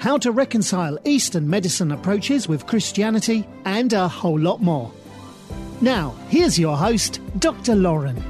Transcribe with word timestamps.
how 0.00 0.16
to 0.18 0.32
reconcile 0.32 0.98
Eastern 1.04 1.48
medicine 1.48 1.92
approaches 1.92 2.48
with 2.48 2.66
Christianity, 2.66 3.46
and 3.64 3.92
a 3.92 4.08
whole 4.08 4.38
lot 4.38 4.60
more. 4.60 4.90
Now, 5.80 6.14
here's 6.28 6.58
your 6.58 6.76
host, 6.76 7.20
Dr. 7.38 7.74
Lauren. 7.76 8.29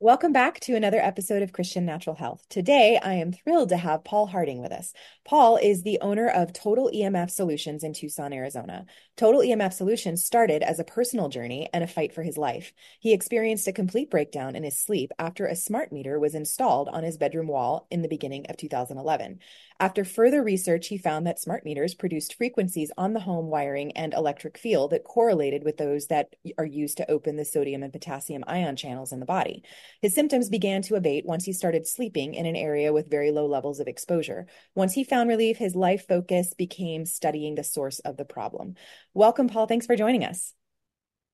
Welcome 0.00 0.32
back 0.32 0.60
to 0.60 0.76
another 0.76 1.00
episode 1.00 1.42
of 1.42 1.52
Christian 1.52 1.84
Natural 1.84 2.14
Health. 2.14 2.46
Today, 2.48 3.00
I 3.02 3.14
am 3.14 3.32
thrilled 3.32 3.70
to 3.70 3.76
have 3.76 4.04
Paul 4.04 4.28
Harding 4.28 4.62
with 4.62 4.70
us. 4.70 4.92
Paul 5.24 5.56
is 5.56 5.82
the 5.82 5.98
owner 6.00 6.28
of 6.28 6.52
Total 6.52 6.88
EMF 6.94 7.32
Solutions 7.32 7.82
in 7.82 7.94
Tucson, 7.94 8.32
Arizona. 8.32 8.86
Total 9.16 9.40
EMF 9.40 9.72
Solutions 9.72 10.24
started 10.24 10.62
as 10.62 10.78
a 10.78 10.84
personal 10.84 11.28
journey 11.28 11.68
and 11.74 11.82
a 11.82 11.88
fight 11.88 12.14
for 12.14 12.22
his 12.22 12.38
life. 12.38 12.72
He 13.00 13.12
experienced 13.12 13.66
a 13.66 13.72
complete 13.72 14.08
breakdown 14.08 14.54
in 14.54 14.62
his 14.62 14.78
sleep 14.78 15.10
after 15.18 15.46
a 15.46 15.56
smart 15.56 15.90
meter 15.90 16.20
was 16.20 16.36
installed 16.36 16.88
on 16.88 17.02
his 17.02 17.16
bedroom 17.16 17.48
wall 17.48 17.88
in 17.90 18.02
the 18.02 18.08
beginning 18.08 18.46
of 18.48 18.56
2011. 18.56 19.40
After 19.80 20.04
further 20.04 20.44
research, 20.44 20.86
he 20.88 20.98
found 20.98 21.26
that 21.26 21.40
smart 21.40 21.64
meters 21.64 21.94
produced 21.94 22.34
frequencies 22.34 22.92
on 22.96 23.14
the 23.14 23.20
home 23.20 23.46
wiring 23.46 23.90
and 23.96 24.14
electric 24.14 24.58
field 24.58 24.92
that 24.92 25.02
correlated 25.02 25.64
with 25.64 25.76
those 25.76 26.06
that 26.06 26.36
are 26.56 26.64
used 26.64 26.98
to 26.98 27.10
open 27.10 27.34
the 27.34 27.44
sodium 27.44 27.82
and 27.82 27.92
potassium 27.92 28.44
ion 28.46 28.76
channels 28.76 29.12
in 29.12 29.18
the 29.18 29.26
body. 29.26 29.64
His 30.02 30.14
symptoms 30.14 30.48
began 30.48 30.82
to 30.82 30.94
abate 30.94 31.26
once 31.26 31.44
he 31.44 31.52
started 31.52 31.86
sleeping 31.86 32.34
in 32.34 32.46
an 32.46 32.56
area 32.56 32.92
with 32.92 33.10
very 33.10 33.30
low 33.30 33.46
levels 33.46 33.80
of 33.80 33.88
exposure. 33.88 34.46
Once 34.74 34.92
he 34.92 35.04
found 35.04 35.28
relief, 35.28 35.58
his 35.58 35.74
life 35.74 36.06
focus 36.06 36.54
became 36.54 37.04
studying 37.04 37.54
the 37.54 37.64
source 37.64 37.98
of 38.00 38.16
the 38.16 38.24
problem. 38.24 38.74
Welcome, 39.14 39.48
Paul. 39.48 39.66
Thanks 39.66 39.86
for 39.86 39.96
joining 39.96 40.24
us. 40.24 40.54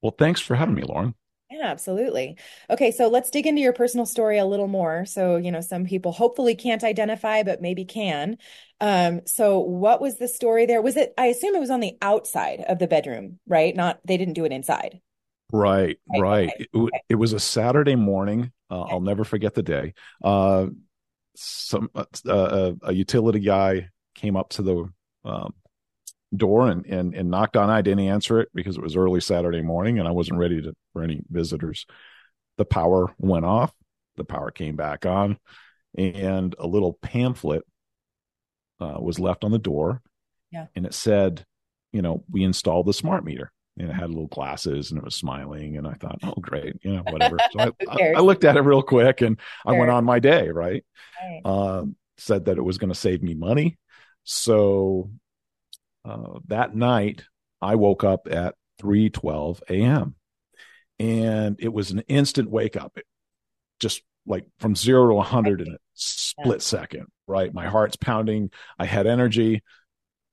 Well, 0.03 0.15
thanks 0.17 0.41
for 0.41 0.55
having 0.55 0.75
me, 0.75 0.83
Lauren. 0.83 1.15
Yeah, 1.51 1.67
absolutely. 1.67 2.37
Okay, 2.69 2.91
so 2.91 3.09
let's 3.09 3.31
dig 3.31 3.47
into 3.47 3.61
your 3.61 3.73
personal 3.73 4.07
story 4.07 4.39
a 4.39 4.47
little 4.47 4.67
more. 4.67 5.05
So, 5.05 5.37
you 5.37 5.53
know, 5.53 5.61
some 5.61 5.85
people 5.85 6.11
hopefully 6.11 6.55
can't 6.55 6.83
identify, 6.83 7.43
but 7.43 7.63
maybe 7.63 7.85
can. 7.85 8.39
Um, 8.81 9.21
so 9.27 9.61
what 9.61 10.01
was 10.01 10.19
the 10.19 10.27
story 10.27 10.67
there? 10.67 10.83
Was 10.83 10.97
it, 10.97 11.15
I 11.17 11.27
assume 11.27 11.55
it 11.55 11.61
was 11.61 11.71
on 11.71 11.81
the 11.81 11.97
outside 12.03 12.65
of 12.67 12.79
the 12.79 12.89
bedroom, 12.89 13.39
right? 13.47 13.77
Not, 13.77 14.01
they 14.05 14.17
didn't 14.17 14.35
do 14.35 14.45
it 14.45 14.53
inside. 14.53 15.01
Right, 15.53 15.99
right. 16.09 16.21
right. 16.21 16.51
It, 16.59 16.91
it, 17.11 17.15
was 17.15 17.33
a 17.33 17.41
Saturday 17.41 17.97
morning. 17.97 18.53
Uh. 18.71 18.83
I'll 18.83 19.01
never 19.01 19.25
forget 19.25 19.55
the 19.55 19.63
day. 19.63 19.95
Uh, 20.23 20.67
some 21.37 21.91
uh, 21.95 22.05
uh 22.29 22.73
a 22.83 22.93
utility 22.93 23.41
guy 23.41 23.89
came 24.15 24.37
up 24.37 24.51
to 24.51 24.63
the 24.63 24.89
um, 25.25 25.55
door 26.37 26.69
and, 26.69 26.87
and 26.87 27.15
and 27.15 27.31
knocked 27.31 27.57
on. 27.57 27.71
I 27.71 27.83
didn't 27.83 28.07
answer 28.07 28.41
it 28.41 28.49
because 28.55 28.77
it 28.77 28.83
was 28.83 28.97
early 28.97 29.21
Saturday 29.21 29.63
morning 29.63 29.99
and 29.99 30.09
I 30.09 30.13
wasn't 30.13 30.39
ready 30.39 30.61
to 30.63 30.75
for 30.93 31.03
any 31.03 31.23
visitors. 31.29 31.87
The 32.57 32.65
power 32.65 33.13
went 33.19 33.45
off. 33.45 33.73
The 34.17 34.25
power 34.25 34.51
came 34.51 34.77
back 34.77 35.07
on, 35.07 35.39
and 35.99 36.55
a 36.59 36.67
little 36.67 36.95
pamphlet 37.03 37.65
uh, 38.81 38.97
was 39.01 39.19
left 39.19 39.45
on 39.45 39.51
the 39.51 39.59
door. 39.59 40.03
Yeah, 40.53 40.67
and 40.77 40.87
it 40.87 40.95
said, 40.95 41.45
you 41.93 42.01
know, 42.01 42.25
we 42.31 42.45
installed 42.45 42.87
the 42.87 42.93
smart 42.93 43.25
meter. 43.25 43.51
And 43.77 43.91
it 43.91 43.93
had 43.93 44.11
little 44.11 44.29
glasses 44.29 44.91
and 44.91 44.99
it 44.99 45.05
was 45.05 45.17
smiling. 45.17 45.77
And 45.77 45.87
I 45.87 45.95
thought, 45.95 46.19
oh, 46.23 46.35
great, 46.41 46.77
you 46.83 46.93
know, 46.97 47.03
whatever. 47.11 47.39
So 47.53 47.61
I, 47.61 47.73
I, 47.89 48.13
I, 48.17 48.21
looked 48.21 48.45
at 48.45 48.57
it 48.57 48.61
real 48.61 48.83
quick 48.83 49.21
and 49.21 49.39
sure. 49.67 49.75
I 49.75 49.79
went 49.79 49.91
on 49.91 50.05
my 50.05 50.21
day, 50.21 50.49
right? 50.49 50.85
right. 51.21 51.41
Uh, 51.45 51.85
said 52.17 52.45
that 52.45 52.59
it 52.59 52.63
was 52.63 52.79
going 52.79 52.93
to 52.93 52.99
save 52.99 53.23
me 53.23 53.35
money. 53.35 53.77
So 54.25 55.11
uh, 56.05 56.39
that 56.47 56.75
night, 56.75 57.25
I 57.61 57.77
woke 57.77 58.05
up 58.05 58.29
at 58.31 58.55
3:12 58.83 59.63
a.m. 59.71 60.17
and 60.99 61.57
it 61.59 61.73
was 61.73 61.91
an 61.91 62.01
instant 62.09 62.51
wake 62.51 62.77
up, 62.77 62.97
it, 62.97 63.07
just 63.81 64.03
like 64.27 64.47
from 64.59 64.75
zero 64.77 65.09
to 65.09 65.15
100 65.15 65.61
in 65.61 65.73
a 65.73 65.79
split 65.95 66.63
second. 66.63 67.07
Right, 67.27 67.53
my 67.53 67.67
heart's 67.67 67.97
pounding. 67.97 68.51
I 68.79 68.85
had 68.85 69.07
energy. 69.07 69.63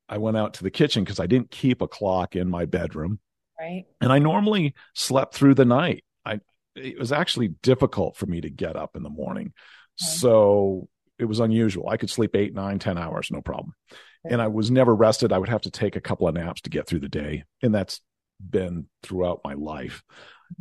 I 0.10 0.18
went 0.18 0.36
out 0.36 0.56
to 0.56 0.64
the 0.64 0.72
kitchen 0.72 1.04
because 1.04 1.22
I 1.22 1.28
didn't 1.28 1.52
keep 1.52 1.82
a 1.82 1.88
clock 1.88 2.36
in 2.36 2.50
my 2.50 2.66
bedroom. 2.66 3.20
Right, 3.62 3.86
and 4.02 4.12
I 4.12 4.20
normally 4.20 4.74
slept 4.96 5.36
through 5.36 5.54
the 5.54 5.66
night. 5.66 6.04
I 6.26 6.40
it 6.76 6.98
was 6.98 7.12
actually 7.12 7.50
difficult 7.50 8.18
for 8.18 8.26
me 8.26 8.42
to 8.42 8.50
get 8.50 8.76
up 8.76 8.96
in 8.96 9.04
the 9.04 9.10
morning, 9.10 9.48
okay. 9.48 10.18
so 10.18 10.90
it 11.20 11.26
was 11.26 11.40
unusual. 11.40 11.88
I 11.88 11.98
could 11.98 12.10
sleep 12.10 12.36
eight, 12.36 12.56
nine, 12.56 12.80
ten 12.80 12.98
hours, 12.98 13.30
no 13.30 13.42
problem 13.42 13.76
and 14.24 14.42
I 14.42 14.48
was 14.48 14.70
never 14.70 14.94
rested. 14.94 15.34
I 15.34 15.38
would 15.38 15.50
have 15.50 15.62
to 15.62 15.72
take 15.72 15.96
a 15.96 16.02
couple 16.02 16.28
of 16.28 16.36
naps 16.36 16.62
to 16.62 16.70
get 16.70 16.88
through 16.88 17.00
the 17.00 17.10
day. 17.10 17.44
And 17.62 17.74
that's 17.74 18.02
been 18.40 18.88
throughout 19.04 19.42
my 19.44 19.54
life. 19.54 20.04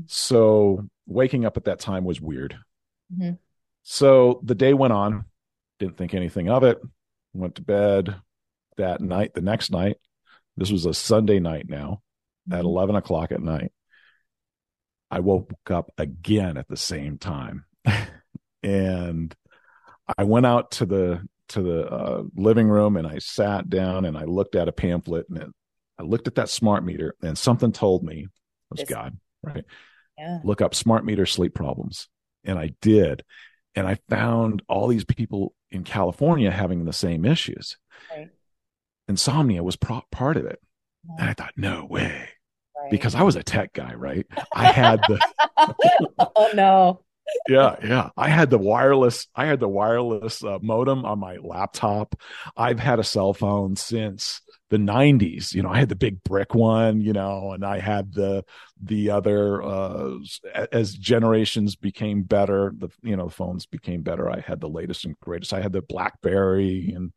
So 0.07 0.89
waking 1.07 1.45
up 1.45 1.57
at 1.57 1.65
that 1.65 1.81
time 1.81 2.05
was 2.05 2.21
weird. 2.21 2.57
Mm-hmm. 3.15 3.35
So 3.83 4.41
the 4.45 4.55
day 4.55 4.73
went 4.73 4.93
on, 4.93 5.25
didn't 5.79 5.97
think 5.97 6.15
anything 6.15 6.49
of 6.49 6.63
it, 6.63 6.79
went 7.35 7.57
to 7.57 7.63
bed 7.63 8.15
that 8.77 9.01
night, 9.01 9.35
the 9.35 9.41
next 9.41 9.71
night. 9.71 9.97
This 10.57 10.71
was 10.71 10.87
a 10.87 10.95
Sunday 10.95 11.39
night 11.39 11.69
now 11.69 11.87
mm-hmm. 11.87 12.10
At 12.51 12.61
11 12.61 12.97
o'clock 12.97 13.33
at 13.33 13.43
night. 13.43 13.73
I 15.11 15.21
woke 15.21 15.53
up 15.69 15.91
again 15.99 16.57
at 16.57 16.69
the 16.69 16.77
same 16.77 17.19
time. 17.19 17.65
and 18.63 19.35
I 20.17 20.25
went 20.25 20.47
out 20.47 20.73
to 20.73 20.87
the 20.87 21.27
to 21.49 21.63
the 21.63 21.89
uh, 21.89 22.23
living 22.37 22.69
room 22.69 22.97
and 22.97 23.07
I 23.07 23.19
sat 23.19 23.69
down 23.69 24.05
and 24.05 24.17
I 24.17 24.25
looked 24.25 24.55
at 24.55 24.69
a 24.69 24.73
pamphlet 24.73 25.27
and 25.29 25.39
it, 25.39 25.49
I 25.99 26.05
looked 26.05 26.29
at 26.29 26.37
that 26.37 26.49
smart 26.49 26.85
meter 26.85 27.17
and 27.23 27.37
something 27.37 27.73
told 27.73 28.05
me 28.05 28.21
it 28.23 28.29
was 28.71 28.85
God, 28.89 29.19
right? 29.43 29.65
Yeah. 30.17 30.39
Look 30.45 30.61
up 30.61 30.75
smart 30.75 31.05
meter 31.05 31.27
sleep 31.27 31.55
problems. 31.55 32.09
And 32.45 32.59
I 32.59 32.73
did. 32.81 33.25
And 33.75 33.87
I 33.87 33.99
found 34.09 34.63
all 34.69 34.87
these 34.87 35.05
people 35.05 35.55
in 35.71 35.85
California 35.85 36.51
having 36.51 36.85
the 36.85 36.93
same 36.93 37.25
issues. 37.25 37.77
Right. 38.11 38.31
Insomnia 39.09 39.63
was 39.63 39.77
pro- 39.77 40.05
part 40.13 40.37
of 40.37 40.47
it. 40.47 40.61
And 41.19 41.29
I 41.29 41.35
thought, 41.35 41.53
no 41.57 41.87
way. 41.89 42.29
Right. 42.77 42.91
Because 42.91 43.15
I 43.15 43.23
was 43.23 43.37
a 43.37 43.43
tech 43.43 43.73
guy, 43.73 43.95
right? 43.95 44.27
I 44.55 44.67
had 44.73 45.01
the 45.09 45.21
Oh 46.37 46.51
no 46.55 47.01
yeah, 47.49 47.77
yeah. 47.83 48.11
I 48.17 48.29
had 48.29 48.51
the 48.51 48.59
wireless. 48.59 49.27
I 49.35 49.47
had 49.47 49.61
the 49.61 49.69
wireless 49.69 50.43
uh, 50.43 50.59
modem 50.63 51.05
on 51.05 51.19
my 51.19 51.37
laptop. 51.37 52.15
I've 52.57 52.79
had 52.79 52.99
a 52.99 53.05
cell 53.05 53.33
phone 53.33 53.77
since 53.77 54.41
the 54.69 54.79
90s. 54.79 55.55
You 55.55 55.63
know, 55.63 55.71
I 55.71 55.79
had 55.79 55.89
the 55.89 55.97
big 55.97 56.23
brick 56.23 56.55
one. 56.55 57.01
You 57.01 57.13
know, 57.13 57.53
and 57.53 57.65
I 57.65 57.79
had 57.79 58.13
the 58.15 58.45
the 58.83 59.11
other. 59.11 59.63
Uh, 59.63 60.15
as 60.73 60.95
generations 60.95 61.77
became 61.77 62.23
better, 62.23 62.73
the 62.77 62.89
you 63.03 63.17
know 63.17 63.27
the 63.27 63.35
phones 63.35 63.67
became 63.67 64.03
better. 64.03 64.31
I 64.31 64.41
had 64.41 64.61
the 64.61 64.69
latest 64.69 65.05
and 65.05 65.19
greatest. 65.21 65.53
I 65.53 65.61
had 65.61 65.73
the 65.73 65.83
BlackBerry 65.83 66.93
and 66.95 67.13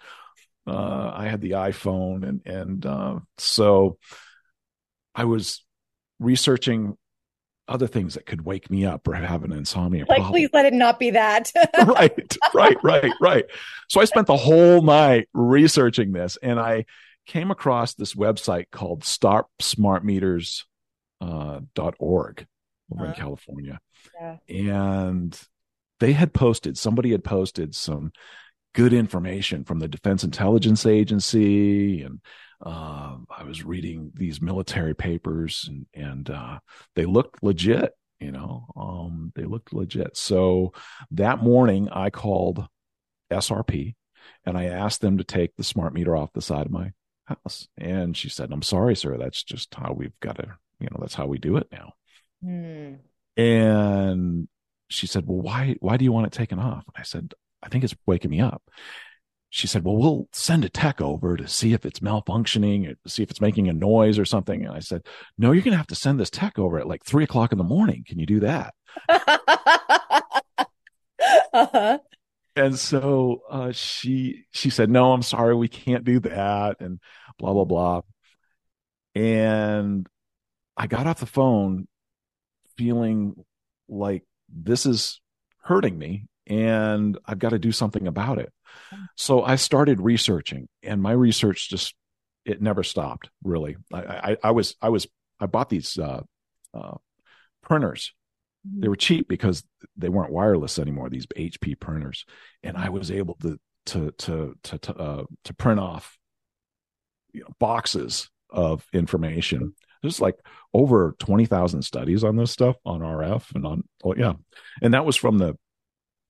Uh, 0.66 1.12
I 1.14 1.28
had 1.28 1.42
the 1.42 1.52
iPhone, 1.52 2.28
and 2.28 2.42
and 2.46 2.86
uh, 2.86 3.20
so 3.38 3.98
I 5.16 5.26
was 5.26 5.64
researching 6.20 6.98
other 7.68 7.88
things 7.88 8.16
that 8.16 8.26
could 8.26 8.42
wake 8.46 8.70
me 8.70 8.86
up 8.86 9.08
or 9.08 9.14
have 9.14 9.44
an 9.44 9.52
insomnia 9.54 10.02
like, 10.08 10.18
problem. 10.18 10.32
please 10.32 10.50
let 10.54 10.66
it 10.66 10.74
not 10.74 11.00
be 11.00 11.12
that. 11.12 11.52
right, 11.86 12.38
right, 12.54 12.78
right, 12.84 13.12
right. 13.22 13.46
So 13.90 14.02
I 14.02 14.06
spent 14.06 14.28
the 14.28 14.36
whole 14.38 14.82
night 14.82 15.28
researching 15.34 16.12
this, 16.12 16.38
and 16.44 16.60
I 16.60 16.86
came 17.26 17.52
across 17.52 17.94
this 17.94 18.14
website 18.16 18.66
called 18.72 19.04
StopSmartMeters.org 19.04 20.66
uh, 21.22 21.60
dot 21.74 21.96
org 22.00 22.46
over 22.94 23.06
in 23.06 23.12
Uh-huh. 23.12 23.20
California, 23.20 23.80
Yeah. 24.20 24.38
and 24.50 25.40
they 26.02 26.12
had 26.14 26.34
posted. 26.34 26.78
Somebody 26.78 27.12
had 27.12 27.24
posted 27.24 27.76
some 27.76 28.12
good 28.74 28.94
information 28.94 29.64
from 29.64 29.80
the 29.80 29.88
Defense 29.88 30.24
Intelligence 30.24 30.86
Agency, 30.86 32.02
and 32.02 32.20
uh, 32.66 33.18
I 33.30 33.44
was 33.44 33.64
reading 33.64 34.12
these 34.16 34.42
military 34.42 34.96
papers, 34.96 35.70
and 35.70 35.86
and 35.94 36.30
uh, 36.30 36.60
they 36.96 37.06
looked 37.06 37.44
legit. 37.44 37.94
You 38.20 38.32
know, 38.32 38.68
um, 38.76 39.32
they 39.36 39.44
looked 39.44 39.74
legit. 39.74 40.16
So 40.16 40.74
that 41.12 41.44
morning, 41.44 41.90
I 41.90 42.10
called 42.10 42.66
SRP, 43.32 43.96
and 44.46 44.58
I 44.58 44.66
asked 44.66 45.02
them 45.02 45.18
to 45.18 45.24
take 45.24 45.56
the 45.56 45.64
smart 45.64 45.94
meter 45.94 46.16
off 46.16 46.34
the 46.34 46.42
side 46.42 46.66
of 46.66 46.72
my 46.72 46.92
house. 47.26 47.68
And 47.78 48.16
she 48.16 48.30
said, 48.30 48.52
"I'm 48.52 48.62
sorry, 48.62 48.96
sir. 48.96 49.18
That's 49.18 49.44
just 49.44 49.74
how 49.76 49.94
we've 49.94 50.20
got 50.20 50.38
to. 50.38 50.48
You 50.80 50.88
know, 50.92 50.98
that's 51.00 51.16
how 51.16 51.28
we 51.28 51.38
do 51.38 51.58
it 51.58 51.68
now." 51.72 51.94
Hmm. 52.44 52.94
And 53.36 54.48
she 54.90 55.08
said, 55.08 55.26
Well, 55.28 55.42
why 55.42 55.76
why 55.80 55.98
do 55.98 56.06
you 56.06 56.12
want 56.12 56.28
it 56.28 56.34
taken 56.34 56.60
off? 56.60 56.84
And 56.88 56.96
I 56.96 57.04
said, 57.04 57.34
I 57.64 57.70
think 57.70 57.84
it's 57.84 57.96
waking 58.06 58.32
me 58.32 58.42
up. 58.42 58.62
She 59.50 59.68
said, 59.68 59.84
Well, 59.84 59.98
we'll 59.98 60.28
send 60.34 60.66
a 60.66 60.70
tech 60.70 61.00
over 61.00 61.38
to 61.38 61.48
see 61.48 61.74
if 61.74 61.86
it's 61.86 62.00
malfunctioning, 62.00 62.92
or 62.92 62.96
see 63.08 63.24
if 63.24 63.30
it's 63.30 63.42
making 63.42 63.70
a 63.70 63.74
noise 63.74 64.18
or 64.18 64.26
something. 64.26 64.66
And 64.66 64.76
I 64.76 64.80
said, 64.80 65.06
No, 65.38 65.52
you're 65.52 65.64
gonna 65.64 65.78
have 65.78 65.88
to 65.88 65.96
send 65.96 66.20
this 66.20 66.30
tech 66.30 66.58
over 66.58 66.80
at 66.80 66.88
like 66.88 67.04
three 67.06 67.24
o'clock 67.24 67.52
in 67.52 67.58
the 67.58 67.64
morning. 67.64 68.04
Can 68.08 68.20
you 68.20 68.26
do 68.26 68.40
that? 68.42 68.74
uh-huh. 71.54 72.00
And 72.56 72.78
so 72.78 73.42
uh, 73.50 73.72
she 73.72 74.46
she 74.52 74.70
said, 74.70 74.90
"No, 74.90 75.12
I'm 75.12 75.24
sorry, 75.24 75.56
we 75.56 75.68
can't 75.68 76.04
do 76.04 76.20
that," 76.20 76.78
and 76.80 77.00
blah 77.40 77.54
blah 77.54 77.66
blah. 77.66 78.02
And 79.16 80.08
I 80.78 80.88
got 80.88 81.08
off 81.08 81.20
the 81.20 81.26
phone 81.26 81.88
feeling 82.78 83.44
like 83.88 84.24
this 84.50 84.86
is 84.86 85.20
hurting 85.64 85.98
me, 85.98 86.28
and 86.48 87.18
I've 87.26 87.40
got 87.40 87.50
to 87.50 87.60
do 87.60 87.72
something 87.72 88.08
about 88.08 88.40
it. 88.40 88.52
So 89.16 89.44
I 89.44 89.56
started 89.56 90.02
researching, 90.02 90.68
and 90.82 91.02
my 91.02 91.12
research 91.12 91.70
just 91.70 91.96
it 92.46 92.62
never 92.62 92.84
stopped. 92.84 93.30
Really, 93.44 93.78
I 93.94 94.02
I, 94.02 94.38
I 94.44 94.52
was 94.52 94.76
I 94.82 94.90
was 94.90 95.08
I 95.40 95.46
bought 95.46 95.70
these 95.70 95.98
uh, 95.98 96.22
uh, 96.74 96.98
printers. 97.62 98.14
They 98.66 98.88
were 98.88 98.96
cheap 98.96 99.28
because 99.28 99.64
they 99.98 100.10
weren't 100.10 100.32
wireless 100.32 100.80
anymore 100.80 101.10
these 101.10 101.26
hp 101.26 101.78
printers 101.82 102.24
and 102.64 102.78
i 102.78 102.88
was 102.88 103.12
able 103.12 103.36
to 103.42 103.60
to 103.86 104.12
to 104.12 104.56
to 104.64 104.78
to, 104.78 104.96
uh, 104.96 105.24
to 105.44 105.54
print 105.54 105.80
off 105.80 106.18
you 107.34 107.42
know, 107.42 107.48
boxes 107.60 108.30
of 108.50 108.86
information. 108.94 109.74
There's 110.02 110.22
like 110.22 110.36
over 110.74 111.16
20,000 111.20 111.82
studies 111.82 112.24
on 112.24 112.36
this 112.36 112.52
stuff 112.52 112.76
on 112.86 113.00
rf 113.00 113.54
and 113.56 113.66
on 113.66 113.84
oh 114.04 114.14
yeah. 114.16 114.34
And 114.82 114.94
that 114.94 115.06
was 115.06 115.16
from 115.16 115.38
the 115.38 115.58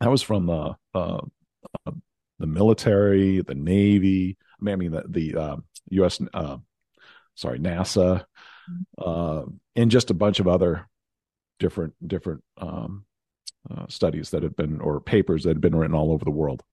that 0.04 0.12
was 0.12 0.22
from 0.22 0.46
the 0.46 0.76
uh, 0.94 1.22
uh 1.86 1.92
the 2.40 2.48
military 2.48 3.42
the 3.42 3.56
navy 3.56 4.38
i 4.68 4.76
mean 4.76 4.92
the 4.92 5.04
the 5.08 5.36
uh, 5.36 5.58
us 5.92 6.20
uh 6.34 6.58
sorry 7.36 7.60
nasa 7.60 8.26
uh 8.98 9.44
and 9.76 9.92
just 9.92 10.12
a 10.12 10.14
bunch 10.14 10.40
of 10.40 10.48
other 10.48 10.88
different 11.60 11.94
different 12.06 12.44
um, 12.58 13.06
uh, 13.70 13.86
studies 13.88 14.32
that 14.32 14.44
have 14.44 14.56
been 14.56 14.82
or 14.82 15.00
papers 15.00 15.44
that 15.44 15.56
have 15.56 15.62
been 15.62 15.76
written 15.76 15.96
all 15.96 16.12
over 16.12 16.26
the 16.26 16.32
world. 16.32 16.64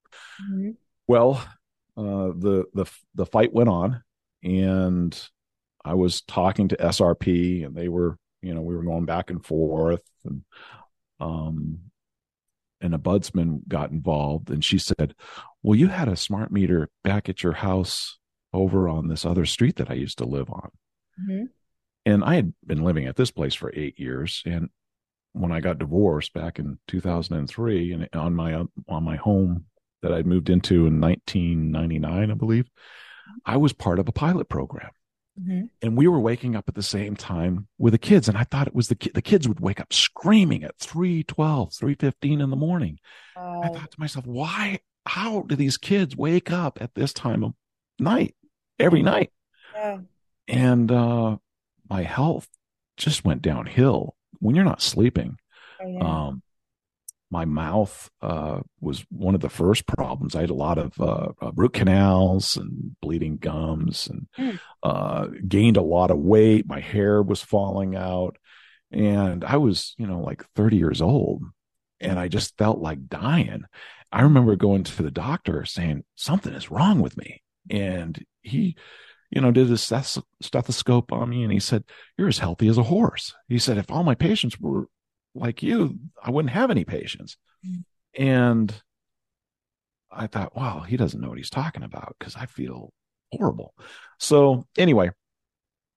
Mhm. 0.42 0.76
Well, 1.06 1.34
uh, 1.96 2.32
the 2.36 2.64
the 2.74 2.86
the 3.14 3.26
fight 3.26 3.52
went 3.52 3.68
on, 3.68 4.02
and 4.42 5.30
I 5.84 5.94
was 5.94 6.22
talking 6.22 6.68
to 6.68 6.76
SRP, 6.76 7.64
and 7.64 7.74
they 7.74 7.88
were 7.88 8.18
you 8.42 8.54
know 8.54 8.62
we 8.62 8.74
were 8.74 8.82
going 8.82 9.04
back 9.04 9.30
and 9.30 9.44
forth, 9.44 10.02
and 10.24 10.42
um, 11.20 11.78
and 12.80 12.94
a 12.94 12.98
budsman 12.98 13.62
got 13.68 13.90
involved, 13.90 14.50
and 14.50 14.64
she 14.64 14.78
said, 14.78 15.14
"Well, 15.62 15.78
you 15.78 15.88
had 15.88 16.08
a 16.08 16.16
smart 16.16 16.50
meter 16.50 16.88
back 17.04 17.28
at 17.28 17.42
your 17.42 17.52
house 17.54 18.18
over 18.52 18.88
on 18.88 19.08
this 19.08 19.24
other 19.24 19.44
street 19.46 19.76
that 19.76 19.90
I 19.90 19.94
used 19.94 20.18
to 20.18 20.24
live 20.24 20.50
on." 20.50 20.70
Mhm. 21.28 21.48
and 22.06 22.24
I 22.24 22.36
had 22.36 22.54
been 22.66 22.82
living 22.82 23.06
at 23.06 23.16
this 23.16 23.30
place 23.30 23.54
for 23.54 23.70
eight 23.74 23.98
years. 23.98 24.42
And 24.46 24.70
when 25.32 25.52
I 25.52 25.60
got 25.60 25.78
divorced 25.78 26.32
back 26.32 26.58
in 26.58 26.78
2003, 26.88 27.92
and 27.92 28.08
on 28.14 28.34
my 28.34 28.54
on 28.88 29.04
my 29.04 29.16
home 29.16 29.66
that 30.02 30.12
I'd 30.12 30.26
moved 30.26 30.48
into 30.48 30.86
in 30.86 30.98
1999, 30.98 32.30
I 32.30 32.34
believe, 32.34 32.70
I 33.44 33.58
was 33.58 33.74
part 33.74 33.98
of 33.98 34.08
a 34.08 34.12
pilot 34.12 34.48
program, 34.48 34.90
Mhm. 35.38 35.70
and 35.82 35.96
we 35.96 36.08
were 36.08 36.18
waking 36.20 36.56
up 36.56 36.68
at 36.68 36.74
the 36.74 36.82
same 36.82 37.14
time 37.16 37.68
with 37.78 37.92
the 37.92 37.98
kids. 37.98 38.28
And 38.28 38.36
I 38.36 38.44
thought 38.44 38.66
it 38.66 38.74
was 38.74 38.88
the 38.88 38.94
ki- 38.94 39.12
the 39.14 39.22
kids 39.22 39.46
would 39.48 39.60
wake 39.60 39.80
up 39.80 39.92
screaming 39.92 40.64
at 40.64 40.76
3:12, 40.78 41.72
3:15 41.72 42.40
in 42.40 42.50
the 42.50 42.56
morning. 42.56 42.98
I 43.36 43.68
thought 43.68 43.90
to 43.92 44.00
myself, 44.00 44.26
why? 44.26 44.80
How 45.06 45.42
do 45.42 45.56
these 45.56 45.78
kids 45.78 46.16
wake 46.16 46.50
up 46.50 46.78
at 46.80 46.94
this 46.94 47.12
time 47.12 47.42
of 47.44 47.54
night 47.98 48.34
every 48.78 49.02
night? 49.02 49.32
Yeah. 49.74 49.98
and 50.48 50.90
uh 50.90 51.36
my 51.88 52.02
health 52.02 52.48
just 52.96 53.24
went 53.24 53.40
downhill 53.40 54.16
when 54.40 54.54
you're 54.56 54.64
not 54.64 54.82
sleeping 54.82 55.38
Oh, 55.80 55.86
yeah. 55.88 56.00
um 56.26 56.42
my 57.30 57.44
mouth 57.44 58.10
uh 58.22 58.60
was 58.80 59.04
one 59.10 59.34
of 59.34 59.40
the 59.40 59.48
first 59.48 59.86
problems. 59.86 60.34
I 60.34 60.40
had 60.42 60.50
a 60.50 60.54
lot 60.54 60.78
of 60.78 61.00
uh, 61.00 61.28
uh 61.40 61.52
root 61.54 61.72
canals 61.74 62.56
and 62.56 62.96
bleeding 63.00 63.36
gums 63.36 64.08
and 64.08 64.26
Hmm. 64.36 64.56
uh 64.82 65.26
gained 65.46 65.76
a 65.76 65.82
lot 65.82 66.10
of 66.10 66.18
weight. 66.18 66.66
My 66.66 66.80
hair 66.80 67.22
was 67.22 67.42
falling 67.42 67.96
out. 67.96 68.36
And 68.92 69.44
i 69.44 69.56
was 69.56 69.94
you 69.98 70.06
know 70.06 70.20
like 70.20 70.44
30 70.56 70.76
years 70.76 71.00
old 71.00 71.44
and 72.00 72.18
i 72.18 72.28
just 72.28 72.56
felt 72.58 72.80
like 72.80 73.08
dying. 73.08 73.64
I 74.12 74.22
remember 74.22 74.56
going 74.56 74.82
to 74.84 75.02
the 75.02 75.10
doctor 75.12 75.64
saying 75.64 76.02
something 76.16 76.52
is 76.52 76.70
wrong 76.70 77.00
with 77.00 77.16
me. 77.16 77.42
And 77.70 78.18
he 78.42 78.76
you 79.30 79.40
know, 79.40 79.52
did 79.52 79.68
his 79.68 79.82
stethoscope 80.42 81.12
on 81.12 81.30
me 81.30 81.44
and 81.44 81.52
he 81.52 81.60
said, 81.60 81.84
You're 82.18 82.28
as 82.28 82.38
healthy 82.38 82.66
as 82.68 82.78
a 82.78 82.82
horse. 82.82 83.32
He 83.49 83.58
said, 83.58 83.78
If 83.78 83.90
all 83.90 84.02
my 84.02 84.16
patients 84.16 84.58
were 84.58 84.87
like 85.34 85.62
you, 85.62 85.99
I 86.22 86.30
wouldn't 86.30 86.52
have 86.54 86.70
any 86.70 86.84
patients. 86.84 87.37
Mm. 87.66 87.84
And 88.16 88.82
I 90.10 90.26
thought, 90.26 90.56
Wow, 90.56 90.80
he 90.80 90.96
doesn't 90.96 91.20
know 91.20 91.28
what 91.28 91.38
he's 91.38 91.50
talking 91.50 91.82
about 91.82 92.16
because 92.18 92.34
I 92.37 92.46
feel 92.46 92.92
horrible. 93.32 93.75
So, 94.18 94.66
anyway, 94.76 95.10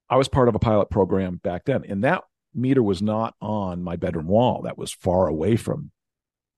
I 0.10 0.18
was 0.18 0.28
part 0.28 0.50
of 0.50 0.56
a 0.56 0.60
pilot 0.60 0.90
program 0.92 1.38
back 1.38 1.66
then, 1.66 1.84
and 1.88 2.04
that 2.04 2.24
meter 2.54 2.84
was 2.84 3.02
not 3.02 3.34
on 3.42 3.82
my 3.82 3.96
bedroom 3.96 4.28
wall. 4.28 4.62
That 4.64 4.78
was 4.78 4.92
far 4.94 5.28
away 5.28 5.56
from 5.56 5.92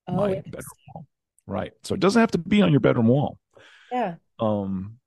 Oh, 0.08 0.16
my 0.16 0.28
interesting. 0.34 0.52
bedroom 0.52 0.72
wall. 0.94 1.06
Right. 1.48 1.72
So, 1.84 1.94
it 1.94 2.00
doesn't 2.02 2.20
have 2.20 2.32
to 2.32 2.38
be 2.38 2.62
on 2.62 2.72
your 2.72 2.82
bedroom 2.82 3.08
wall 3.08 3.40
Yeah. 3.92 4.16
um 4.40 4.98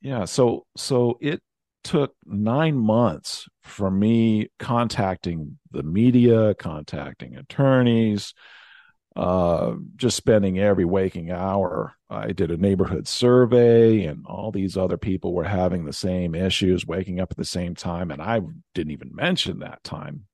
yeah 0.00 0.24
so 0.24 0.64
so 0.76 1.18
it 1.20 1.40
took 1.84 2.14
nine 2.24 2.76
months 2.76 3.46
for 3.62 3.90
me 3.90 4.48
contacting 4.58 5.58
the 5.70 5.82
media 5.82 6.54
contacting 6.54 7.36
attorneys 7.36 8.34
uh 9.16 9.74
just 9.94 10.16
spending 10.16 10.58
every 10.58 10.84
waking 10.84 11.30
hour. 11.30 11.94
I 12.10 12.32
did 12.32 12.50
a 12.50 12.56
neighborhood 12.56 13.06
survey 13.06 14.04
and 14.06 14.26
all 14.26 14.50
these 14.50 14.76
other 14.76 14.96
people 14.96 15.32
were 15.32 15.44
having 15.44 15.84
the 15.84 15.92
same 15.92 16.34
issues 16.34 16.86
waking 16.86 17.20
up 17.20 17.30
at 17.30 17.36
the 17.36 17.44
same 17.44 17.76
time. 17.76 18.10
And 18.10 18.20
i 18.20 18.40
didn't 18.74 18.92
even 18.92 19.14
mention 19.14 19.60
that 19.60 19.84
time. 19.84 20.24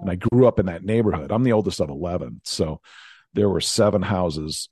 And 0.00 0.08
i 0.08 0.14
grew 0.14 0.46
up 0.46 0.60
in 0.60 0.66
that 0.66 0.84
neighborhood. 0.84 1.32
I'm 1.32 1.42
the 1.42 1.52
oldest 1.52 1.80
of 1.80 1.88
11 1.90 2.42
so 2.44 2.80
there 3.34 3.48
were 3.48 3.60
seven 3.60 4.02
houses 4.02 4.68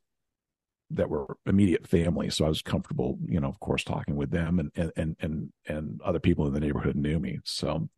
that 0.90 1.11
were 1.11 1.37
immediate 1.47 1.87
family. 1.87 2.31
So 2.31 2.45
i 2.45 2.49
was 2.49 2.62
comfortable 2.62 3.19
you 3.26 3.40
know 3.40 3.49
of 3.49 3.61
course 3.61 3.85
talking 3.85 4.16
with 4.16 4.31
them 4.31 4.59
and 4.59 4.71
and 4.76 4.93
and 4.97 5.16
and, 5.21 5.52
and 5.66 6.00
other 6.02 6.21
people 6.21 6.47
in 6.47 6.52
the 6.52 6.61
neighborhood 6.61 6.97
knew 6.97 7.19
me. 7.19 7.40
So 7.45 7.88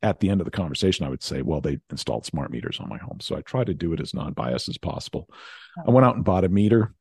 at 0.00 0.20
the 0.20 0.30
end 0.30 0.40
of 0.40 0.44
the 0.44 0.50
conversation 0.52 1.04
i 1.04 1.08
would 1.08 1.22
say 1.24 1.42
well 1.42 1.60
they 1.60 1.80
installed 1.90 2.24
smart 2.24 2.50
meters 2.50 2.78
on 2.80 2.88
my 2.88 2.98
home. 2.98 3.18
So 3.20 3.36
i 3.36 3.42
tried 3.42 3.66
to 3.66 3.74
do 3.74 3.92
it 3.92 4.00
as 4.00 4.14
non-biased 4.14 4.68
as 4.68 4.78
possible. 4.78 5.28
I 5.86 5.90
went 5.90 6.06
out 6.06 6.16
and 6.16 6.24
bought 6.24 6.44
a 6.44 6.48
meter. 6.48 6.94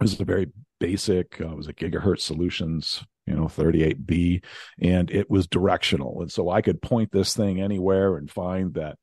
It 0.00 0.04
was 0.04 0.18
a 0.18 0.24
very 0.24 0.50
basic 0.78 1.40
uh, 1.40 1.50
it 1.50 1.56
was 1.56 1.68
a 1.68 1.74
gigahertz 1.74 2.20
solutions 2.20 3.04
you 3.26 3.34
know 3.34 3.44
38b 3.44 4.42
and 4.80 5.10
it 5.10 5.30
was 5.30 5.46
directional. 5.46 6.22
And 6.22 6.32
so 6.32 6.48
i 6.48 6.62
could 6.62 6.80
point 6.80 7.12
this 7.12 7.34
thing 7.34 7.60
anywhere 7.60 8.16
and 8.16 8.30
find 8.30 8.74
that 8.74 8.96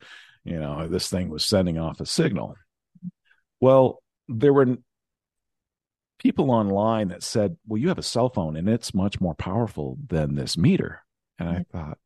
you 0.44 0.60
know 0.60 0.88
this 0.88 1.10
thing 1.10 1.30
was 1.30 1.46
sending 1.46 1.78
off 1.78 2.00
a 2.00 2.06
signal. 2.08 2.56
Well 3.62 4.02
there 4.28 4.54
were 4.54 4.78
people 6.20 6.52
online 6.52 7.10
that 7.10 7.24
said, 7.24 7.58
well, 7.68 7.78
you 7.80 7.90
have 7.90 7.98
a 8.00 8.04
cell 8.04 8.30
phone 8.30 8.56
and 8.56 8.68
it's 8.68 8.94
much 8.94 9.22
more 9.22 9.36
powerful 9.36 9.98
than 10.08 10.36
this 10.36 10.58
meter. 10.58 11.04
And 11.40 11.50
I 11.50 11.54
Mm-hmm. 11.54 11.78
thought, 11.78 11.98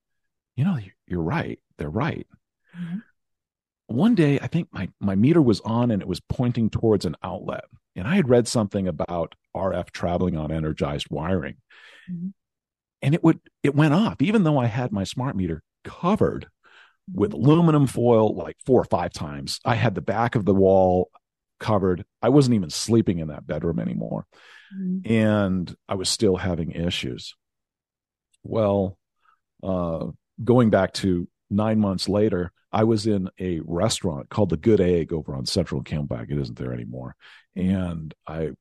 you 0.55 0.65
know, 0.65 0.77
you're 1.07 1.21
right. 1.21 1.59
They're 1.77 1.89
right. 1.89 2.27
Mhm. 2.75 3.03
One 3.87 4.15
day, 4.15 4.39
I 4.39 4.47
think 4.47 4.69
my, 4.71 4.89
my 4.99 5.15
meter 5.15 5.41
was 5.41 5.59
on 5.61 5.91
and 5.91 6.01
it 6.01 6.07
was 6.07 6.19
pointing 6.21 6.69
towards 6.69 7.05
an 7.05 7.15
outlet. 7.23 7.65
And 7.95 8.07
I 8.07 8.15
had 8.15 8.29
read 8.29 8.47
something 8.47 8.87
about 8.87 9.35
RF 9.53 9.91
traveling 9.91 10.37
on 10.37 10.51
energized 10.51 11.07
wiring. 11.09 11.55
Mhm. 12.09 12.33
And 13.01 13.13
it 13.15 13.23
would, 13.23 13.39
it 13.63 13.75
went 13.75 13.93
off, 13.93 14.21
even 14.21 14.43
though 14.43 14.59
I 14.59 14.67
had 14.67 14.91
my 14.91 15.03
smart 15.03 15.35
meter 15.35 15.63
covered 15.83 16.47
with 17.13 17.33
aluminum 17.33 17.87
foil 17.87 18.35
like 18.35 18.57
four 18.65 18.79
or 18.79 18.85
five 18.85 19.11
times. 19.11 19.59
I 19.65 19.75
had 19.75 19.95
the 19.95 20.01
back 20.01 20.35
of 20.35 20.45
the 20.45 20.53
wall 20.53 21.09
covered. 21.61 22.03
I 22.21 22.29
wasn't 22.29 22.55
even 22.55 22.69
sleeping 22.69 23.19
in 23.19 23.29
that 23.29 23.47
bedroom 23.47 23.79
anymore. 23.79 24.25
Mhm. 24.75 25.09
And 25.09 25.75
I 25.87 25.95
was 25.95 26.09
still 26.09 26.35
having 26.35 26.71
issues. 26.71 27.35
Well, 28.43 28.97
uh, 29.63 30.07
going 30.43 30.69
back 30.69 30.93
to 30.95 31.27
nine 31.49 31.79
months 31.79 32.09
later, 32.09 32.51
I 32.71 32.83
was 32.85 33.05
in 33.05 33.29
a 33.39 33.59
restaurant 33.61 34.29
called 34.29 34.49
the 34.49 34.57
Good 34.57 34.81
Egg 34.81 35.13
over 35.13 35.35
on 35.35 35.45
Central 35.45 35.83
Camelback. 35.83 36.31
It 36.31 36.39
isn't 36.39 36.57
there 36.57 36.73
anymore. 36.73 37.15
And 37.55 38.13
I 38.27 38.51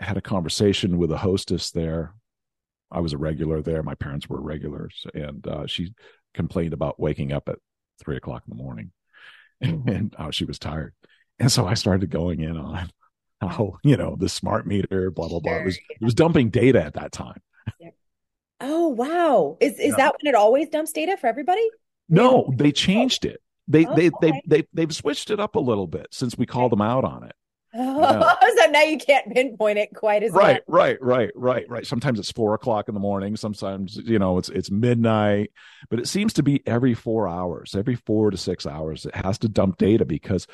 had 0.00 0.16
a 0.16 0.22
conversation 0.22 0.98
with 0.98 1.12
a 1.12 1.18
hostess 1.18 1.70
there. 1.70 2.14
I 2.90 3.00
was 3.00 3.12
a 3.12 3.18
regular 3.18 3.62
there. 3.62 3.82
My 3.82 3.94
parents 3.94 4.28
were 4.28 4.40
regulars. 4.40 5.06
And 5.14 5.46
uh, 5.46 5.66
she 5.66 5.94
complained 6.34 6.72
about 6.72 6.98
waking 6.98 7.32
up 7.32 7.48
at 7.48 7.58
three 8.00 8.16
o'clock 8.16 8.42
in 8.46 8.56
the 8.56 8.62
morning 8.62 8.90
and 9.60 10.14
how 10.18 10.30
she 10.30 10.44
was 10.44 10.58
tired. 10.58 10.94
And 11.42 11.50
so 11.50 11.66
I 11.66 11.74
started 11.74 12.08
going 12.08 12.40
in 12.40 12.56
on 12.56 12.88
how, 13.40 13.74
you 13.82 13.96
know, 13.96 14.14
the 14.16 14.28
smart 14.28 14.64
meter, 14.64 15.10
blah, 15.10 15.26
blah, 15.26 15.40
blah. 15.40 15.56
It 15.56 15.64
was, 15.64 15.76
it 15.76 16.00
was 16.00 16.14
dumping 16.14 16.50
data 16.50 16.80
at 16.82 16.94
that 16.94 17.10
time. 17.10 17.42
Oh, 18.60 18.88
wow. 18.88 19.56
Is 19.60 19.72
is 19.72 19.86
Yeah. 19.90 19.96
that 19.96 20.14
when 20.22 20.32
it 20.32 20.36
always 20.36 20.68
dumps 20.68 20.92
data 20.92 21.16
for 21.16 21.26
everybody? 21.26 21.68
No, 22.08 22.48
they 22.56 22.70
changed 22.70 23.24
it. 23.24 23.42
They, 23.66 23.86
Oh, 23.86 23.94
they, 23.96 24.10
they, 24.20 24.28
okay. 24.28 24.42
they, 24.46 24.62
they've 24.72 24.94
switched 24.94 25.30
it 25.30 25.40
up 25.40 25.56
a 25.56 25.60
little 25.60 25.88
bit 25.88 26.06
since 26.12 26.38
we 26.38 26.46
called 26.46 26.70
them 26.70 26.80
out 26.80 27.02
on 27.04 27.24
it. 27.24 27.32
Oh, 27.74 28.34
so 28.64 28.70
now 28.70 28.82
you 28.82 28.98
can't 28.98 29.34
pinpoint 29.34 29.78
it 29.78 29.88
quite 29.96 30.22
as 30.22 30.30
Right, 30.30 30.62
right, 30.68 30.98
right, 31.02 31.30
right, 31.34 31.64
right. 31.68 31.86
Sometimes 31.86 32.20
it's 32.20 32.30
four 32.30 32.54
o'clock 32.54 32.86
in 32.86 32.94
the 32.94 33.00
morning. 33.00 33.34
Sometimes, 33.34 33.96
you 33.96 34.20
know, 34.20 34.38
it's, 34.38 34.50
it's 34.50 34.70
midnight, 34.70 35.50
but 35.90 35.98
it 35.98 36.06
seems 36.06 36.34
to 36.34 36.44
be 36.44 36.62
every 36.66 36.94
four 36.94 37.26
hours, 37.26 37.74
every 37.74 37.96
four 37.96 38.30
to 38.30 38.36
six 38.36 38.64
hours, 38.64 39.06
it 39.06 39.14
has 39.16 39.38
to 39.38 39.48
dump 39.48 39.78
data 39.78 40.04
because 40.04 40.46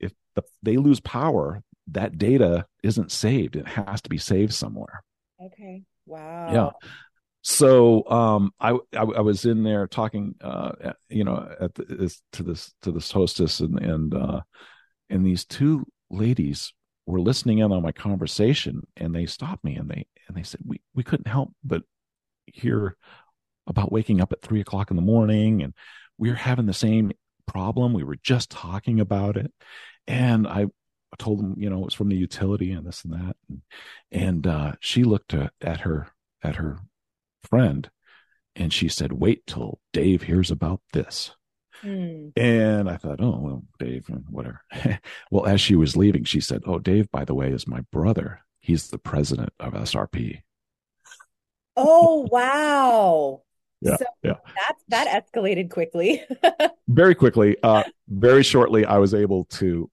if 0.00 0.12
the, 0.34 0.42
they 0.62 0.76
lose 0.76 1.00
power, 1.00 1.62
that 1.88 2.18
data 2.18 2.66
isn't 2.82 3.12
saved. 3.12 3.56
It 3.56 3.66
has 3.66 4.02
to 4.02 4.10
be 4.10 4.18
saved 4.18 4.52
somewhere. 4.52 5.02
Okay. 5.42 5.82
Wow. 6.06 6.52
Yeah. 6.52 6.88
So 7.42 8.08
um, 8.10 8.52
I, 8.60 8.72
I 8.72 9.02
I 9.02 9.20
was 9.20 9.44
in 9.44 9.62
there 9.62 9.86
talking, 9.86 10.34
uh, 10.40 10.72
you 11.08 11.24
know, 11.24 11.48
at 11.60 11.74
the, 11.74 11.84
this, 11.84 12.20
to 12.32 12.42
this 12.42 12.72
to 12.82 12.92
this 12.92 13.10
hostess, 13.10 13.60
and 13.60 13.78
and 13.78 14.14
uh, 14.14 14.40
and 15.08 15.24
these 15.24 15.44
two 15.44 15.86
ladies 16.10 16.74
were 17.06 17.20
listening 17.20 17.58
in 17.58 17.72
on 17.72 17.82
my 17.82 17.92
conversation, 17.92 18.86
and 18.96 19.14
they 19.14 19.24
stopped 19.26 19.64
me, 19.64 19.76
and 19.76 19.88
they 19.88 20.06
and 20.26 20.36
they 20.36 20.42
said 20.42 20.60
we 20.66 20.80
we 20.94 21.04
couldn't 21.04 21.28
help 21.28 21.52
but 21.64 21.82
hear 22.46 22.96
about 23.66 23.92
waking 23.92 24.20
up 24.20 24.32
at 24.32 24.42
three 24.42 24.60
o'clock 24.60 24.90
in 24.90 24.96
the 24.96 25.02
morning, 25.02 25.62
and 25.62 25.74
we're 26.18 26.34
having 26.34 26.66
the 26.66 26.74
same 26.74 27.12
problem. 27.48 27.92
We 27.94 28.04
were 28.04 28.18
just 28.22 28.50
talking 28.50 29.00
about 29.00 29.36
it, 29.36 29.52
and 30.06 30.46
I 30.46 30.66
told 31.18 31.40
them, 31.40 31.54
you 31.58 31.70
know, 31.70 31.78
it 31.80 31.84
was 31.86 31.94
from 31.94 32.10
the 32.10 32.16
utility 32.16 32.70
and 32.72 32.86
this 32.86 33.04
and 33.04 33.14
that, 33.14 33.36
and, 33.48 33.62
and 34.12 34.46
uh, 34.46 34.72
she 34.80 35.04
looked 35.04 35.34
uh, 35.34 35.48
at 35.60 35.80
her 35.80 36.08
at 36.42 36.56
her 36.56 36.78
friend 37.44 37.90
and 38.56 38.72
she 38.72 38.88
said 38.88 39.12
wait 39.12 39.46
till 39.46 39.78
dave 39.92 40.22
hears 40.22 40.50
about 40.50 40.80
this 40.92 41.32
Hmm. 41.82 42.30
and 42.36 42.90
i 42.90 42.96
thought 42.96 43.20
oh 43.20 43.38
well 43.40 43.62
dave 43.78 44.06
whatever 44.28 44.62
well 45.30 45.46
as 45.46 45.60
she 45.60 45.76
was 45.76 45.96
leaving 45.96 46.24
she 46.24 46.40
said 46.40 46.62
oh 46.66 46.80
dave 46.80 47.08
by 47.12 47.24
the 47.24 47.34
way 47.34 47.50
is 47.50 47.68
my 47.68 47.82
brother 47.92 48.40
he's 48.58 48.88
the 48.88 48.98
president 48.98 49.50
of 49.60 49.74
srp 49.74 50.42
Oh, 51.76 52.26
wow. 52.30 53.42
Yeah, 53.80 53.96
So 53.96 54.04
yeah. 54.22 54.34
That 54.56 54.74
that 54.88 55.24
escalated 55.24 55.70
quickly. 55.70 56.22
very 56.88 57.14
quickly 57.14 57.56
uh 57.62 57.84
very 58.08 58.42
shortly 58.42 58.84
i 58.86 58.96
was 58.98 59.12
able 59.14 59.44
to 59.44 59.90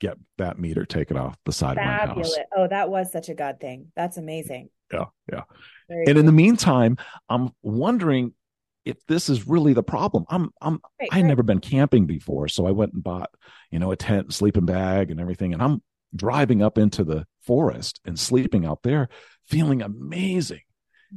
get 0.00 0.16
that 0.38 0.58
meter 0.58 0.84
taken 0.84 1.16
off 1.16 1.36
the 1.44 1.52
side 1.52 1.76
of 1.76 1.84
my 1.84 1.98
Fabulous. 1.98 2.36
house 2.36 2.44
Oh, 2.56 2.68
that 2.68 2.88
was 2.88 3.10
such 3.10 3.28
a 3.28 3.34
God 3.34 3.58
thing. 3.60 3.90
That's 3.96 4.16
amazing. 4.16 4.68
yeah 4.92 5.06
yeah 5.32 5.42
Very 5.88 6.06
and 6.06 6.18
in 6.18 6.26
the 6.26 6.32
meantime 6.32 6.96
i'm 7.28 7.50
wondering 7.62 8.32
if 8.84 9.04
this 9.06 9.28
is 9.28 9.48
really 9.48 9.72
the 9.72 9.82
problem 9.82 10.24
i'm 10.30 10.50
i'm 10.60 10.80
Right, 11.00 11.08
I'd 11.12 11.16
right. 11.22 11.24
never 11.26 11.42
been 11.42 11.60
camping 11.60 12.06
before, 12.06 12.48
so 12.48 12.66
I 12.66 12.70
went 12.70 12.92
and 12.94 13.02
bought, 13.04 13.30
you 13.70 13.78
know, 13.78 13.90
a 13.90 13.96
tent, 13.96 14.32
sleeping 14.32 14.64
bag, 14.64 15.10
and 15.10 15.20
everything. 15.20 15.52
And 15.52 15.62
I'm 15.62 15.82
driving 16.14 16.62
up 16.62 16.78
into 16.78 17.04
the 17.04 17.26
forest 17.42 18.00
and 18.06 18.18
sleeping 18.18 18.64
out 18.64 18.82
there, 18.82 19.08
feeling 19.46 19.82
amazing. 19.82 20.60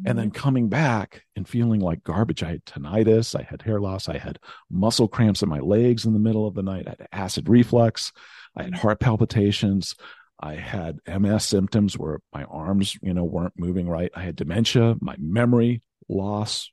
And 0.06 0.18
then 0.18 0.32
coming 0.32 0.70
back 0.70 1.24
and 1.36 1.48
feeling 1.48 1.80
like 1.80 2.04
garbage. 2.04 2.44
I 2.44 2.52
had 2.52 2.66
tinnitus, 2.66 3.38
I 3.38 3.44
had 3.44 3.62
hair 3.62 3.80
loss, 3.80 4.08
I 4.08 4.18
had 4.18 4.40
muscle 4.70 5.08
cramps 5.08 5.42
in 5.42 5.50
my 5.50 5.60
legs 5.60 6.06
in 6.06 6.14
the 6.14 6.20
middle 6.20 6.48
of 6.48 6.54
the 6.54 6.64
night, 6.64 6.88
I 6.88 6.92
had 6.92 7.08
acid 7.12 7.50
reflux, 7.50 8.12
I 8.56 8.64
had 8.64 8.76
heart 8.76 9.00
palpitations, 9.00 9.96
I 10.40 10.56
had 10.56 11.00
MS 11.08 11.44
symptoms 11.44 11.98
where 11.98 12.20
my 12.34 12.44
arms, 12.46 12.98
you 13.02 13.14
know, 13.14 13.26
weren't 13.26 13.60
moving 13.60 13.90
right. 13.90 14.12
I 14.16 14.22
had 14.22 14.36
dementia, 14.36 14.96
my 15.02 15.16
memory 15.18 15.82
loss 16.08 16.72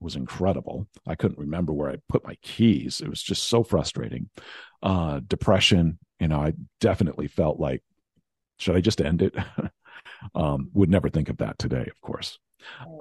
was 0.00 0.16
incredible. 0.16 0.86
I 1.06 1.14
couldn't 1.14 1.38
remember 1.38 1.72
where 1.72 1.90
I 1.90 1.96
put 2.08 2.26
my 2.26 2.36
keys. 2.42 3.00
It 3.00 3.08
was 3.08 3.22
just 3.22 3.44
so 3.44 3.62
frustrating. 3.62 4.28
Uh, 4.82 5.20
depression, 5.26 5.98
you 6.20 6.28
know, 6.28 6.40
I 6.40 6.52
definitely 6.80 7.28
felt 7.28 7.58
like, 7.58 7.82
should 8.58 8.76
I 8.76 8.80
just 8.80 9.00
end 9.00 9.22
it? 9.22 9.34
um, 10.34 10.70
would 10.74 10.90
never 10.90 11.08
think 11.08 11.28
of 11.28 11.38
that 11.38 11.58
today, 11.58 11.86
of 11.90 12.00
course. 12.02 12.38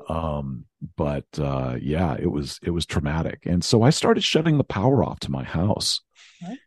Um, 0.10 0.66
but 0.96 1.26
uh, 1.40 1.78
yeah, 1.82 2.16
it 2.20 2.32
was 2.32 2.60
it 2.62 2.72
was 2.72 2.86
traumatic, 2.86 3.46
and 3.46 3.64
so 3.64 3.82
I 3.82 3.90
started 3.90 4.24
shutting 4.24 4.58
the 4.58 4.64
power 4.64 5.04
off 5.04 5.20
to 5.22 5.32
my 5.32 5.44
house, 5.44 6.02
Okay. 6.44 6.58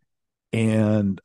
and 0.52 1.20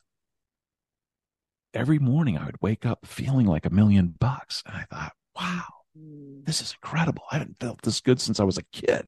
every 1.72 1.98
morning 1.98 2.38
I 2.38 2.46
would 2.46 2.60
wake 2.62 2.86
up 2.86 3.06
feeling 3.06 3.46
like 3.46 3.66
a 3.66 3.70
million 3.70 4.14
bucks, 4.18 4.62
and 4.66 4.76
I 4.76 4.84
thought, 4.90 5.12
wow, 5.36 5.64
Hmm. 5.96 6.42
this 6.44 6.60
is 6.60 6.72
incredible. 6.82 7.22
I 7.30 7.38
haven't 7.38 7.58
felt 7.60 7.82
this 7.82 8.00
good 8.00 8.20
since 8.20 8.40
I 8.40 8.44
was 8.44 8.58
a 8.58 8.64
kid. 8.72 9.06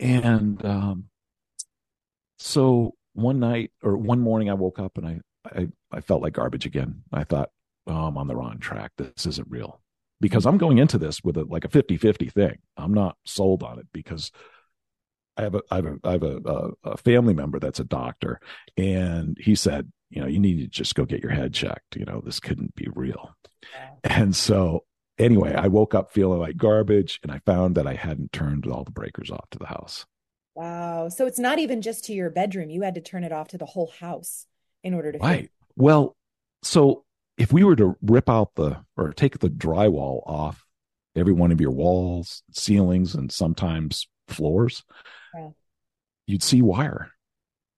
And 0.00 0.64
um, 0.64 1.04
so 2.38 2.94
one 3.12 3.38
night 3.40 3.70
or 3.82 3.96
one 3.96 4.20
morning, 4.20 4.50
I 4.50 4.54
woke 4.54 4.78
up 4.78 4.98
and 4.98 5.06
I, 5.06 5.20
I, 5.46 5.68
I 5.92 6.00
felt 6.00 6.22
like 6.22 6.32
garbage 6.32 6.66
again. 6.66 7.02
I 7.12 7.24
thought, 7.24 7.50
oh, 7.86 8.06
I'm 8.06 8.18
on 8.18 8.26
the 8.26 8.34
wrong 8.36 8.58
track. 8.58 8.90
This 8.98 9.26
isn't 9.26 9.48
real 9.50 9.80
because 10.24 10.46
I'm 10.46 10.56
going 10.56 10.78
into 10.78 10.96
this 10.96 11.22
with 11.22 11.36
a, 11.36 11.44
like 11.44 11.66
a 11.66 11.68
50 11.68 11.98
50 11.98 12.30
thing. 12.30 12.56
I'm 12.78 12.94
not 12.94 13.18
sold 13.26 13.62
on 13.62 13.78
it 13.78 13.86
because 13.92 14.32
I 15.36 15.42
have 15.42 15.54
a, 15.54 15.60
I 15.70 15.76
have 15.76 15.84
a, 15.84 15.96
I 16.02 16.12
have 16.12 16.22
a, 16.22 16.36
a, 16.46 16.70
a 16.92 16.96
family 16.96 17.34
member 17.34 17.58
that's 17.58 17.78
a 17.78 17.84
doctor 17.84 18.40
and 18.74 19.36
he 19.38 19.54
said, 19.54 19.92
you 20.08 20.22
know, 20.22 20.26
you 20.26 20.38
need 20.38 20.60
to 20.60 20.66
just 20.66 20.94
go 20.94 21.04
get 21.04 21.22
your 21.22 21.32
head 21.32 21.52
checked. 21.52 21.96
You 21.96 22.06
know, 22.06 22.22
this 22.24 22.40
couldn't 22.40 22.74
be 22.74 22.88
real. 22.94 23.36
And 24.02 24.34
so 24.34 24.84
anyway, 25.18 25.52
I 25.54 25.68
woke 25.68 25.94
up 25.94 26.10
feeling 26.10 26.40
like 26.40 26.56
garbage 26.56 27.20
and 27.22 27.30
I 27.30 27.40
found 27.44 27.74
that 27.74 27.86
I 27.86 27.94
hadn't 27.94 28.32
turned 28.32 28.66
all 28.66 28.84
the 28.84 28.92
breakers 28.92 29.30
off 29.30 29.50
to 29.50 29.58
the 29.58 29.66
house. 29.66 30.06
Wow. 30.54 31.10
So 31.10 31.26
it's 31.26 31.38
not 31.38 31.58
even 31.58 31.82
just 31.82 32.06
to 32.06 32.14
your 32.14 32.30
bedroom. 32.30 32.70
You 32.70 32.80
had 32.80 32.94
to 32.94 33.02
turn 33.02 33.24
it 33.24 33.32
off 33.32 33.48
to 33.48 33.58
the 33.58 33.66
whole 33.66 33.92
house 34.00 34.46
in 34.82 34.94
order 34.94 35.12
to 35.12 35.18
feel- 35.18 35.28
Right. 35.28 35.50
Well, 35.76 36.16
so 36.62 37.04
if 37.36 37.52
we 37.52 37.64
were 37.64 37.76
to 37.76 37.96
rip 38.02 38.28
out 38.28 38.54
the 38.54 38.78
or 38.96 39.12
take 39.12 39.38
the 39.38 39.50
drywall 39.50 40.22
off 40.26 40.64
every 41.16 41.32
one 41.32 41.52
of 41.52 41.60
your 41.60 41.70
walls, 41.70 42.42
ceilings, 42.52 43.14
and 43.14 43.30
sometimes 43.32 44.08
floors, 44.28 44.84
Yeah. 45.34 45.50
you'd 46.26 46.42
see 46.42 46.62
wire. 46.62 47.10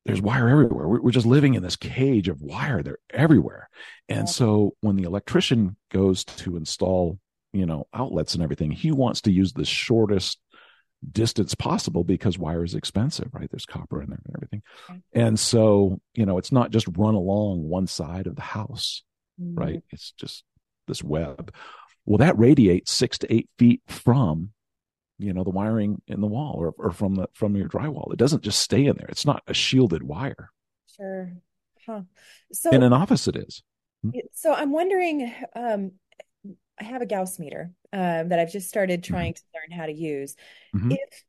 There's 0.05 0.23
wire 0.23 0.49
everywhere. 0.49 0.89
We're, 0.89 1.11
just 1.11 1.27
living 1.27 1.55
in 1.55 1.63
this 1.63 1.75
cage 1.77 2.29
of 2.29 2.41
wire. 2.41 2.83
They're 2.83 2.99
everywhere. 3.11 3.69
And 4.09 4.21
Yeah. 4.21 4.25
so 4.33 4.77
when 4.81 4.97
the 4.97 5.03
electrician 5.03 5.77
goes 5.91 6.25
to 6.25 6.57
install, 6.57 7.19
you 7.53 7.67
know, 7.67 7.89
outlets 7.93 8.35
and 8.35 8.43
everything, 8.43 8.71
he 8.71 8.93
wants 8.93 9.23
to 9.23 9.33
use 9.33 9.53
the 9.53 9.65
shortest 9.65 10.39
distance 11.11 11.55
possible 11.55 12.05
because 12.05 12.39
wire 12.39 12.65
is 12.65 12.75
expensive, 12.75 13.29
right? 13.35 13.51
There's 13.51 13.67
copper 13.67 14.01
in 14.01 14.09
there 14.11 14.21
and 14.25 14.37
everything. 14.37 14.63
Okay. 14.89 15.01
And 15.13 15.39
so, 15.39 16.01
you 16.15 16.25
know, 16.25 16.39
it's 16.39 16.53
not 16.53 16.71
just 16.71 16.87
run 16.97 17.15
along 17.15 17.69
one 17.69 17.87
side 17.87 18.27
of 18.27 18.37
the 18.37 18.43
house, 18.43 19.03
Mhm. 19.41 19.59
right? 19.59 19.83
It's 19.91 20.13
just 20.13 20.45
this 20.87 21.03
web. 21.03 21.53
Well, 22.05 22.19
that 22.19 22.39
radiates 22.39 22.93
six 22.93 23.19
to 23.19 23.33
eight 23.33 23.49
feet 23.59 23.83
from, 23.89 24.53
you 25.19 25.33
know, 25.33 25.45
the 25.45 25.51
wiring 25.51 26.01
in 26.07 26.21
the 26.21 26.27
wall 26.27 26.55
or, 26.59 26.73
or 26.79 26.93
from 26.93 27.15
the 27.17 27.29
from 27.33 27.57
your 27.57 27.69
drywall. 27.69 28.13
It 28.13 28.19
doesn't 28.19 28.43
just 28.43 28.61
stay 28.61 28.85
in 28.87 28.97
there. 28.97 29.09
It's 29.09 29.27
not 29.27 29.43
a 29.47 29.55
shielded 29.55 30.03
wire. 30.03 30.51
Sure. 30.97 31.33
Huh. 31.85 32.03
So 32.53 32.71
In 32.71 32.83
an 32.83 32.93
office, 32.93 33.27
it 33.29 33.37
is. 33.37 33.63
So 34.35 34.53
I'm 34.55 34.71
wondering, 34.71 35.33
um, 35.57 35.93
I 36.81 36.85
have 36.85 37.03
a 37.03 37.07
Gauss 37.07 37.39
meter 37.41 37.73
um, 37.93 38.29
that 38.29 38.39
I've 38.39 38.53
just 38.53 38.69
started 38.69 39.03
Mm-hmm. 39.03 39.13
trying 39.15 39.35
to 39.35 39.43
learn 39.55 39.77
how 39.79 39.87
to 39.87 39.93
use. 39.93 40.37
Mhm. 40.75 40.93
If 40.93 41.25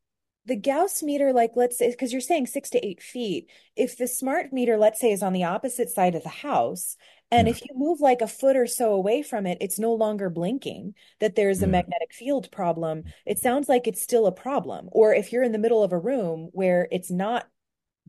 the 0.46 0.56
Gauss 0.58 1.02
meter, 1.02 1.34
like 1.34 1.52
let's 1.56 1.78
say, 1.78 1.90
because 1.90 2.12
you're 2.12 2.22
saying 2.22 2.48
six 2.48 2.70
to 2.72 2.86
eight 2.86 3.02
feet, 3.02 3.50
if 3.76 3.98
the 3.98 4.08
smart 4.08 4.54
meter, 4.54 4.78
let's 4.78 5.00
say, 5.00 5.12
is 5.12 5.24
on 5.24 5.34
the 5.34 5.44
opposite 5.46 5.90
side 5.90 6.16
of 6.16 6.24
the 6.24 6.30
house, 6.30 6.98
and 7.32 7.48
Yeah. 7.48 7.52
if 7.52 7.62
you 7.66 7.76
move 7.76 8.00
like 8.02 8.22
a 8.22 8.28
foot 8.28 8.56
or 8.56 8.68
so 8.68 8.94
away 8.94 9.22
from 9.22 9.46
it, 9.46 9.58
it's 9.62 9.80
no 9.80 9.94
longer 9.94 10.30
blinking, 10.30 10.96
that 11.20 11.36
there's 11.36 11.62
a 11.62 11.66
Yeah. 11.66 11.72
magnetic 11.72 12.14
field 12.14 12.50
problem. 12.52 13.04
It 13.26 13.40
sounds 13.40 13.68
like 13.70 13.88
it's 13.88 14.02
still 14.02 14.28
a 14.28 14.32
problem. 14.32 14.90
Or 14.92 15.14
if 15.14 15.32
you're 15.32 15.44
in 15.44 15.52
the 15.52 15.58
middle 15.60 15.84
of 15.84 15.92
a 15.94 16.00
room 16.00 16.50
where 16.54 16.88
it's 16.92 17.12
not 17.12 17.48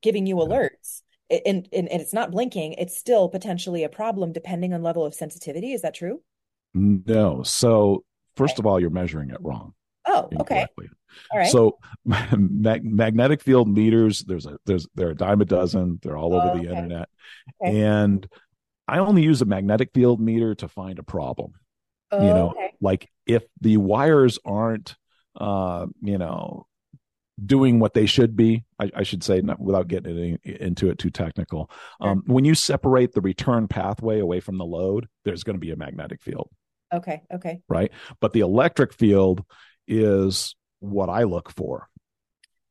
giving 0.00 0.26
you 0.26 0.37
alerts 0.37 1.02
and, 1.30 1.68
and, 1.72 1.88
and 1.88 2.00
it's 2.00 2.14
not 2.14 2.30
blinking, 2.30 2.75
it's 2.75 2.96
still 2.96 3.28
potentially 3.28 3.82
a 3.84 3.88
problem 3.88 4.32
depending 4.32 4.72
on 4.72 4.82
level 4.82 5.04
of 5.04 5.14
sensitivity. 5.14 5.72
Is 5.72 5.82
that 5.82 5.94
true? 5.94 6.22
No. 6.75 7.42
So 7.42 8.04
first 8.37 8.54
Okay. 8.54 8.62
of 8.62 8.66
all, 8.66 8.78
you're 8.80 8.90
measuring 8.90 9.30
it 9.30 9.38
wrong. 9.40 9.75
Oh, 10.06 10.28
okay. 10.40 10.64
All 11.32 11.38
right. 11.38 11.50
So 11.50 11.78
mag- 12.04 12.84
magnetic 12.84 13.42
field 13.42 13.68
meters, 13.68 14.20
there's 14.25 14.46
a 14.46 14.58
there's 14.64 14.87
there 14.94 15.08
are 15.08 15.12
a 15.12 15.16
dime 15.16 15.40
a 15.40 15.44
dozen. 15.44 15.98
They're 16.02 16.16
all 16.16 16.34
over 16.34 16.50
Oh, 16.50 16.54
the 16.54 16.60
okay. 16.60 16.68
internet. 16.68 17.08
Okay. 17.62 17.80
And 17.82 18.26
I 18.88 18.99
only 18.99 19.23
use 19.23 19.42
a 19.42 19.47
magnetic 19.47 19.90
field 19.92 20.21
meter 20.21 20.54
to 20.57 20.68
find 20.68 20.99
a 20.99 21.02
problem. 21.02 21.52
Oh, 22.11 22.26
you 22.26 22.33
know, 22.33 22.50
okay. 22.50 22.73
like 22.80 23.11
if 23.26 23.45
the 23.61 23.76
wires 23.76 24.38
aren't 24.45 24.97
uh, 25.38 25.87
you 26.02 26.18
know, 26.18 26.66
doing 27.45 27.78
what 27.78 27.95
they 27.95 28.07
should 28.07 28.37
be, 28.37 28.64
I, 28.78 28.90
I 28.97 29.02
should 29.04 29.23
say, 29.23 29.40
not, 29.40 29.61
without 29.61 29.88
getting 29.88 30.38
into 30.42 30.90
it 30.90 30.99
too 30.99 31.11
technical. 31.11 31.71
Um, 32.00 32.25
when 32.26 32.45
you 32.45 32.54
separate 32.54 33.12
the 33.12 33.21
return 33.21 33.68
pathway 33.68 34.18
away 34.18 34.40
from 34.40 34.59
the 34.59 34.64
load, 34.64 35.09
there's 35.25 35.45
going 35.45 35.54
to 35.54 35.61
be 35.61 35.71
a 35.71 35.76
magnetic 35.76 36.21
field. 36.21 36.50
Okay. 36.92 37.23
Okay. 37.33 37.61
right? 37.68 37.92
But 38.21 38.33
the 38.33 38.40
electric 38.40 38.92
field 38.92 39.45
is 39.87 40.57
what 40.80 41.09
I 41.09 41.25
look 41.25 41.50
for 41.50 41.88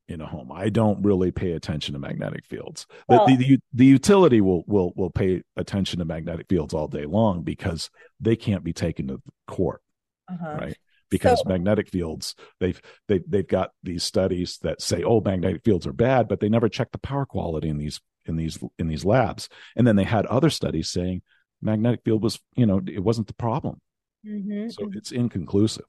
in 0.08 0.20
a 0.20 0.26
home. 0.26 0.50
I 0.52 0.70
don't 0.70 1.02
really 1.04 1.30
pay 1.30 1.52
attention 1.52 1.92
to 1.92 1.98
magnetic 1.98 2.44
fields. 2.46 2.86
The, 3.08 3.16
Well- 3.16 3.26
the, 3.26 3.36
the, 3.36 3.58
the 3.74 3.84
utility 3.84 4.40
will 4.40 4.64
will 4.66 4.92
will 4.96 5.10
pay 5.10 5.42
attention 5.56 5.98
to 5.98 6.04
magnetic 6.04 6.46
fields 6.48 6.74
all 6.74 6.88
day 6.88 7.04
long 7.04 7.42
because 7.42 7.90
they 8.20 8.34
can't 8.36 8.64
be 8.64 8.72
taken 8.72 9.08
to 9.08 9.22
court, 9.46 9.82
Uh-huh. 10.28 10.56
right? 10.60 10.76
Because 11.10 11.40
So- 11.40 11.48
magnetic 11.48 11.88
fields, 11.90 12.34
they've 12.60 12.80
they 13.06 13.20
they've 13.26 13.46
got 13.46 13.70
these 13.82 14.02
studies 14.04 14.58
that 14.62 14.80
say, 14.82 15.02
oh, 15.04 15.20
magnetic 15.20 15.62
fields 15.64 15.86
are 15.86 15.92
bad, 15.92 16.26
but 16.28 16.40
they 16.40 16.48
never 16.48 16.68
check 16.68 16.90
the 16.92 16.98
power 16.98 17.26
quality 17.26 17.68
in 17.68 17.78
these 17.78 18.00
in 18.26 18.36
these 18.36 18.58
in 18.78 18.88
these 18.88 19.04
labs. 19.04 19.48
And 19.76 19.86
then 19.86 19.96
they 19.96 20.04
had 20.04 20.26
other 20.26 20.50
studies 20.50 20.90
saying 20.90 21.22
magnetic 21.62 22.00
field 22.04 22.22
was, 22.22 22.38
you 22.56 22.66
know, 22.66 22.80
it 22.86 23.02
wasn't 23.02 23.26
the 23.26 23.34
problem. 23.34 23.80
Mhm, 24.26 24.70
So 24.72 24.84
mhm. 24.86 24.96
it's 24.96 25.12
inconclusive. 25.12 25.86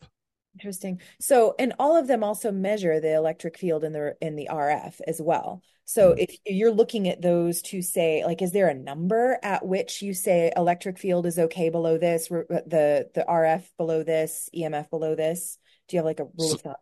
Interesting. 0.53 0.99
So, 1.21 1.55
and 1.59 1.73
all 1.79 1.95
of 1.95 2.07
them 2.07 2.23
also 2.23 2.51
measure 2.51 2.99
the 2.99 3.13
electric 3.15 3.57
field 3.57 3.83
in 3.83 3.93
the 3.93 4.15
in 4.19 4.35
the 4.35 4.49
RF 4.51 4.99
as 5.07 5.21
well. 5.21 5.61
So, 5.85 6.13
Mhm. 6.13 6.19
if 6.19 6.37
you're 6.45 6.71
looking 6.71 7.07
at 7.07 7.21
those 7.21 7.61
to 7.63 7.81
say, 7.81 8.25
like, 8.25 8.41
is 8.41 8.51
there 8.51 8.67
a 8.67 8.73
number 8.73 9.39
at 9.43 9.65
which 9.65 10.01
you 10.01 10.13
say 10.13 10.51
electric 10.55 10.97
field 10.97 11.25
is 11.25 11.37
okay 11.39 11.69
below 11.69 11.97
this, 11.97 12.27
the 12.29 13.09
the 13.13 13.25
RF 13.27 13.71
below 13.77 14.03
this, 14.03 14.49
EMF 14.53 14.89
below 14.89 15.15
this? 15.15 15.57
Do 15.87 15.95
you 15.95 15.99
have 15.99 16.05
like 16.05 16.19
a 16.19 16.25
rule 16.25 16.49
So- 16.49 16.55
of 16.55 16.61
thumb? 16.61 16.75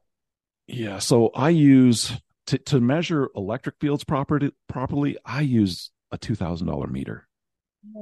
Yeah, 0.67 0.99
so 0.99 1.29
I 1.35 1.49
use 1.49 2.11
to 2.47 2.57
to 2.57 2.79
measure 2.81 3.29
electric 3.35 3.75
fields 3.79 4.03
properly 4.03 4.51
properly, 4.67 5.17
I 5.25 5.41
use 5.41 5.91
a 6.11 6.17
two 6.17 6.35
thousand 6.35 6.67
dollar 6.67 6.87
meter. 6.87 7.27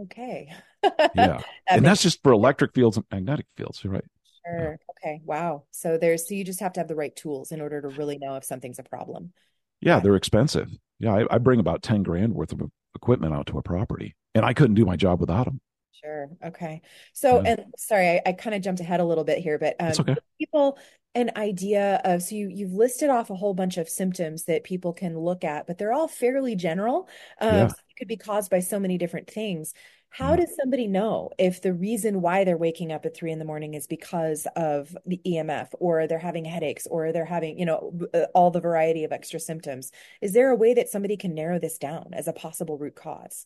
Okay. 0.03 0.53
Yeah. 0.83 0.91
That 1.15 1.45
and 1.67 1.83
that's 1.85 2.03
just 2.03 2.21
for 2.21 2.31
electric 2.31 2.73
fields 2.75 2.97
and 2.97 3.05
magnetic 3.11 3.47
fields, 3.57 3.83
right? 3.83 4.05
Sure. 4.45 4.79
Okay. 4.91 5.21
Wow. 5.25 5.63
So 5.71 5.97
there's 5.97 6.27
so 6.27 6.33
you 6.35 6.43
just 6.43 6.59
have 6.59 6.73
to 6.73 6.79
have 6.79 6.87
the 6.87 6.95
right 6.95 7.15
tools 7.15 7.51
in 7.51 7.61
order 7.61 7.81
to 7.81 7.89
really 7.89 8.17
know 8.17 8.35
if 8.35 8.43
something's 8.43 8.79
a 8.79 8.83
problem. 8.83 9.33
Yeah, 9.81 9.95
Yeah. 9.95 9.99
they're 10.01 10.15
expensive. 10.15 10.69
Yeah, 10.99 11.13
I, 11.15 11.35
I 11.35 11.37
bring 11.39 11.59
about 11.59 11.83
ten 11.83 12.03
grand 12.03 12.33
worth 12.33 12.51
of 12.53 12.61
equipment 12.95 13.33
out 13.33 13.47
to 13.47 13.57
a 13.57 13.61
property, 13.61 14.15
and 14.33 14.45
I 14.45 14.53
couldn't 14.53 14.75
do 14.75 14.85
my 14.85 14.95
job 14.95 15.19
without 15.19 15.45
them. 15.45 15.59
Sure. 15.91 16.29
Okay. 16.45 16.81
So, 17.13 17.41
Yeah. 17.43 17.51
and 17.51 17.65
sorry, 17.77 18.07
I, 18.09 18.21
I 18.27 18.33
kind 18.33 18.55
of 18.55 18.61
jumped 18.61 18.81
ahead 18.81 18.99
a 18.99 19.05
little 19.05 19.23
bit 19.23 19.39
here, 19.39 19.57
but 19.59 19.75
um, 19.79 19.93
okay. 19.99 20.15
people 20.39 20.77
an 21.15 21.31
idea 21.37 22.01
of 22.03 22.21
so 22.21 22.35
you 22.35 22.49
you've 22.49 22.73
listed 22.73 23.09
off 23.09 23.29
a 23.29 23.35
whole 23.35 23.53
bunch 23.53 23.77
of 23.77 23.87
symptoms 23.87 24.43
that 24.45 24.65
people 24.65 24.91
can 24.93 25.17
look 25.17 25.43
at, 25.45 25.65
but 25.67 25.77
they're 25.77 25.93
all 25.93 26.07
fairly 26.09 26.55
general. 26.55 27.07
Um, 27.39 27.53
Yeah. 27.55 27.67
so 27.69 27.75
it 27.89 27.95
could 27.97 28.07
be 28.09 28.17
caused 28.17 28.51
by 28.51 28.59
so 28.59 28.79
many 28.79 28.97
different 28.97 29.29
things. 29.29 29.73
How 30.17 30.35
does 30.37 30.55
somebody 30.55 30.87
know 30.87 31.29
if 31.37 31.61
the 31.61 31.73
reason 31.73 32.21
why 32.21 32.43
they're 32.45 32.57
waking 32.57 32.91
up 32.91 33.05
at 33.05 33.15
three 33.15 33.31
in 33.31 33.39
the 33.39 33.45
morning 33.45 33.73
is 33.73 33.85
because 33.85 34.47
of 34.55 34.95
the 35.05 35.19
EMF, 35.25 35.69
or 35.79 36.07
they're 36.07 36.19
having 36.19 36.45
headaches, 36.45 36.87
or 36.87 37.11
they're 37.11 37.25
having, 37.25 37.59
you 37.59 37.65
know, 37.65 37.99
uh, 38.13 38.25
all 38.33 38.49
the 38.49 38.61
variety 38.61 39.03
of 39.03 39.11
extra 39.11 39.39
symptoms? 39.39 39.91
Is 40.21 40.31
there 40.31 40.49
a 40.51 40.55
way 40.55 40.73
that 40.73 40.87
somebody 40.89 41.17
can 41.17 41.33
narrow 41.33 41.59
this 41.59 41.77
down 41.77 42.11
as 42.13 42.27
a 42.29 42.33
possible 42.33 42.77
root 42.77 42.95
cause? 42.95 43.45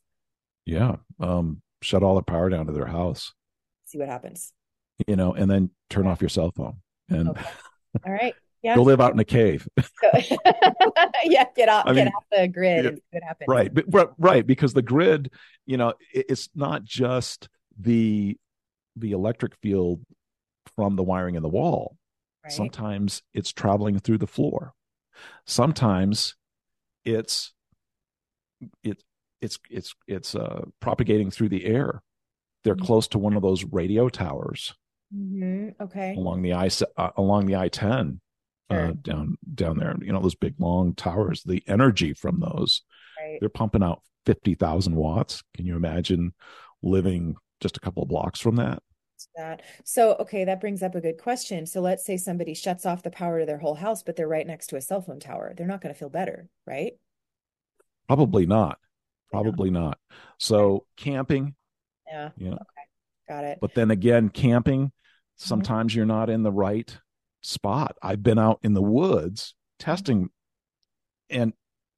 Yeah, 0.66 0.98
um, 1.20 1.62
shut 1.82 2.04
all 2.04 2.16
the 2.16 2.22
power 2.22 2.50
down 2.50 2.68
to 2.68 2.72
their 2.72 2.86
house, 2.86 3.34
See 3.86 3.98
what 3.98 4.08
happens. 4.08 4.54
you 5.08 5.16
know, 5.16 5.34
and 5.34 5.50
then 5.50 5.72
turn 5.90 6.06
off 6.06 6.22
your 6.22 6.30
cell 6.30 6.52
phone 6.56 6.78
and 7.10 7.30
Okay. 7.30 7.50
All 8.06 8.14
right. 8.14 8.36
Yeah. 8.62 8.76
go 8.76 8.84
live 8.84 9.02
out 9.02 9.14
in 9.14 9.20
a 9.20 9.26
cave. 9.26 9.68
Yeah, 11.26 11.46
get 11.56 11.70
off, 11.70 11.86
I 11.86 11.94
get 11.94 12.06
mean, 12.06 12.14
off 12.16 12.24
the 12.32 12.48
grid 12.48 12.86
yeah, 12.86 12.90
and 12.92 13.02
what 13.12 13.24
happens. 13.24 13.48
right 13.50 13.74
but, 13.74 14.14
right 14.18 14.46
because 14.46 14.74
the 14.74 14.82
grid 14.82 15.32
you 15.66 15.78
know 15.78 15.94
it, 16.14 16.26
it's 16.30 16.50
not 16.56 16.84
just 16.84 17.50
the 17.80 18.38
the 18.96 19.12
electric 19.12 19.56
field 19.62 20.02
from 20.76 20.96
the 20.96 21.04
wiring 21.04 21.36
in 21.36 21.44
the 21.44 21.50
wall 21.50 21.96
Right. 22.44 22.54
sometimes 22.54 23.22
it's 23.34 23.52
traveling 23.52 24.00
through 24.00 24.18
the 24.18 24.28
floor 24.28 24.74
sometimes 25.46 26.36
it's 27.06 27.54
it 28.84 29.04
it's 29.42 29.60
it's 29.70 29.94
it's 30.08 30.36
uh 30.36 30.62
propagating 30.80 31.32
through 31.32 31.50
the 31.50 31.66
air 31.66 32.02
they're 32.64 32.76
Mhm. 32.76 32.86
close 32.86 33.08
to 33.10 33.20
one 33.20 33.36
of 33.36 33.42
those 33.42 33.64
radio 33.66 34.10
towers 34.10 34.74
hmm 35.14 35.70
Okay. 35.82 36.16
along 36.18 36.42
the 36.42 36.54
i 36.54 36.70
uh, 36.98 37.10
along 37.18 37.46
the 37.46 37.56
i-10 37.56 38.20
uh, 38.70 38.94
down 39.02 39.38
down 39.56 39.78
there 39.78 39.96
you 40.02 40.12
know 40.14 40.22
those 40.22 40.36
big 40.36 40.54
long 40.60 40.94
towers 40.94 41.44
the 41.44 41.64
energy 41.68 42.14
from 42.14 42.40
those 42.40 42.84
Right. 43.20 43.38
they're 43.40 43.50
pumping 43.50 43.84
out 43.84 44.02
50,000 44.26 44.96
watts. 44.96 45.44
Can 45.56 45.66
you 45.66 45.76
imagine 45.76 46.34
living 46.82 47.36
just 47.62 47.76
a 47.78 47.80
couple 47.82 48.04
of 48.04 48.10
blocks 48.10 48.40
from 48.40 48.56
that? 48.58 48.82
That. 49.36 49.62
So, 49.84 50.16
okay, 50.22 50.46
that 50.46 50.62
brings 50.62 50.82
up 50.84 50.96
a 50.96 51.02
good 51.02 51.18
question. 51.18 51.66
So 51.66 51.82
let's 51.82 52.06
say 52.06 52.16
somebody 52.16 52.54
shuts 52.54 52.86
off 52.86 53.04
the 53.04 53.10
power 53.12 53.40
to 53.42 53.46
their 53.46 53.58
whole 53.58 53.76
house, 53.76 54.04
but 54.04 54.16
they're 54.16 54.28
right 54.28 54.48
next 54.48 54.68
to 54.68 54.78
a 54.78 54.82
cell 54.82 55.02
phone 55.02 55.20
tower. 55.20 55.54
They're 55.58 55.68
not 55.68 55.82
going 55.82 55.94
to 55.94 56.00
feel 56.00 56.10
better, 56.10 56.48
right? 56.66 56.94
Probably 58.08 58.46
not. 58.46 58.78
Probably 59.32 59.70
not. 59.70 59.98
So 60.38 60.86
camping, 60.96 61.56
Yeah. 62.08 62.30
you 62.38 62.50
know, 62.52 62.56
Okay. 62.56 62.88
Got 63.28 63.44
it. 63.44 63.58
but 63.62 63.74
then 63.76 63.92
again, 63.92 64.30
camping, 64.30 64.86
Mm-hmm. 64.86 65.48
sometimes 65.48 65.96
you're 65.96 66.06
not 66.06 66.30
in 66.30 66.44
the 66.44 66.52
right 66.52 66.98
spot. 67.42 67.98
I've 68.02 68.24
been 68.24 68.40
out 68.40 68.60
in 68.64 68.74
the 68.74 68.82
woods 68.82 69.56
testing 69.78 70.30
and 71.30 71.54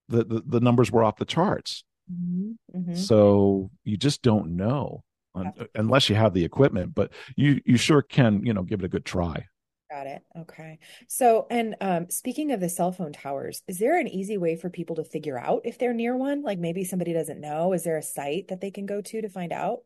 the, 0.10 0.24
the, 0.24 0.44
the 0.46 0.60
numbers 0.60 0.92
were 0.92 1.04
off 1.04 1.18
the 1.18 1.26
charts. 1.26 1.84
hmm 2.10 2.52
hmm 2.74 2.94
So 2.94 3.72
you 3.84 3.98
just 3.98 4.22
don't 4.22 4.56
know 4.56 5.04
un- 5.36 5.54
unless 5.76 6.10
you 6.10 6.16
have 6.16 6.34
the 6.34 6.44
equipment, 6.46 6.94
but 6.94 7.12
you, 7.36 7.62
you 7.66 7.78
sure 7.78 8.02
can, 8.02 8.46
you 8.46 8.54
know, 8.54 8.64
give 8.64 8.82
it 8.82 8.86
a 8.86 8.90
good 8.90 9.06
try. 9.06 9.46
Got 9.90 10.08
it. 10.08 10.22
Okay. 10.38 10.80
So, 11.10 11.48
and 11.50 11.76
um, 11.82 12.10
speaking 12.10 12.52
of 12.52 12.62
the 12.62 12.70
cell 12.70 12.94
phone 12.94 13.12
towers, 13.12 13.62
is 13.68 13.78
there 13.78 14.00
an 14.00 14.08
easy 14.08 14.38
way 14.38 14.56
for 14.56 14.70
people 14.70 14.96
to 14.96 15.04
figure 15.04 15.38
out 15.38 15.64
if 15.66 15.78
they're 15.78 15.94
near 15.94 16.16
one? 16.16 16.44
Like 16.44 16.60
maybe 16.60 16.86
somebody 16.86 17.12
doesn't 17.12 17.42
know. 17.42 17.74
Is 17.74 17.84
there 17.84 17.98
a 17.98 18.04
site 18.04 18.48
that 18.48 18.62
they 18.62 18.72
can 18.72 18.86
go 18.86 19.02
to 19.02 19.22
to 19.22 19.28
find 19.28 19.52
out? 19.52 19.80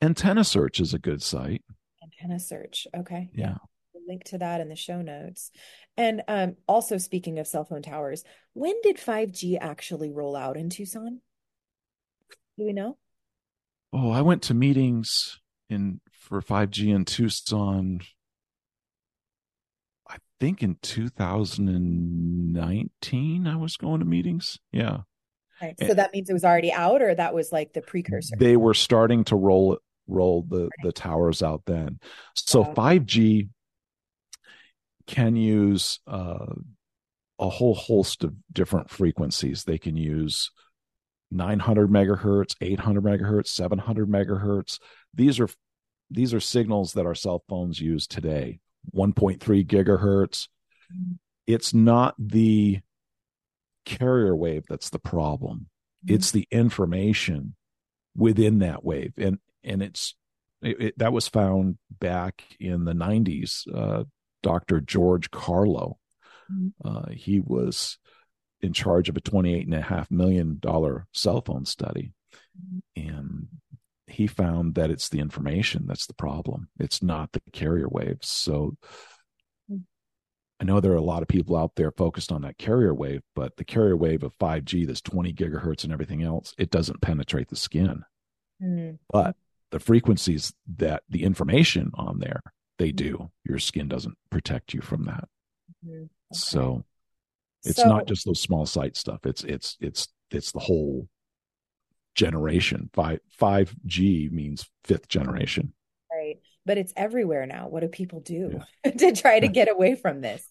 Antenna 0.00 0.44
search 0.44 0.78
is 0.78 0.94
a 0.94 0.98
good 1.00 1.22
site. 1.22 1.64
Antenna 2.02 2.38
search. 2.38 2.86
Okay. 2.96 3.30
Yeah. 3.32 3.56
Link 4.06 4.24
to 4.24 4.38
that 4.38 4.60
in 4.60 4.68
the 4.68 4.76
show 4.76 5.02
notes. 5.02 5.50
And 5.96 6.22
um, 6.28 6.56
also 6.68 6.98
speaking 6.98 7.38
of 7.38 7.46
cell 7.46 7.64
phone 7.64 7.82
towers, 7.82 8.24
when 8.52 8.74
did 8.82 8.96
5G 8.96 9.56
actually 9.60 10.10
roll 10.10 10.34
out 10.36 10.56
in 10.56 10.70
Tucson? 10.70 11.20
Do 12.58 12.64
we 12.64 12.72
know? 12.72 12.96
Oh, 13.92 14.10
I 14.10 14.22
went 14.22 14.42
to 14.44 14.54
meetings 14.54 15.40
in 15.68 16.00
for 16.10 16.40
5G 16.40 16.94
in 16.94 17.04
Tucson. 17.04 18.00
I 20.08 20.16
think 20.40 20.62
in 20.62 20.78
2019 20.82 23.46
I 23.46 23.56
was 23.56 23.76
going 23.76 24.00
to 24.00 24.06
meetings. 24.06 24.58
Yeah. 24.72 25.00
Okay. 25.62 25.86
So 25.86 25.94
that 25.94 26.12
means 26.12 26.28
it 26.28 26.34
was 26.34 26.44
already 26.44 26.72
out, 26.72 27.02
or 27.02 27.14
that 27.14 27.34
was 27.34 27.50
like 27.50 27.72
the 27.72 27.80
precursor? 27.80 28.36
They 28.38 28.56
were 28.56 28.74
starting 28.74 29.24
to 29.24 29.36
roll 29.36 29.78
roll 30.06 30.44
the 30.48 30.68
the 30.82 30.92
towers 30.92 31.42
out 31.42 31.62
then. 31.66 31.98
So 32.34 32.60
Wow. 32.60 32.74
5G 32.74 33.48
can 35.06 35.36
use 35.36 36.00
uh, 36.06 36.54
a 37.38 37.48
whole 37.48 37.74
host 37.74 38.24
of 38.24 38.34
different 38.52 38.90
frequencies. 38.90 39.64
They 39.64 39.78
can 39.78 39.96
use 39.96 40.50
900 41.30 41.90
megahertz, 41.90 42.54
800 42.60 43.04
megahertz, 43.04 43.48
700 43.48 44.08
megahertz. 44.08 44.78
These 45.14 45.40
are 45.40 45.48
these 46.10 46.32
are 46.32 46.40
signals 46.40 46.92
that 46.92 47.06
our 47.06 47.14
cell 47.14 47.42
phones 47.48 47.80
use 47.80 48.06
today 48.06 48.60
1.3 48.94 49.66
gigahertz 49.66 50.48
it's 51.46 51.74
not 51.74 52.14
the 52.18 52.80
carrier 53.84 54.34
wave 54.34 54.64
that's 54.68 54.90
the 54.90 54.98
problem 54.98 55.66
mm-hmm. 56.04 56.14
it's 56.14 56.30
the 56.30 56.46
information 56.50 57.54
within 58.16 58.60
that 58.60 58.84
wave 58.84 59.12
and 59.16 59.38
and 59.64 59.82
it's 59.82 60.14
it, 60.62 60.80
it, 60.80 60.98
that 60.98 61.12
was 61.12 61.28
found 61.28 61.76
back 62.00 62.44
in 62.58 62.84
the 62.84 62.92
90s 62.94 63.66
uh, 63.74 64.04
dr 64.46 64.80
george 64.82 65.30
carlo 65.30 65.98
mm-hmm. 66.52 66.88
uh, 66.88 67.10
he 67.10 67.40
was 67.40 67.98
in 68.60 68.72
charge 68.72 69.08
of 69.08 69.16
a 69.16 69.20
28 69.20 69.66
and 69.66 69.74
a 69.74 69.82
half 69.82 70.10
million 70.10 70.58
dollar 70.60 71.06
cell 71.12 71.40
phone 71.40 71.64
study 71.64 72.12
mm-hmm. 72.56 73.08
and 73.08 73.48
he 74.06 74.26
found 74.26 74.76
that 74.76 74.90
it's 74.90 75.08
the 75.08 75.18
information 75.18 75.84
that's 75.86 76.06
the 76.06 76.14
problem 76.14 76.68
it's 76.78 77.02
not 77.02 77.32
the 77.32 77.40
carrier 77.52 77.88
waves 77.88 78.28
so 78.28 78.76
I 80.58 80.64
know 80.64 80.80
there 80.80 80.92
are 80.92 80.96
a 80.96 81.02
lot 81.02 81.22
of 81.22 81.28
people 81.28 81.56
out 81.56 81.72
there 81.76 81.90
focused 81.90 82.32
on 82.32 82.42
that 82.42 82.56
carrier 82.56 82.94
wave, 82.94 83.22
but 83.34 83.56
the 83.56 83.64
carrier 83.64 83.96
wave 83.96 84.22
of 84.22 84.36
5G, 84.38 84.86
that's 84.86 85.02
20 85.02 85.34
gigahertz 85.34 85.84
and 85.84 85.92
everything 85.92 86.22
else, 86.22 86.54
it 86.56 86.70
doesn't 86.70 87.02
penetrate 87.02 87.48
the 87.48 87.56
skin. 87.56 88.04
Mm. 88.62 88.98
But 89.10 89.36
the 89.70 89.80
frequencies 89.80 90.54
that 90.76 91.02
the 91.10 91.24
information 91.24 91.90
on 91.94 92.20
there, 92.20 92.40
they 92.78 92.92
do. 92.92 93.30
Your 93.44 93.58
skin 93.58 93.88
doesn't 93.88 94.16
protect 94.30 94.74
you 94.74 94.80
from 94.80 95.04
that. 95.04 95.28
Mm-hmm. 95.84 96.02
Okay. 96.02 96.08
So 96.32 96.84
it's 97.64 97.82
so, 97.82 97.88
not 97.88 98.06
just 98.06 98.26
those 98.26 98.40
small 98.40 98.66
site 98.66 98.96
stuff. 98.96 99.20
It's 99.24 99.44
it's 99.44 99.76
it's 99.80 100.08
it's 100.30 100.52
the 100.52 100.60
whole 100.60 101.08
generation. 102.14 102.90
Five 102.92 103.20
five 103.30 103.74
G 103.86 104.28
means 104.32 104.68
fifth 104.84 105.08
generation 105.08 105.72
Right. 106.10 106.36
but 106.64 106.78
it's 106.78 106.92
everywhere 106.96 107.46
now. 107.46 107.68
What 107.68 107.80
do 107.80 107.88
people 107.88 108.20
do 108.20 108.60
yeah. 108.84 108.90
to 108.98 109.12
try 109.12 109.40
to 109.40 109.48
get 109.58 109.70
away 109.70 109.94
from 109.94 110.20
this? 110.20 110.46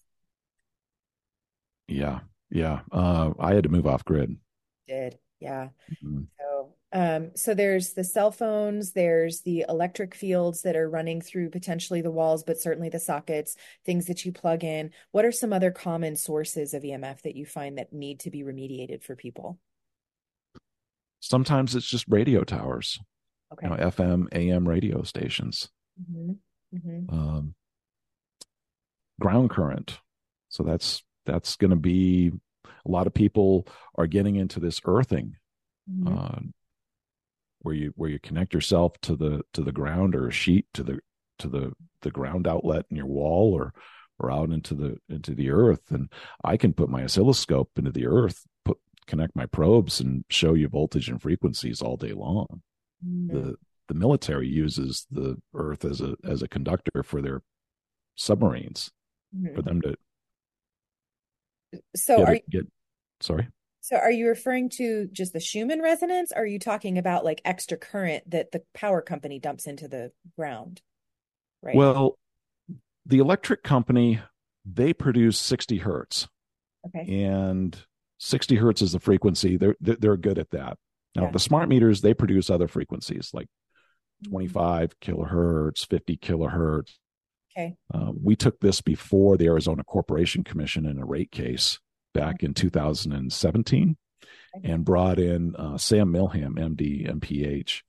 Yeah. 1.88 2.20
Yeah. 2.50 2.80
Uh, 2.92 3.32
I 3.38 3.54
had 3.54 3.64
to 3.64 3.68
move 3.68 3.86
off 3.86 4.04
grid. 4.04 4.36
Did. 4.86 5.18
Yeah. 5.40 5.68
Mm-hmm. 5.90 6.22
So, 6.38 6.74
um, 6.92 7.30
so 7.34 7.54
there's 7.54 7.94
the 7.94 8.04
cell 8.04 8.30
phones, 8.30 8.92
there's 8.92 9.40
the 9.42 9.64
electric 9.68 10.14
fields 10.14 10.62
that 10.62 10.76
are 10.76 10.88
running 10.88 11.20
through 11.20 11.50
potentially 11.50 12.00
the 12.00 12.10
walls, 12.10 12.44
but 12.44 12.60
certainly 12.60 12.88
the 12.88 13.00
sockets, 13.00 13.56
things 13.84 14.06
that 14.06 14.24
you 14.24 14.32
plug 14.32 14.62
in. 14.62 14.90
What 15.10 15.24
are 15.24 15.32
some 15.32 15.52
other 15.52 15.70
common 15.70 16.16
sources 16.16 16.74
of 16.74 16.82
EMF 16.82 17.22
that 17.22 17.36
you 17.36 17.44
find 17.44 17.78
that 17.78 17.92
need 17.92 18.20
to 18.20 18.30
be 18.30 18.42
remediated 18.42 19.02
for 19.02 19.16
people? 19.16 19.58
Sometimes 21.20 21.74
it's 21.74 21.88
just 21.88 22.04
radio 22.08 22.44
towers. 22.44 23.00
Okay. 23.52 23.66
You 23.66 23.76
know, 23.76 23.82
FM, 23.90 24.28
AM 24.32 24.68
radio 24.68 25.02
stations 25.02 25.68
mm-hmm. 26.00 26.32
Mm-hmm. 26.76 27.14
Um, 27.14 27.54
ground 29.20 29.50
current. 29.50 29.98
So 30.48 30.62
that's 30.62 31.02
that's 31.24 31.56
going 31.56 31.70
to 31.70 31.76
be 31.76 32.32
a 32.64 32.90
lot 32.90 33.06
of 33.06 33.14
people 33.14 33.66
are 33.96 34.06
getting 34.06 34.36
into 34.36 34.60
this 34.60 34.80
earthing, 34.84 35.36
mm-hmm. 35.90 36.16
uh, 36.16 36.38
where 37.66 37.74
you 37.74 37.92
where 37.96 38.10
you 38.10 38.18
connect 38.18 38.54
yourself 38.54 38.92
to 39.02 39.16
the 39.16 39.42
to 39.52 39.62
the 39.62 39.72
ground 39.72 40.14
or 40.14 40.28
a 40.28 40.32
sheet 40.32 40.66
to 40.72 40.82
the 40.82 40.98
to 41.38 41.48
the 41.48 41.72
the 42.02 42.10
ground 42.10 42.46
outlet 42.46 42.86
in 42.90 42.96
your 42.96 43.06
wall 43.06 43.52
or 43.52 43.74
or 44.18 44.30
out 44.30 44.50
into 44.50 44.74
the 44.74 44.96
into 45.08 45.34
the 45.34 45.50
earth 45.50 45.90
and 45.90 46.10
i 46.44 46.56
can 46.56 46.72
put 46.72 46.88
my 46.88 47.04
oscilloscope 47.04 47.70
into 47.76 47.92
the 47.92 48.06
earth 48.06 48.44
put 48.64 48.78
connect 49.06 49.34
my 49.36 49.46
probes 49.46 50.00
and 50.00 50.24
show 50.30 50.54
you 50.54 50.68
voltage 50.68 51.08
and 51.08 51.20
frequencies 51.20 51.82
all 51.82 51.96
day 51.96 52.12
long 52.12 52.46
mm-hmm. 53.04 53.36
the 53.36 53.56
the 53.88 53.94
military 53.94 54.48
uses 54.48 55.06
the 55.10 55.36
Earth 55.54 55.84
as 55.84 56.00
a 56.00 56.16
as 56.24 56.42
a 56.42 56.48
conductor 56.48 57.02
for 57.02 57.22
their 57.22 57.42
submarines 58.16 58.90
mm-hmm. 59.34 59.54
for 59.54 59.62
them 59.62 59.80
to. 59.82 59.96
So 61.94 62.24
are 62.24 62.34
you, 62.34 62.40
get 62.50 62.66
sorry. 63.20 63.48
So 63.86 63.94
are 63.94 64.10
you 64.10 64.26
referring 64.26 64.70
to 64.70 65.08
just 65.12 65.32
the 65.32 65.38
Schumann 65.38 65.80
resonance? 65.80 66.32
Or 66.34 66.42
are 66.42 66.46
you 66.46 66.58
talking 66.58 66.98
about 66.98 67.24
like 67.24 67.40
extra 67.44 67.78
current 67.78 68.28
that 68.32 68.50
the 68.50 68.64
power 68.74 69.00
company 69.00 69.38
dumps 69.38 69.68
into 69.68 69.86
the 69.86 70.10
ground? 70.34 70.82
Right. 71.62 71.76
Well, 71.76 72.18
the 73.06 73.20
electric 73.20 73.62
company 73.62 74.18
they 74.64 74.92
produce 74.92 75.38
60 75.38 75.78
hertz. 75.78 76.26
Okay. 76.88 77.26
And 77.26 77.76
60 78.18 78.56
hertz 78.56 78.82
is 78.82 78.90
the 78.90 78.98
frequency. 78.98 79.56
They're 79.56 79.76
they're 79.80 80.16
good 80.16 80.40
at 80.40 80.50
that. 80.50 80.78
Now 81.14 81.26
yeah. 81.26 81.30
the 81.30 81.38
smart 81.38 81.68
meters 81.68 82.00
they 82.00 82.12
produce 82.12 82.50
other 82.50 82.66
frequencies 82.66 83.30
like 83.32 83.46
25 84.28 84.98
kilohertz, 84.98 85.86
50 85.86 86.16
kilohertz. 86.16 86.90
Okay. 87.56 87.76
Uh, 87.94 88.10
we 88.20 88.34
took 88.34 88.58
this 88.58 88.80
before 88.80 89.36
the 89.36 89.46
Arizona 89.46 89.84
Corporation 89.84 90.42
Commission 90.42 90.86
in 90.86 90.98
a 90.98 91.06
rate 91.06 91.30
case 91.30 91.78
back 92.16 92.42
in 92.42 92.54
2017 92.54 93.96
and 94.64 94.84
brought 94.84 95.18
in 95.18 95.54
uh, 95.56 95.76
Sam 95.76 96.12
Milham, 96.12 96.58
MD, 96.58 97.08
MPH, 97.08 97.82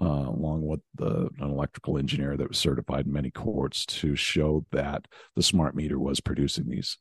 uh, 0.00 0.28
along 0.28 0.66
with 0.66 0.80
the, 0.94 1.28
an 1.38 1.50
electrical 1.50 1.98
engineer 1.98 2.36
that 2.36 2.48
was 2.48 2.58
certified 2.58 3.06
in 3.06 3.12
many 3.12 3.30
courts 3.30 3.86
to 3.86 4.16
show 4.16 4.64
that 4.72 5.06
the 5.34 5.42
smart 5.42 5.74
meter 5.74 5.98
was 5.98 6.20
producing 6.20 6.68
these 6.68 6.98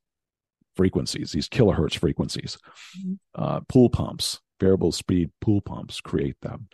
frequencies, 0.76 1.32
these 1.32 1.50
kilohertz 1.50 1.98
frequencies. 1.98 2.58
Mm-hmm. 3.00 3.14
Uh, 3.42 3.60
pool 3.68 3.90
pumps, 3.90 4.40
variable 4.60 4.92
speed 4.92 5.32
pool 5.42 5.62
pumps 5.62 6.02
create 6.02 6.40
them. 6.42 6.68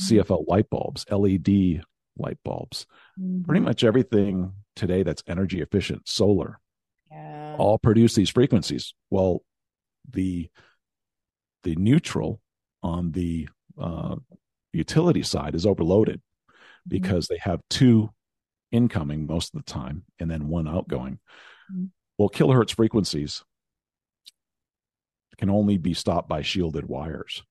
CFL 0.00 0.46
light 0.48 0.70
bulbs, 0.70 1.04
LED 1.10 1.82
light 2.16 2.38
bulbs, 2.44 2.86
mm-hmm. 3.20 3.42
pretty 3.42 3.60
much 3.60 3.84
everything 3.84 4.52
today 4.74 5.02
that's 5.02 5.22
energy 5.26 5.60
efficient, 5.60 6.08
solar, 6.08 6.58
yeah. 7.10 7.56
all 7.58 7.78
produce 7.78 8.14
these 8.14 8.30
frequencies. 8.30 8.94
Well, 9.10 9.42
the 10.08 10.48
the 11.62 11.76
neutral 11.76 12.40
on 12.82 13.12
the 13.12 13.48
uh, 13.78 14.16
utility 14.72 15.22
side 15.22 15.54
is 15.54 15.66
overloaded 15.66 16.18
mm-hmm. 16.18 16.88
because 16.88 17.28
they 17.28 17.38
have 17.38 17.60
two 17.68 18.10
incoming 18.72 19.26
most 19.26 19.54
of 19.54 19.64
the 19.64 19.70
time 19.70 20.04
and 20.18 20.30
then 20.30 20.48
one 20.48 20.68
outgoing. 20.68 21.18
Mm-hmm. 21.72 21.86
Well, 22.18 22.28
kilohertz 22.28 22.74
frequencies 22.74 23.42
can 25.38 25.50
only 25.50 25.78
be 25.78 25.94
stopped 25.94 26.28
by 26.28 26.42
shielded 26.42 26.86
wires. 26.86 27.42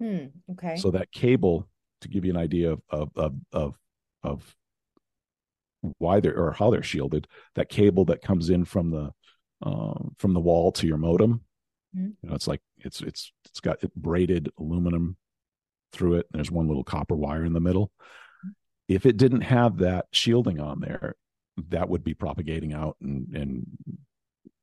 Hmm, 0.00 0.26
okay. 0.52 0.76
So 0.76 0.92
that 0.92 1.10
cable, 1.12 1.68
to 2.02 2.08
give 2.08 2.24
you 2.24 2.30
an 2.30 2.36
idea 2.36 2.72
of 2.72 2.80
of 2.88 3.10
of 3.16 3.34
of, 3.52 3.76
of 4.22 4.56
why 5.98 6.20
they're 6.20 6.38
or 6.38 6.52
how 6.52 6.70
they're 6.70 6.82
shielded, 6.82 7.26
that 7.54 7.68
cable 7.68 8.04
that 8.06 8.22
comes 8.22 8.50
in 8.50 8.64
from 8.64 8.90
the 8.90 9.12
uh, 9.62 9.98
from 10.18 10.32
the 10.34 10.40
wall 10.40 10.72
to 10.72 10.86
your 10.86 10.98
modem, 10.98 11.42
mm-hmm. 11.96 12.10
you 12.22 12.28
know, 12.28 12.34
it's 12.34 12.48
like 12.48 12.60
it's 12.78 13.00
it's 13.00 13.32
it's 13.46 13.60
got 13.60 13.78
braided 13.96 14.50
aluminum 14.58 15.16
through 15.92 16.14
it. 16.14 16.26
And 16.32 16.38
there's 16.38 16.50
one 16.50 16.68
little 16.68 16.84
copper 16.84 17.16
wire 17.16 17.44
in 17.44 17.52
the 17.52 17.60
middle. 17.60 17.86
Mm-hmm. 17.86 18.50
If 18.88 19.06
it 19.06 19.16
didn't 19.16 19.42
have 19.42 19.78
that 19.78 20.06
shielding 20.12 20.60
on 20.60 20.80
there, 20.80 21.16
that 21.68 21.88
would 21.88 22.04
be 22.04 22.14
propagating 22.14 22.72
out 22.72 22.96
and 23.00 23.28
and 23.34 23.66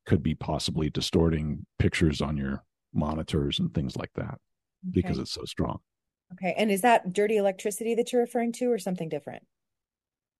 could 0.06 0.22
be 0.22 0.34
possibly 0.34 0.88
distorting 0.88 1.66
pictures 1.78 2.22
on 2.22 2.36
your 2.36 2.64
monitors 2.94 3.58
and 3.58 3.74
things 3.74 3.94
like 3.94 4.10
that 4.14 4.38
okay. 4.88 4.92
because 4.92 5.18
it's 5.18 5.32
so 5.32 5.44
strong. 5.44 5.78
Okay. 6.32 6.54
And 6.56 6.70
is 6.70 6.80
that 6.82 7.12
dirty 7.12 7.36
electricity 7.36 7.94
that 7.94 8.12
you're 8.12 8.22
referring 8.22 8.52
to 8.52 8.70
or 8.72 8.78
something 8.78 9.08
different? 9.08 9.42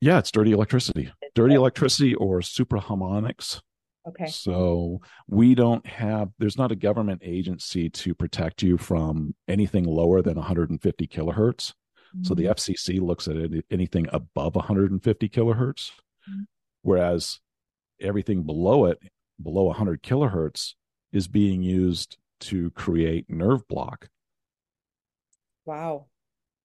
Yeah, 0.01 0.19
it's 0.19 0.31
dirty 0.31 0.53
electricity. 0.53 1.13
Dirty 1.35 1.55
electricity 1.55 2.15
or 2.15 2.41
supraharmonics. 2.41 3.61
Okay. 4.09 4.27
So 4.27 5.01
we 5.27 5.55
don't 5.55 5.87
have, 5.87 6.31
there's 6.39 6.57
not 6.57 6.73
a 6.73 6.77
government 6.77 7.21
agency 7.25 7.91
to 7.91 8.15
protect 8.15 8.63
you 8.63 8.79
from 8.79 9.35
anything 9.49 9.85
lower 9.85 10.23
than 10.23 10.37
150 10.37 11.07
kilohertz. 11.07 11.73
Mm-hmm. 12.15 12.25
So 12.25 12.35
the 12.35 12.45
mm-hmm. 12.45 12.53
FCC 12.53 13.01
looks 13.01 13.29
at 13.29 13.37
it, 13.37 13.65
anything 13.71 14.07
above 14.13 14.55
150 14.55 15.29
kilohertz, 15.29 15.91
mm-hmm. 16.29 16.43
whereas 16.83 17.41
everything 18.01 18.45
below 18.45 18.87
it, 18.87 18.99
below 19.43 19.65
100 19.65 20.03
kilohertz, 20.03 20.75
is 21.13 21.29
being 21.29 21.63
used 21.63 22.17
to 22.41 22.71
create 22.71 23.29
nerve 23.29 23.67
block. 23.69 24.09
Wow. 25.67 26.07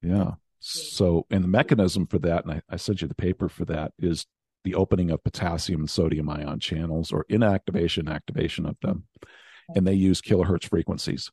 Yeah. 0.02 0.34
So, 0.66 1.26
and 1.30 1.44
the 1.44 1.50
mechanism 1.50 2.08
for 2.08 2.20
that, 2.20 2.46
and 2.46 2.54
I, 2.54 2.62
I 2.70 2.78
sent 2.78 3.02
you 3.02 3.08
the 3.10 3.16
paper 3.16 3.50
for 3.50 3.66
that, 3.66 3.92
is 4.00 4.26
the 4.64 4.76
opening 4.76 5.12
of 5.12 5.22
potassium 5.22 5.82
and 5.82 5.90
sodium 5.90 6.30
ion 6.30 6.62
channels 6.62 7.12
or 7.12 7.26
inactivation, 7.30 8.10
activation 8.10 8.66
of 8.66 8.78
them. 8.82 9.04
And 9.76 9.86
they 9.86 9.94
use 9.94 10.22
kilohertz 10.22 10.70
frequencies. 10.70 11.30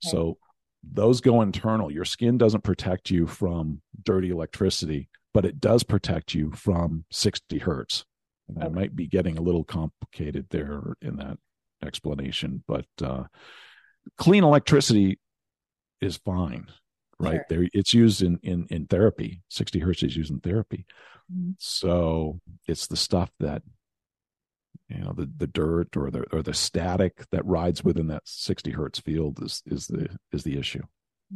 So 0.00 0.36
those 0.82 1.22
go 1.22 1.40
internal. 1.40 1.90
Your 1.90 2.04
skin 2.04 2.36
doesn't 2.36 2.64
protect 2.64 3.10
you 3.10 3.26
from 3.26 3.80
dirty 4.02 4.28
electricity, 4.28 5.08
but 5.32 5.46
it 5.46 5.58
does 5.58 5.82
protect 5.82 6.34
you 6.34 6.52
from 6.52 7.06
60 7.10 7.58
hertz. 7.58 8.04
And 8.48 8.62
I 8.62 8.68
might 8.68 8.94
be 8.94 9.06
getting 9.06 9.38
a 9.38 9.42
little 9.42 9.64
complicated 9.64 10.48
there 10.50 10.96
in 11.00 11.16
that 11.16 11.38
explanation, 11.82 12.62
but 12.68 12.86
uh, 13.02 13.24
clean 14.18 14.44
electricity 14.44 15.18
is 16.02 16.18
fine 16.18 16.66
right? 17.18 17.34
Sure. 17.36 17.44
There, 17.48 17.68
it's 17.72 17.94
used 17.94 18.22
in 18.22 18.38
in 18.42 18.66
in 18.70 18.86
therapy. 18.86 19.42
Sixty 19.48 19.78
hertz 19.78 20.02
is 20.02 20.16
used 20.16 20.30
in 20.30 20.40
therapy. 20.40 20.86
Mhm. 21.32 21.54
So 21.58 22.40
it's 22.68 22.86
the 22.86 22.96
stuff 22.96 23.30
that 23.40 23.62
you 24.88 24.98
know 24.98 25.12
the 25.12 25.30
the 25.36 25.46
dirt 25.46 25.96
or 25.96 26.10
the 26.10 26.24
or 26.32 26.42
the 26.42 26.54
static 26.54 27.24
that 27.30 27.44
rides 27.44 27.82
within 27.82 28.06
that 28.08 28.22
60 28.24 28.70
hertz 28.70 29.00
field 29.00 29.42
is 29.42 29.62
is 29.66 29.86
the 29.88 30.08
is 30.32 30.44
the 30.44 30.56
issue 30.58 30.82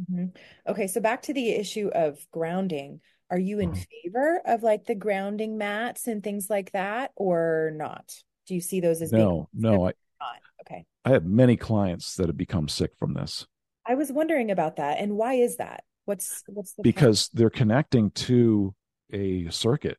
Mhm. 0.09 0.33
Okay, 0.67 0.87
so 0.87 1.01
back 1.01 1.21
to 1.23 1.33
the 1.33 1.49
issue 1.49 1.89
of 1.93 2.25
grounding. 2.31 3.01
Are 3.29 3.37
you 3.39 3.59
in 3.59 3.71
Mhm. 3.71 3.85
favor 4.03 4.41
of 4.45 4.63
like 4.63 4.85
the 4.85 4.95
grounding 4.95 5.57
mats 5.57 6.07
and 6.07 6.23
things 6.23 6.49
like 6.49 6.71
that, 6.71 7.11
or 7.17 7.71
not? 7.75 8.23
Do 8.47 8.55
you 8.55 8.61
see 8.61 8.79
those 8.79 9.01
as 9.01 9.11
being 9.11 9.23
no 9.23 9.49
no 9.53 9.83
i 9.87 9.93
not? 10.21 10.39
Okay. 10.61 10.85
i 11.03 11.09
have 11.09 11.25
many 11.25 11.57
clients 11.57 12.15
that 12.15 12.27
have 12.27 12.37
become 12.37 12.69
sick 12.69 12.91
from 12.97 13.13
this 13.15 13.45
I 13.85 13.95
was 13.95 14.11
wondering 14.11 14.51
about 14.51 14.77
that. 14.77 14.99
And 14.99 15.17
why 15.17 15.35
is 15.35 15.57
that? 15.57 15.83
What's 16.05 16.43
what's 16.47 16.73
the 16.73 16.83
because 16.83 17.29
they're 17.33 17.49
connecting 17.49 18.11
to 18.11 18.73
a 19.13 19.49
circuit. 19.49 19.97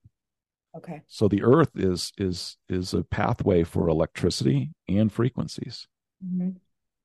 Okay. 0.75 1.03
so 1.07 1.29
the 1.29 1.43
earth 1.43 1.71
is 1.75 2.13
is 2.17 2.57
is 2.69 2.95
a 2.95 3.05
pathway 3.05 3.63
for 3.63 3.89
electricity 3.89 4.71
and 4.89 5.13
frequencies. 5.13 5.87
Hmm 6.23 6.51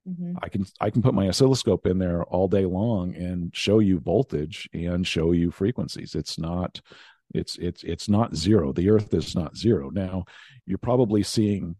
hmm 0.06 0.32
i 0.42 0.48
can 0.48 0.64
i 0.80 0.88
can 0.88 1.02
put 1.02 1.12
my 1.12 1.28
oscilloscope 1.28 1.86
in 1.86 1.98
there 1.98 2.24
all 2.24 2.48
day 2.48 2.64
long 2.64 3.14
and 3.14 3.54
show 3.54 3.78
you 3.78 4.00
voltage 4.00 4.68
and 4.72 5.06
show 5.06 5.32
you 5.32 5.50
frequencies. 5.50 6.14
It's 6.14 6.38
not 6.38 6.80
it's 7.34 7.56
it's 7.58 7.84
it's 7.84 8.08
not 8.08 8.34
zero. 8.34 8.72
The 8.72 8.90
earth 8.90 9.12
is 9.12 9.34
not 9.34 9.56
zero. 9.56 9.90
Now 9.90 10.24
you're 10.66 10.78
probably 10.78 11.22
seeing 11.22 11.76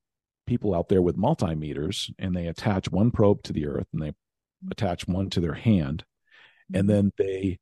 people 0.46 0.74
out 0.74 0.88
there 0.88 1.02
with 1.02 1.16
multimeters 1.16 2.10
and 2.18 2.34
they 2.34 2.46
attach 2.46 2.90
one 2.90 3.10
probe 3.10 3.42
to 3.44 3.52
the 3.52 3.66
earth 3.66 3.86
and 3.92 4.02
they 4.02 4.12
attach 4.70 5.06
one 5.06 5.30
to 5.30 5.40
their 5.40 5.54
hand 5.54 6.04
and 6.72 6.88
mm-hmm. 6.88 6.94
then 6.94 7.12
they 7.18 7.58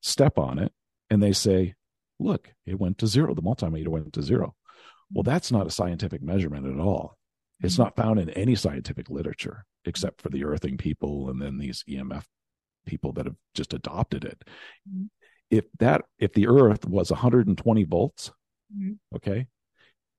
step 0.00 0.38
on 0.38 0.58
it 0.58 0.72
and 1.10 1.22
they 1.22 1.32
say 1.32 1.74
look 2.18 2.52
it 2.66 2.78
went 2.78 2.98
to 2.98 3.06
zero. 3.06 3.34
The 3.34 3.42
multimeter 3.42 3.88
went 3.88 4.12
to 4.14 4.22
zero. 4.22 4.54
Well 5.12 5.22
mm-hmm. 5.22 5.30
that's 5.30 5.52
not 5.52 5.66
a 5.66 5.70
scientific 5.70 6.22
measurement 6.22 6.66
at 6.66 6.80
all. 6.80 7.16
It's 7.60 7.74
mm-hmm. 7.74 7.82
not 7.84 7.96
found 7.96 8.20
in 8.20 8.30
any 8.30 8.54
scientific 8.54 9.10
literature 9.10 9.64
except 9.84 10.20
for 10.20 10.28
the 10.28 10.44
earthing 10.44 10.76
people 10.76 11.30
and 11.30 11.40
then 11.40 11.58
these 11.58 11.84
emf 11.88 12.24
people 12.86 13.12
that 13.12 13.26
have 13.26 13.36
just 13.54 13.74
adopted 13.74 14.24
it. 14.24 14.42
If 15.50 15.64
that 15.78 16.02
if 16.18 16.32
the 16.32 16.48
earth 16.48 16.86
was 16.86 17.10
120 17.10 17.84
volts 17.84 18.32
okay 19.14 19.46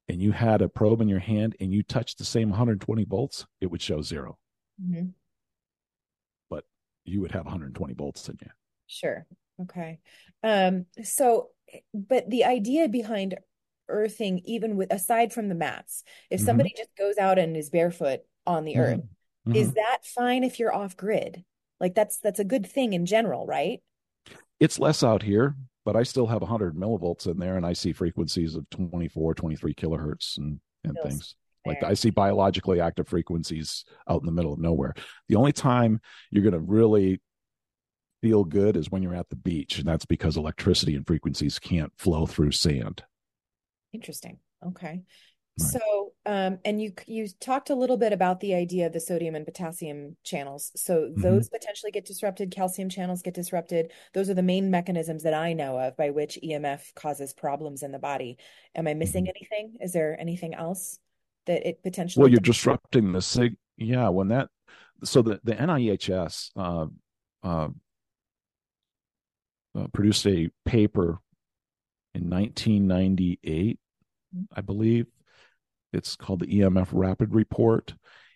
and 0.07 0.21
you 0.21 0.31
had 0.31 0.61
a 0.61 0.69
probe 0.69 1.01
in 1.01 1.07
your 1.07 1.19
hand 1.19 1.55
and 1.59 1.71
you 1.71 1.83
touched 1.83 2.17
the 2.17 2.25
same 2.25 2.49
120 2.49 3.05
volts 3.05 3.45
it 3.61 3.67
would 3.67 3.81
show 3.81 4.01
zero. 4.01 4.37
Hmm 4.79 5.09
you 7.05 7.21
would 7.21 7.31
have 7.31 7.45
120 7.45 7.93
volts 7.93 8.27
in 8.29 8.37
you 8.41 8.49
Sure. 8.87 9.25
Okay. 9.61 9.99
Um, 10.43 10.85
so, 11.03 11.49
but 11.93 12.29
the 12.29 12.45
idea 12.45 12.87
behind 12.87 13.37
earthing, 13.87 14.39
even 14.45 14.77
with 14.77 14.91
aside 14.91 15.33
from 15.33 15.49
the 15.49 15.55
mats, 15.55 16.03
if 16.29 16.39
Mhm. 16.39 16.45
somebody 16.45 16.73
just 16.75 16.95
goes 16.97 17.17
out 17.17 17.37
and 17.37 17.55
is 17.57 17.69
barefoot 17.69 18.21
on 18.47 18.63
the 18.65 18.77
earth, 18.77 19.01
Mhm. 19.47 19.55
is 19.55 19.73
that 19.73 19.99
fine 20.05 20.43
if 20.43 20.59
you're 20.59 20.73
off 20.73 20.95
grid? 20.97 21.43
Like 21.79 21.93
that's 21.93 22.17
that's 22.19 22.39
a 22.39 22.43
good 22.45 22.65
thing 22.65 22.93
in 22.93 23.05
general, 23.05 23.45
right? 23.45 23.81
it's 24.59 24.77
less 24.79 25.03
out 25.03 25.23
here 25.23 25.55
but 25.85 25.95
i 25.95 26.03
still 26.03 26.27
have 26.27 26.41
100 26.41 26.75
millivolts 26.75 27.27
in 27.27 27.37
there 27.39 27.55
and 27.55 27.65
i 27.65 27.73
see 27.73 27.93
frequencies 27.93 28.55
of 28.55 28.69
24 28.69 29.33
23 29.33 29.73
kilohertz 29.73 30.37
and 30.37 30.59
and 30.83 30.97
Still 30.97 31.09
things 31.09 31.35
like 31.69 31.83
i 31.83 31.93
see 31.93 32.09
biologically 32.09 32.81
active 32.81 33.07
frequencies 33.07 33.85
out 34.09 34.21
in 34.21 34.25
the 34.25 34.31
middle 34.31 34.53
of 34.53 34.59
nowhere 34.59 34.93
the 35.27 35.35
only 35.35 35.53
time 35.53 35.99
you're 36.31 36.43
going 36.43 36.53
to 36.53 36.59
really 36.59 37.19
feel 38.21 38.43
good 38.43 38.75
is 38.75 38.91
when 38.91 39.01
you're 39.01 39.15
at 39.15 39.29
the 39.29 39.35
beach 39.35 39.79
and 39.79 39.87
that's 39.87 40.05
because 40.05 40.35
electricity 40.35 40.95
and 40.95 41.07
frequencies 41.07 41.57
can't 41.59 41.91
flow 41.97 42.25
through 42.25 42.51
sand 42.51 43.03
Interesting. 43.91 44.37
Okay. 44.65 45.01
Right. 45.59 45.71
So, 45.71 46.13
um, 46.25 46.59
and 46.63 46.79
you 46.81 46.93
you 47.07 47.27
talked 47.39 47.69
a 47.71 47.75
little 47.75 47.97
bit 47.97 48.13
about 48.13 48.39
the 48.39 48.53
idea 48.53 48.85
of 48.85 48.93
the 48.93 48.99
sodium 48.99 49.35
and 49.35 49.45
potassium 49.45 50.15
channels. 50.23 50.71
So 50.75 51.09
Mm-hmm. 51.09 51.21
those 51.21 51.49
potentially 51.49 51.91
get 51.91 52.05
disrupted, 52.05 52.51
calcium 52.51 52.87
channels 52.87 53.21
get 53.23 53.33
disrupted. 53.33 53.91
Those 54.13 54.29
are 54.29 54.35
the 54.35 54.43
main 54.43 54.69
mechanisms 54.69 55.23
that 55.23 55.33
I 55.33 55.53
know 55.53 55.77
of 55.79 55.97
by 55.97 56.11
which 56.11 56.37
EMF 56.43 56.93
causes 56.93 57.33
problems 57.33 57.81
in 57.83 57.91
the 57.91 57.99
body. 57.99 58.37
Am 58.75 58.87
I 58.87 58.93
missing 58.93 59.25
Mhm. 59.25 59.29
anything? 59.35 59.77
Is 59.81 59.91
there 59.91 60.15
anything 60.19 60.53
else 60.53 60.99
that 61.49 61.67
it 61.67 61.81
potentially 61.81 62.21
well 62.21 62.29
you're 62.31 62.39
disrupting 62.39 63.11
the 63.11 63.21
sig 63.21 63.57
yeah 63.75 64.07
when 64.07 64.27
that 64.27 64.47
so 65.03 65.21
the 65.23 65.39
the 65.43 65.55
nihs 65.55 66.51
uh, 66.55 66.85
uh, 67.43 67.67
uh, 69.75 69.87
produced 69.91 70.25
a 70.27 70.49
paper 70.65 71.19
in 72.13 72.29
1998 72.29 73.79
Mhm. 74.35 74.45
i 74.55 74.61
believe 74.61 75.07
it's 75.91 76.15
called 76.15 76.41
the 76.41 76.59
emf 76.59 76.89
rapid 76.91 77.33
report 77.33 77.95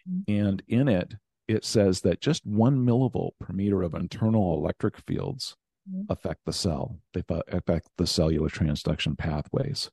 Mhm. 0.10 0.24
and 0.28 0.64
in 0.68 0.88
it 0.88 1.14
it 1.48 1.64
says 1.64 2.02
that 2.02 2.20
just 2.20 2.44
one 2.46 2.84
millivolt 2.84 3.34
per 3.40 3.54
meter 3.54 3.84
of 3.84 3.94
internal 3.94 4.58
electric 4.58 4.98
fields 4.98 5.56
Mhm. 5.88 6.06
affect 6.10 6.46
the 6.46 6.54
cell 6.54 7.00
they 7.14 7.24
affect 7.50 7.90
the 7.98 8.08
cellular 8.08 8.50
transduction 8.50 9.16
pathways. 9.18 9.92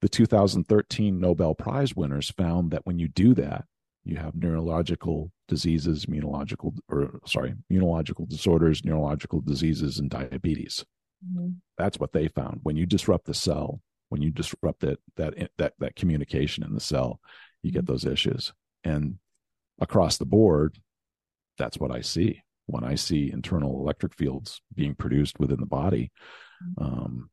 The 0.00 0.08
2013 0.08 1.20
nobel 1.20 1.54
prize 1.54 1.94
winners 1.94 2.30
found 2.30 2.70
that 2.70 2.86
when 2.86 2.98
you 2.98 3.08
do 3.08 3.34
that 3.34 3.64
you 4.04 4.16
have 4.16 4.34
neurological 4.34 5.30
diseases 5.48 6.06
immunological 6.06 6.76
or 6.88 7.20
sorry 7.26 7.54
immunological 7.70 8.28
disorders 8.28 8.84
neurological 8.84 9.40
diseases 9.40 9.98
and 9.98 10.10
diabetes. 10.10 10.84
Mhm. 11.22 11.56
that's 11.76 11.98
what 12.00 12.12
they 12.12 12.28
found. 12.28 12.60
When 12.62 12.76
you 12.76 12.86
disrupt 12.86 13.26
the 13.26 13.34
cell 13.34 13.80
when 14.08 14.22
you 14.22 14.30
disrupt 14.30 14.80
that 14.80 14.98
that 15.16 15.50
that 15.58 15.74
that 15.78 15.96
communication 15.96 16.64
in 16.64 16.74
the 16.74 16.80
cell 16.80 17.20
you 17.62 17.70
get 17.70 17.86
those 17.86 18.04
issues. 18.06 18.52
And 18.84 19.18
across 19.80 20.16
the 20.18 20.24
board 20.26 20.78
that's 21.58 21.78
what 21.78 21.90
i 21.90 22.00
see. 22.00 22.40
When 22.66 22.84
i 22.84 22.94
see 22.94 23.30
internal 23.30 23.80
electric 23.80 24.14
fields 24.14 24.62
being 24.74 24.94
produced 24.94 25.38
within 25.38 25.60
the 25.60 25.66
body 25.66 26.10
um, 26.78 27.30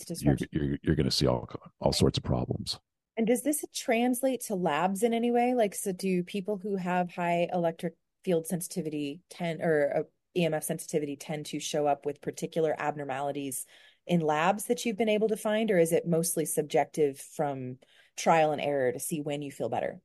It's 0.00 0.22
you're 0.22 0.36
you're, 0.50 0.78
you're 0.82 0.96
going 0.96 1.08
to 1.08 1.10
see 1.10 1.26
all 1.26 1.48
all 1.80 1.92
sorts 1.92 2.18
of 2.18 2.24
problems 2.24 2.78
And 3.16 3.26
does 3.26 3.42
this 3.42 3.64
translate 3.74 4.42
to 4.46 4.54
labs 4.54 5.02
in 5.02 5.12
any 5.12 5.30
way? 5.30 5.54
Like, 5.54 5.74
so 5.74 5.92
do 5.92 6.22
people 6.22 6.58
who 6.62 6.76
have 6.76 7.10
high 7.10 7.48
electric 7.52 7.94
field 8.24 8.46
sensitivity 8.46 9.20
tend 9.30 9.60
or 9.60 9.92
uh, 9.96 10.02
EMF 10.38 10.64
sensitivity 10.64 11.16
tend 11.16 11.46
to 11.46 11.60
show 11.60 11.86
up 11.86 12.06
with 12.06 12.20
particular 12.20 12.74
abnormalities 12.78 13.66
in 14.06 14.20
labs 14.20 14.64
that 14.64 14.84
you've 14.84 14.96
been 14.96 15.08
able 15.08 15.28
to 15.28 15.36
find, 15.36 15.70
or 15.70 15.78
is 15.78 15.92
it 15.92 16.06
mostly 16.08 16.44
subjective 16.44 17.18
from 17.18 17.78
trial 18.16 18.52
and 18.52 18.60
error 18.60 18.92
to 18.92 18.98
see 18.98 19.20
when 19.20 19.42
you 19.42 19.50
feel 19.50 19.68
better? 19.68 20.00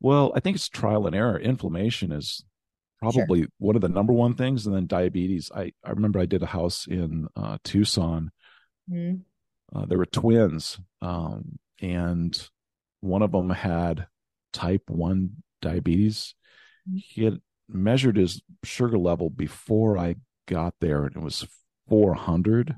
well 0.00 0.32
i 0.34 0.40
think 0.40 0.56
it's 0.56 0.68
trial 0.68 1.06
and 1.06 1.16
error 1.16 1.38
inflammation 1.38 2.12
is 2.12 2.44
probably 2.98 3.46
one 3.58 3.76
of 3.76 3.82
the 3.82 3.88
number 3.88 4.12
one 4.12 4.34
things 4.34 4.66
and 4.66 4.74
then 4.74 4.86
diabetes 4.86 5.50
i 5.54 5.72
i 5.84 5.90
remember 5.90 6.18
i 6.18 6.26
did 6.26 6.42
a 6.42 6.46
house 6.46 6.86
in 6.86 7.26
uh, 7.36 7.56
tucson 7.64 8.30
Mhm. 8.90 9.22
uh, 9.74 9.84
there 9.86 9.98
were 9.98 10.06
twins 10.06 10.78
um, 11.02 11.58
and 11.80 12.48
one 13.00 13.22
of 13.22 13.32
them 13.32 13.50
had 13.50 14.06
type 14.52 14.88
1 14.88 15.42
diabetes 15.60 16.34
Mhm. 16.88 16.98
he 17.04 17.24
had 17.24 17.40
measured 17.68 18.16
his 18.16 18.42
sugar 18.64 18.96
level 18.98 19.28
before 19.30 19.98
i 19.98 20.14
got 20.46 20.74
there 20.80 21.04
and 21.04 21.16
it 21.16 21.22
was 21.22 21.46
400 21.88 22.76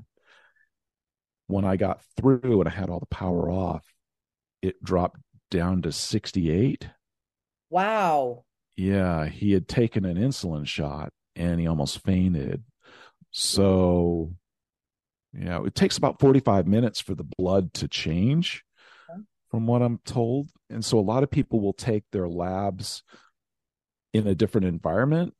when 1.47 1.63
i 1.65 1.75
got 1.77 2.01
through 2.17 2.59
and 2.59 2.67
i 2.67 2.71
had 2.71 2.89
all 2.89 2.99
the 2.99 3.05
power 3.05 3.49
off 3.51 3.85
it 4.61 4.83
dropped 4.83 5.19
down 5.51 5.81
to 5.83 5.91
68 5.91 6.89
Wow. 7.69 8.45
yeah 8.75 9.25
he 9.27 9.51
had 9.51 9.67
taken 9.67 10.05
an 10.05 10.17
insulin 10.17 10.65
shot 10.65 11.13
and 11.35 11.59
he 11.59 11.67
almost 11.67 12.03
fainted 12.03 12.63
so 13.31 14.33
yeah 15.33 15.63
it 15.65 15.75
takes 15.75 15.97
about 15.97 16.19
45 16.19 16.67
minutes 16.67 16.99
for 16.99 17.15
the 17.15 17.27
blood 17.37 17.73
to 17.75 17.87
change 17.87 18.63
Okay. 19.09 19.21
from 19.49 19.67
what 19.67 19.81
i'm 19.81 19.99
told 20.05 20.49
and 20.69 20.83
so 20.83 20.99
a 20.99 21.01
lot 21.01 21.23
of 21.23 21.31
people 21.31 21.59
will 21.59 21.73
take 21.73 22.03
their 22.11 22.27
labs 22.27 23.03
in 24.13 24.27
a 24.27 24.35
different 24.35 24.67
environment 24.67 25.33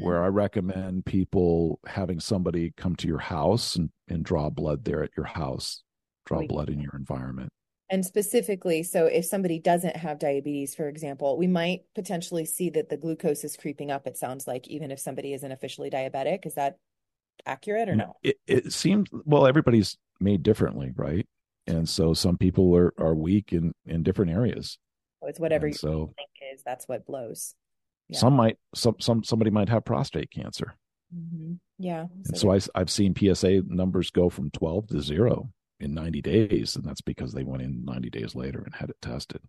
where 0.00 0.22
i 0.22 0.26
recommend 0.26 1.04
people 1.06 1.80
having 1.86 2.20
somebody 2.20 2.72
come 2.76 2.94
to 2.96 3.08
your 3.08 3.18
house 3.18 3.74
and, 3.76 3.90
and 4.08 4.24
draw 4.24 4.50
blood 4.50 4.84
there 4.84 5.02
at 5.02 5.10
your 5.16 5.26
house 5.26 5.82
draw 6.26 6.40
We- 6.40 6.46
blood 6.46 6.68
in 6.68 6.80
your 6.80 6.94
environment 6.94 7.50
And 7.90 8.04
specifically, 8.04 8.82
so 8.82 9.06
if 9.06 9.24
somebody 9.24 9.58
doesn't 9.58 9.96
have 9.96 10.18
diabetes, 10.18 10.74
for 10.74 10.88
example, 10.90 11.38
we 11.38 11.46
might 11.46 11.84
potentially 11.94 12.44
see 12.44 12.68
that 12.70 12.90
the 12.90 12.98
glucose 12.98 13.44
is 13.44 13.56
creeping 13.56 13.90
up, 13.90 14.06
it 14.06 14.18
sounds 14.18 14.46
like, 14.46 14.68
even 14.68 14.90
if 14.90 15.00
somebody 15.00 15.32
isn't 15.32 15.50
officially 15.52 15.88
diabetic. 15.88 16.44
Is 16.44 16.52
that 16.56 16.76
accurate 17.46 17.88
or 17.88 17.96
no? 17.96 18.16
it, 18.22 18.36
it 18.46 18.72
seems 18.72 19.08
well 19.24 19.46
everybody's 19.46 19.96
made 20.20 20.42
differently 20.42 20.92
right 20.96 21.26
and 21.66 21.88
so 21.88 22.14
some 22.14 22.36
people 22.36 22.74
are 22.76 22.92
are 22.98 23.14
weak 23.14 23.52
in 23.52 23.72
in 23.86 24.02
different 24.02 24.30
areas 24.30 24.78
So 25.22 25.28
it's 25.28 25.40
whatever 25.40 25.66
And 25.66 25.74
you 25.74 25.78
so 25.78 26.12
think 26.16 26.30
is, 26.54 26.62
that's 26.64 26.86
what 26.88 27.06
blows. 27.06 27.54
Yeah. 28.08 28.18
some 28.18 28.34
might 28.34 28.56
some 28.74 28.96
some 29.00 29.22
somebody 29.22 29.50
might 29.50 29.68
have 29.68 29.84
prostate 29.84 30.30
cancer 30.30 30.76
Mm-hmm. 31.14 31.54
Yeah. 31.78 32.06
And 32.26 32.36
so 32.36 32.52
I, 32.52 32.60
I've 32.74 32.90
seen 32.90 33.14
PSA 33.16 33.62
numbers 33.66 34.10
go 34.10 34.28
from 34.28 34.50
12 34.50 34.88
to 34.88 35.00
zero 35.00 35.50
in 35.80 35.94
90 35.94 36.20
days. 36.22 36.76
And 36.76 36.84
that's 36.84 37.00
because 37.00 37.32
they 37.32 37.44
went 37.44 37.62
in 37.62 37.84
90 37.84 38.10
days 38.10 38.34
later 38.34 38.60
and 38.60 38.74
had 38.74 38.90
it 38.90 38.96
tested. 39.00 39.40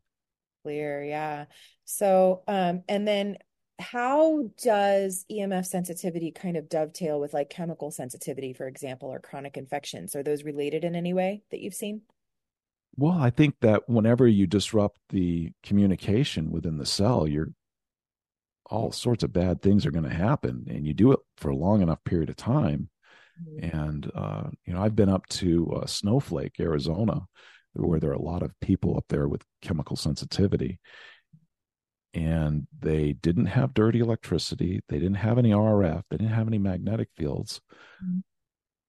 Clear. 0.63 1.04
Yeah. 1.04 1.45
So, 1.86 2.43
um, 2.47 2.84
and 2.88 3.08
then 3.08 3.38
how 3.80 4.50
does 4.62 5.26
EMF 5.32 5.65
sensitivity 5.65 6.32
kind 6.32 6.58
of 6.58 6.70
dovetail 6.70 7.20
with 7.20 7.34
like 7.34 7.50
chemical 7.50 7.92
sensitivity, 7.92 8.54
for 8.54 8.68
example, 8.68 9.10
or 9.10 9.20
chronic 9.20 9.58
infections? 9.58 10.15
Are 10.15 10.24
those 10.24 10.44
related 10.44 10.84
in 10.84 10.96
any 10.96 11.13
way 11.13 11.44
that 11.52 11.62
you've 11.62 11.74
seen? 11.74 12.02
Well, 12.96 13.18
I 13.18 13.30
think 13.30 13.56
that 13.62 13.88
whenever 13.88 14.28
you 14.28 14.48
disrupt 14.48 15.00
the 15.10 15.52
communication 15.63 16.52
within 16.52 16.78
the 16.78 16.86
cell, 16.86 17.28
you're 17.28 17.50
all 18.65 18.92
sorts 18.92 19.24
of 19.24 19.34
bad 19.34 19.62
things 19.62 19.86
are 19.86 19.92
going 19.92 20.04
to 20.04 20.13
happen, 20.13 20.65
and 20.70 20.86
you 20.86 20.94
do 20.94 21.12
it 21.12 21.20
for 21.38 21.50
a 21.50 21.56
long 21.56 21.82
enough 21.82 22.04
period 22.04 22.30
of 22.30 22.36
time. 22.36 22.89
Mm-hmm. 23.42 23.78
And 23.78 24.12
uh, 24.13 24.50
you 24.65 24.74
know, 24.74 24.82
I've 24.82 24.96
been 24.96 25.10
up 25.10 25.26
to 25.28 25.72
uh, 25.72 25.86
Snowflake, 25.86 26.60
Arizona, 26.60 27.26
where 27.74 28.00
there 28.00 28.12
are 28.12 28.13
a 28.13 28.22
lot 28.22 28.44
of 28.44 28.52
people 28.60 28.98
up 28.98 29.06
there 29.10 29.28
with 29.28 29.44
chemical 29.62 29.96
sensitivity, 29.96 30.80
and 32.13 32.67
they 32.80 33.13
didn't 33.13 33.48
have 33.48 33.74
dirty 33.74 34.00
electricity, 34.00 34.82
they 34.89 35.00
didn't 35.00 35.15
have 35.15 35.38
any 35.38 35.52
RF, 35.52 36.04
they 36.10 36.17
didn't 36.17 36.34
have 36.34 36.48
any 36.48 36.58
magnetic 36.58 37.10
fields, 37.15 37.62
mm-hmm. 38.04 38.19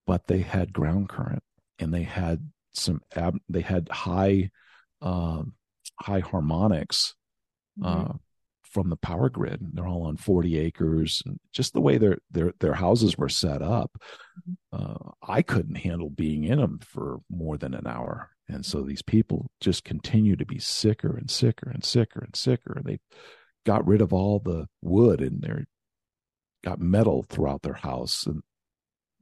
but 0.07 0.27
they 0.27 0.41
had 0.41 0.73
ground 0.73 1.09
current, 1.09 1.43
and 1.79 1.93
they 1.93 2.03
had 2.03 2.51
some 2.73 3.01
ab- 3.15 3.41
they 3.49 3.61
had 3.61 3.89
high 3.89 4.51
uh, 5.03 5.43
high 6.01 6.21
harmonics 6.21 7.15
mm-hmm. 7.79 8.13
uh, 8.13 8.15
from 8.63 8.89
the 8.89 8.97
power 8.97 9.29
grid. 9.29 9.61
They're 9.73 9.87
all 9.87 10.05
on 10.05 10.17
40 10.17 10.59
acres. 10.59 11.23
And 11.27 11.39
just 11.53 11.73
the 11.73 11.81
way 11.81 11.99
their 11.99 12.19
their 12.31 12.53
their 12.61 12.75
houses 12.75 13.19
were 13.19 13.29
set 13.29 13.63
up, 13.63 13.91
mm-hmm. 14.49 14.93
uh, 14.93 15.13
I 15.27 15.43
couldn't 15.43 15.77
handle 15.77 16.11
being 16.11 16.45
in 16.45 16.59
them 16.59 16.81
for 16.83 17.21
more 17.29 17.57
than 17.57 17.75
an 17.75 17.87
hour. 17.87 18.31
And 18.51 18.65
so 18.65 18.83
these 18.83 19.03
people 19.03 19.51
just 19.61 19.85
continue 19.85 20.37
to 20.37 20.45
be 20.45 20.59
sicker 20.59 21.17
and 21.17 21.31
sicker 21.31 21.71
and 21.71 21.85
sicker 21.85 22.21
and 22.21 22.35
sicker. 22.35 22.75
And 22.77 22.85
they 22.85 22.99
got 23.65 23.87
rid 23.87 24.01
of 24.01 24.13
all 24.13 24.39
the 24.39 24.67
wood 24.83 25.21
and 25.21 25.43
they 25.43 25.65
got 26.65 26.81
metal 26.81 27.25
throughout 27.29 27.63
their 27.63 27.75
house 27.75 28.27
and 28.27 28.43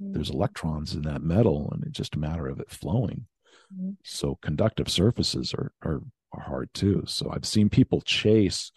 there's 0.01 0.29
mm-hmm. 0.29 0.37
electrons 0.37 0.95
in 0.95 1.03
that 1.03 1.23
metal 1.23 1.71
and 1.73 1.83
it's 1.85 1.97
just 1.97 2.15
a 2.15 2.19
matter 2.21 2.47
of 2.47 2.61
it 2.61 2.71
flowing 2.71 3.27
Mm-hmm. 3.75 3.91
So 4.03 4.39
conductive 4.41 4.89
surfaces 4.89 5.55
are, 5.55 5.73
are 5.83 6.01
are 6.33 6.43
hard 6.43 6.73
too. 6.75 7.05
So 7.07 7.31
I've 7.31 7.47
seen 7.47 7.71
people 7.71 8.01
chase 8.03 8.71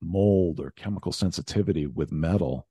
mold 0.00 0.60
or 0.60 0.72
chemical 0.76 1.12
sensitivity 1.12 1.86
with 1.86 2.12
metal 2.12 2.68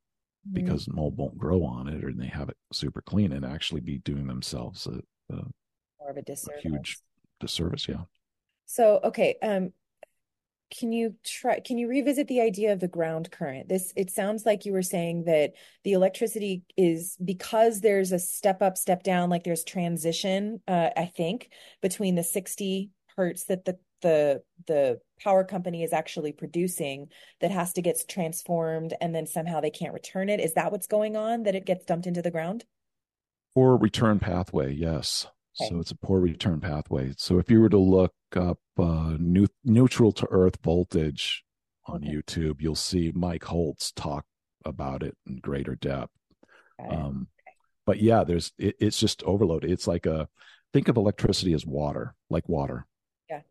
mm-hmm. 0.47 0.61
because 0.61 0.88
mold 0.88 1.17
won't 1.17 1.38
grow 1.38 1.63
on 1.63 1.88
it, 1.88 2.03
or 2.03 2.11
they 2.13 2.27
have 2.27 2.49
it 2.49 2.57
super 2.71 3.01
clean 3.01 3.31
and 3.31 3.45
actually 3.45 3.81
be 3.81 3.97
doing 3.99 4.27
themselves 4.27 4.88
a, 4.88 5.01
a 5.33 5.43
more 6.05 6.11
of 6.11 6.17
a 6.17 6.21
disservice. 6.21 6.65
A 6.65 6.69
huge 6.69 6.97
disservice. 7.39 7.87
Yeah. 7.87 8.03
So 8.65 8.99
okay, 9.03 9.35
um, 9.41 9.73
can 10.75 10.91
you 10.91 11.15
try 11.23 11.59
can 11.59 11.77
you 11.77 11.87
revisit 11.87 12.27
the 12.27 12.41
idea 12.41 12.73
of 12.73 12.79
the 12.79 12.87
ground 12.87 13.29
current 13.31 13.69
this 13.69 13.93
it 13.95 14.09
sounds 14.09 14.47
like 14.47 14.65
you 14.65 14.73
were 14.73 14.81
saying 14.81 15.23
that 15.25 15.53
the 15.83 15.93
electricity 15.93 16.63
is 16.75 17.17
because 17.23 17.81
there's 17.81 18.11
a 18.11 18.17
step 18.17 18.63
up 18.63 18.75
step 18.75 19.03
down 19.03 19.29
like 19.29 19.43
there's 19.43 19.63
transition 19.63 20.59
uh, 20.67 20.89
i 20.97 21.05
think 21.05 21.49
between 21.81 22.15
the 22.15 22.23
60 22.23 22.89
hertz 23.15 23.43
that 23.45 23.65
the 23.65 23.77
the 24.01 24.41
the 24.65 24.99
power 25.21 25.43
company 25.43 25.83
is 25.83 25.93
actually 25.93 26.31
producing 26.31 27.09
that 27.41 27.51
has 27.51 27.73
to 27.73 27.81
get 27.81 28.03
transformed 28.09 28.93
and 28.99 29.13
then 29.13 29.27
somehow 29.27 29.61
they 29.61 29.69
can't 29.69 29.93
return 29.93 30.29
it 30.29 30.39
is 30.39 30.53
that 30.55 30.71
what's 30.71 30.87
going 30.87 31.15
on 31.15 31.43
that 31.43 31.55
it 31.55 31.65
gets 31.65 31.85
dumped 31.85 32.07
into 32.07 32.23
the 32.23 32.31
ground 32.31 32.65
or 33.53 33.77
return 33.77 34.19
pathway 34.19 34.73
yes 34.73 35.27
Okay. 35.59 35.69
So 35.69 35.79
it's 35.79 35.91
a 35.91 35.97
poor 35.97 36.19
return 36.19 36.59
pathway. 36.59 37.13
So 37.17 37.39
if 37.39 37.49
you 37.49 37.61
were 37.61 37.69
to 37.69 37.77
look 37.77 38.13
up 38.35 38.59
uh, 38.77 39.15
new, 39.17 39.47
neutral 39.63 40.11
to 40.13 40.27
earth 40.29 40.57
voltage 40.61 41.43
on 41.85 42.03
okay. 42.03 42.15
YouTube, 42.15 42.61
you'll 42.61 42.75
see 42.75 43.11
Mike 43.15 43.43
Holtz 43.43 43.91
talk 43.93 44.25
about 44.65 45.03
it 45.03 45.15
in 45.25 45.37
greater 45.37 45.75
depth. 45.75 46.11
Um, 46.79 47.27
okay. 47.39 47.55
But 47.85 48.01
yeah, 48.01 48.23
there's 48.23 48.51
it, 48.57 48.75
it's 48.79 48.99
just 48.99 49.23
overloaded. 49.23 49.71
It's 49.71 49.87
like 49.87 50.05
a 50.05 50.27
think 50.73 50.87
of 50.89 50.97
electricity 50.97 51.53
as 51.53 51.65
water, 51.65 52.15
like 52.29 52.49
water. 52.49 52.85
Yeah. 53.29 53.41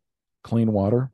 Clean 0.42 0.70
water, 0.70 1.10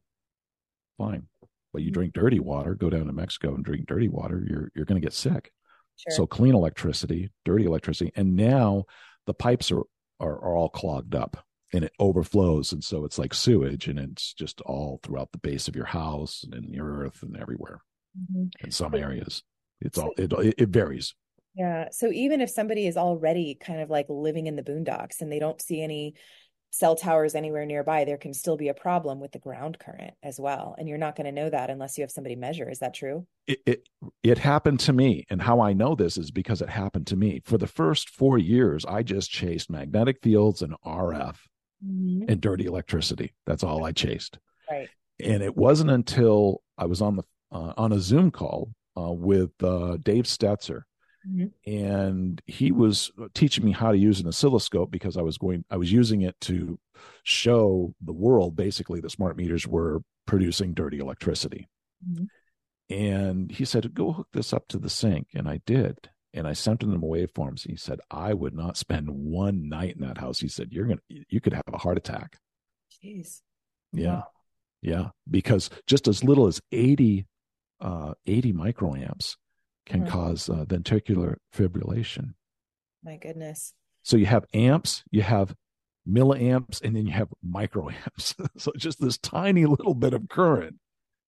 fine. 0.99 1.29
But 1.73 1.83
you 1.83 1.89
mm-hmm. 1.89 1.95
drink 1.95 2.13
dirty 2.15 2.41
water, 2.41 2.75
go 2.75 2.91
down 2.91 3.07
to 3.07 3.13
Mexico 3.13 3.55
and 3.55 3.65
drink 3.65 3.87
dirty 3.87 4.09
water, 4.09 4.45
you're 4.49 4.73
you're 4.75 4.87
going 4.87 5.01
to 5.01 5.05
get 5.07 5.13
sick. 5.13 5.53
Sure. 5.97 6.17
So 6.17 6.27
clean 6.27 6.55
electricity, 6.55 7.31
dirty 7.45 7.65
electricity, 7.65 8.11
and 8.17 8.35
now 8.35 8.87
the 9.27 9.35
pipes 9.35 9.71
are 9.71 9.83
are, 10.21 10.37
are 10.37 10.57
all 10.57 10.69
clogged 10.69 11.15
up 11.15 11.45
and 11.73 11.85
it 11.85 11.93
overflows. 11.99 12.73
And 12.73 12.83
so 12.83 13.05
it's 13.05 13.19
like 13.19 13.35
sewage 13.35 13.89
and 13.89 13.99
it's 13.99 14.35
just 14.35 14.61
all 14.63 15.01
throughout 15.03 15.33
the 15.33 15.39
base 15.39 15.69
of 15.69 15.77
your 15.77 15.87
house 15.87 16.45
and 16.45 16.55
in 16.55 16.71
the 16.71 16.81
earth 16.81 17.23
and 17.23 17.37
everywhere 17.37 17.81
mm-hmm. 18.19 18.47
in 18.65 18.71
some 18.71 18.95
areas. 18.95 19.43
It's 19.81 19.99
all 19.99 20.13
it, 20.19 20.33
it 20.59 20.69
varies. 20.69 21.15
Yeah. 21.55 21.89
So 21.91 22.11
even 22.13 22.41
if 22.41 22.51
somebody 22.51 22.87
is 22.87 22.97
already 22.97 23.57
kind 23.61 23.81
of 23.81 23.91
like 23.91 24.07
living 24.09 24.47
in 24.47 24.57
the 24.57 24.63
boondocks 24.63 25.21
and 25.21 25.33
they 25.33 25.39
don't 25.39 25.61
see 25.61 25.83
any 25.83 26.15
cell 26.71 26.95
towers 26.95 27.35
anywhere 27.35 27.67
nearby 27.67 28.05
there 28.05 28.17
can 28.17 28.33
still 28.33 28.57
be 28.57 28.69
a 28.69 28.75
problem 28.75 29.19
with 29.19 29.33
the 29.33 29.39
ground 29.39 29.79
current 29.79 30.15
as 30.23 30.39
well 30.39 30.77
and 30.79 30.89
you're 30.89 30.99
not 30.99 31.17
going 31.17 31.25
to 31.25 31.33
know 31.33 31.51
that 31.51 31.69
unless 31.69 31.99
you 31.99 32.03
have 32.03 32.11
somebody 32.11 32.37
measure. 32.37 32.71
Is 32.71 32.79
that 32.79 32.95
true? 32.95 33.27
It, 33.47 33.61
it 33.67 33.89
it 34.23 34.39
happened 34.39 34.81
to 34.81 34.93
me 34.93 35.27
and 35.31 35.43
how 35.43 35.61
i 35.61 35.73
know 35.73 35.95
this 35.95 36.17
is 36.17 36.31
because 36.31 36.63
it 36.63 36.69
happened 36.69 37.07
to 37.09 37.17
me. 37.17 37.43
For 37.45 37.59
the 37.59 37.67
first 37.67 38.09
4 38.09 38.39
years 38.39 38.85
i 38.85 39.03
just 39.03 39.31
chased 39.31 39.71
magnetic 39.71 40.21
fields 40.23 40.63
and 40.63 40.75
rf 40.87 41.37
mm-hmm. 41.85 42.25
and 42.29 42.41
dirty 42.41 42.67
electricity. 42.67 43.35
That's 43.47 43.65
all 43.65 43.85
i 43.85 43.93
chased. 43.93 44.39
Right. 44.71 44.89
And 45.23 45.43
it 45.43 45.57
wasn't 45.57 45.91
until 45.91 46.63
i 46.79 46.87
was 46.87 47.03
on 47.03 47.17
the 47.17 47.25
uh, 47.53 47.73
on 47.77 47.93
a 47.93 47.99
zoom 47.99 48.31
call 48.31 48.73
uh, 48.97 49.11
with 49.11 49.51
uh, 49.63 49.97
dave 49.97 50.25
stetzer 50.25 50.83
Mm-hmm. 51.29 51.71
And 51.71 52.43
he 52.47 52.73
was 52.73 53.11
teaching 53.35 53.65
me 53.65 53.73
how 53.73 53.93
to 53.93 53.99
use 53.99 54.21
an 54.21 54.29
oscilloscope 54.29 54.91
because 54.91 55.17
I 55.17 55.23
was 55.23 55.39
going, 55.39 55.65
I 55.71 55.77
was 55.77 55.93
using 55.93 56.23
it 56.23 56.41
to 56.43 56.79
show 57.25 57.95
the 58.01 58.13
world 58.13 58.57
basically 58.57 59.01
that 59.01 59.11
smart 59.11 59.37
meters 59.37 59.67
were 59.67 60.03
producing 60.27 60.73
dirty 60.75 60.99
electricity. 60.99 61.69
Mm-hmm. 62.09 62.25
And 62.91 63.51
he 63.51 63.65
said, 63.65 63.95
Go 63.95 64.13
hook 64.13 64.29
this 64.33 64.53
up 64.53 64.67
to 64.69 64.79
the 64.79 64.91
sink. 64.91 65.29
And 65.35 65.49
I 65.49 65.61
did. 65.67 66.11
And 66.33 66.47
I 66.47 66.53
sent 66.53 66.83
him 66.83 66.91
the 66.91 66.99
waveforms. 66.99 67.67
He 67.67 67.77
said, 67.77 68.01
I 68.11 68.35
would 68.35 68.55
not 68.55 68.77
spend 68.77 69.11
one 69.11 69.69
night 69.69 69.97
in 69.97 70.07
that 70.07 70.19
house. 70.19 70.41
He 70.41 70.49
said, 70.49 70.69
You're 70.73 70.87
going 70.87 70.99
to, 71.11 71.25
you 71.29 71.41
could 71.41 71.53
have 71.53 71.65
a 71.73 71.79
heart 71.79 71.99
attack. 71.99 72.39
Jeez. 73.03 73.43
Yeah. 73.93 74.15
Wow. 74.15 74.25
Yeah. 74.83 75.09
Because 75.31 75.71
just 75.87 76.09
as 76.09 76.25
little 76.25 76.47
as 76.47 76.61
80, 76.73 77.27
uh, 77.81 78.15
80 78.27 78.53
microamps 78.53 79.37
can 79.91 80.03
mm-hmm. 80.03 80.11
cause 80.11 80.49
uh, 80.49 80.65
ventricular 80.65 81.37
fibrillation. 81.55 82.35
My 83.03 83.17
goodness. 83.17 83.75
So 84.03 84.17
you 84.17 84.27
have 84.27 84.47
amps, 84.55 85.03
you 85.11 85.23
have 85.23 85.55
milliamps, 86.09 86.81
and 86.83 86.97
then 86.97 87.07
you 87.07 87.13
have 87.13 87.29
microamps. 87.47 88.35
so 88.57 88.73
just 88.77 89.01
this 89.01 89.19
tiny 89.19 89.67
little 89.67 89.95
bit 89.95 90.15
of 90.15 90.29
current. 90.29 90.77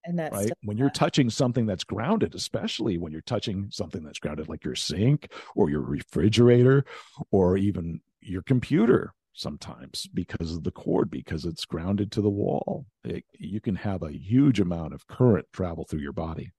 And 0.04 0.18
that's 0.18 0.34
right. 0.34 0.50
When 0.62 0.76
you're 0.76 0.90
touching 0.90 1.30
something 1.30 1.66
that's 1.66 1.84
grounded, 1.84 2.34
especially 2.34 2.98
when 2.98 3.12
you're 3.12 3.20
touching 3.20 3.68
something 3.70 4.02
that's 4.02 4.18
grounded, 4.18 4.48
like 4.48 4.64
your 4.64 4.74
sink 4.74 5.30
or 5.54 5.70
your 5.70 5.82
refrigerator 5.82 6.84
or 7.30 7.56
even 7.56 8.00
your 8.20 8.42
computer, 8.42 9.14
sometimes 9.32 10.08
because 10.12 10.56
of 10.56 10.64
the 10.64 10.72
cord, 10.72 11.08
because 11.08 11.44
it's 11.44 11.64
grounded 11.64 12.10
to 12.12 12.20
the 12.20 12.30
wall, 12.30 12.86
it, 13.04 13.24
you 13.38 13.60
can 13.60 13.76
have 13.76 14.02
a 14.02 14.12
huge 14.12 14.58
amount 14.58 14.92
of 14.92 15.06
current 15.06 15.46
travel 15.52 15.84
through 15.84 16.00
your 16.00 16.12
body. 16.12 16.50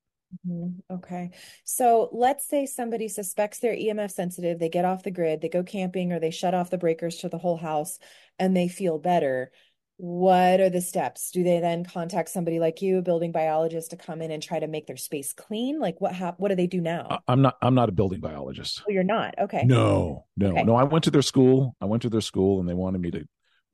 Mm-hmm. 0.47 0.95
Okay. 0.95 1.31
So 1.63 2.09
let's 2.11 2.47
say 2.47 2.65
somebody 2.65 3.07
suspects 3.07 3.59
they're 3.59 3.75
EMF 3.75 4.11
sensitive, 4.11 4.59
they 4.59 4.69
get 4.69 4.85
off 4.85 5.03
the 5.03 5.11
grid, 5.11 5.41
they 5.41 5.49
go 5.49 5.63
camping, 5.63 6.11
or 6.11 6.19
they 6.19 6.31
shut 6.31 6.53
off 6.53 6.69
the 6.69 6.77
breakers 6.77 7.17
to 7.17 7.29
the 7.29 7.37
whole 7.37 7.57
house 7.57 7.99
and 8.39 8.55
they 8.55 8.67
feel 8.67 8.97
better. 8.99 9.51
What 9.97 10.59
are 10.59 10.71
the 10.71 10.81
steps? 10.81 11.31
Do 11.31 11.43
they 11.43 11.59
then 11.59 11.85
contact 11.85 12.29
somebody 12.29 12.59
like 12.59 12.81
you, 12.81 12.97
a 12.97 13.01
building 13.01 13.31
biologist, 13.31 13.91
to 13.91 13.97
come 13.97 14.21
in 14.21 14.31
and 14.31 14.41
try 14.41 14.59
to 14.59 14.67
make 14.67 14.87
their 14.87 14.97
space 14.97 15.33
clean? 15.33 15.79
Like 15.79 16.01
what 16.01 16.13
hap- 16.13 16.39
what 16.39 16.49
do 16.49 16.55
they 16.55 16.67
do 16.67 16.81
now? 16.81 17.21
I'm 17.27 17.41
not 17.41 17.57
I'm 17.61 17.75
not 17.75 17.89
a 17.89 17.93
building 17.93 18.19
biologist. 18.19 18.83
Oh, 18.87 18.91
you're 18.91 19.03
not. 19.03 19.35
Okay. 19.39 19.63
No, 19.65 20.25
no, 20.35 20.51
okay. 20.51 20.63
no. 20.63 20.75
I 20.75 20.83
went 20.83 21.03
to 21.05 21.11
their 21.11 21.21
school. 21.21 21.75
I 21.79 21.85
went 21.85 22.01
to 22.01 22.09
their 22.09 22.21
school 22.21 22.59
and 22.59 22.67
they 22.67 22.73
wanted 22.73 23.01
me 23.01 23.11
to 23.11 23.27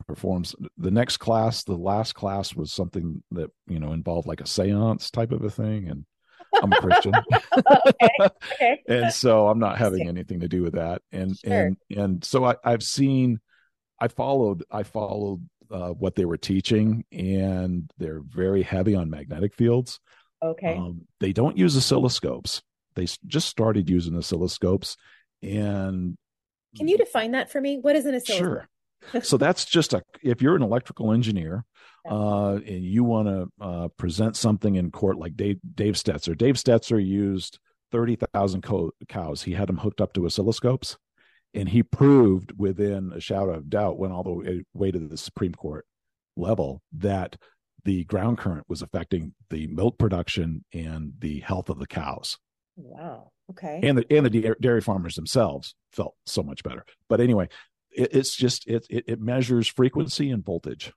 perform 0.08 0.44
the 0.78 0.92
next 0.92 1.18
class, 1.18 1.64
the 1.64 1.76
last 1.76 2.14
class 2.16 2.56
was 2.56 2.72
something 2.72 3.24
that, 3.32 3.50
you 3.68 3.80
know, 3.80 3.94
involved 3.94 4.28
like 4.28 4.42
a 4.42 4.48
seance 4.48 5.12
type 5.12 5.32
of 5.32 5.44
a 5.44 5.50
thing. 5.50 5.88
And 5.88 6.06
I'm 6.62 6.72
a 6.72 6.82
Christian. 6.82 7.14
okay. 7.58 8.10
okay. 8.22 8.82
and 8.88 9.14
so 9.14 9.48
I'm 9.48 9.60
not 9.60 9.78
having 9.78 10.08
anything 10.08 10.42
to 10.42 10.48
do 10.48 10.64
with 10.64 10.74
that. 10.74 11.02
And 11.12 11.38
sure. 11.38 11.54
and 11.54 11.78
and 11.96 12.26
so 12.26 12.46
I, 12.46 12.56
I've 12.64 12.84
seen 12.84 13.40
I 14.00 14.08
followed 14.08 14.64
I 14.72 14.84
followed 14.84 15.48
uh, 15.72 15.90
what 15.90 16.16
they 16.16 16.26
were 16.26 16.38
teaching, 16.38 17.06
and 17.12 17.92
they're 17.98 18.22
very 18.22 18.64
heavy 18.64 18.96
on 18.96 19.10
magnetic 19.10 19.54
fields. 19.56 20.00
Okay. 20.42 20.76
Um, 20.76 21.02
they 21.20 21.34
don't 21.34 21.58
use 21.58 21.76
oscilloscopes. 21.76 22.62
they 22.96 23.08
just 23.28 23.48
started 23.48 23.90
using 23.90 24.14
oscilloscopes 24.14 24.96
and 25.42 26.18
can 26.78 26.88
you 26.88 26.98
define 26.98 27.32
that 27.32 27.52
for 27.52 27.60
me 27.62 27.78
what 27.78 27.96
is 27.96 28.06
an 28.06 28.16
oscilloscope 28.16 28.38
sure 28.38 28.70
so 29.22 29.38
that's 29.38 29.66
just 29.66 29.94
a 29.94 30.02
if 30.24 30.42
you're 30.42 30.56
an 30.56 30.64
electrical 30.64 31.12
engineer 31.12 31.66
uh, 32.10 32.54
and 32.54 32.84
you 32.84 33.04
want 33.04 33.28
to 33.28 33.48
uh, 33.64 33.88
present 33.98 34.36
something 34.36 34.76
in 34.76 34.90
court 34.90 35.18
like 35.18 35.36
dave, 35.36 35.60
dave 35.76 35.96
stetzer 35.96 36.38
dave 36.38 36.56
stetzer 36.56 37.04
used 37.04 37.60
30000 37.92 38.62
co- 38.62 38.92
cows 39.08 39.44
he 39.44 39.54
had 39.54 39.68
them 39.68 39.78
hooked 39.78 40.02
up 40.02 40.14
to 40.14 40.22
oscilloscopes 40.22 40.98
and 41.54 41.70
he 41.70 41.82
proved 41.82 42.54
within 42.58 43.12
a 43.14 43.20
shadow 43.20 43.52
of 43.52 43.70
doubt 43.70 43.98
went 43.98 44.14
all 44.14 44.24
the 44.24 44.64
way 44.74 44.92
to 44.92 45.00
the 45.00 45.18
supreme 45.18 45.54
court 45.54 45.86
level 46.36 46.82
that 46.94 47.36
the 47.84 48.04
ground 48.06 48.38
current 48.38 48.66
was 48.68 48.82
affecting 48.82 49.34
the 49.50 49.68
milk 49.68 49.98
production 49.98 50.64
and 50.74 51.14
the 51.20 51.40
health 51.40 51.70
of 51.70 51.80
the 51.80 51.88
cows. 51.88 52.38
Wow. 52.76 53.32
Okay. 53.52 53.80
And 53.84 53.98
the 53.98 54.06
and 54.16 54.26
the 54.26 54.56
dairy 54.62 54.82
farmers 54.82 55.16
themselves 55.16 55.76
felt 55.92 56.16
so 56.26 56.44
much 56.44 56.64
better. 56.64 56.86
But 57.08 57.20
anyway, 57.20 57.50
it, 58.00 58.16
it's 58.16 58.36
just 58.36 58.68
it, 58.68 58.86
it, 58.90 59.04
it 59.08 59.22
measures 59.22 59.68
frequency 59.68 60.32
and 60.32 60.46
voltage. 60.46 60.94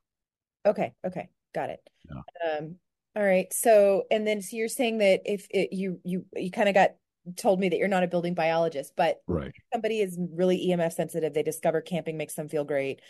Okay. 0.66 0.94
Okay. 1.07 1.28
Got 1.55 1.70
it. 1.70 1.80
Yeah. 2.09 2.59
Um. 2.59 2.76
All 3.14 3.22
right. 3.22 3.53
So 3.53 4.05
and 4.11 4.26
then 4.26 4.40
so 4.40 4.57
you're 4.57 4.68
saying 4.68 4.98
that 4.98 5.22
if 5.26 5.46
it, 5.50 5.72
you 5.72 6.00
you 6.05 6.24
you 6.34 6.50
kind 6.50 6.68
of 6.68 6.74
got 6.74 6.92
told 7.36 7.61
me 7.61 7.68
that 7.68 7.76
you're 7.76 7.88
not 7.88 8.03
a 8.03 8.09
building 8.09 8.34
biologist, 8.34 8.94
but 8.96 9.20
right. 9.28 9.53
somebody 9.72 10.00
is 10.00 10.18
really 10.32 10.68
EMF 10.68 10.92
sensitive. 10.92 11.34
They 11.34 11.42
discover 11.42 11.80
camping 11.80 12.16
makes 12.16 12.34
them 12.34 12.48
feel 12.48 12.64
great. 12.64 13.00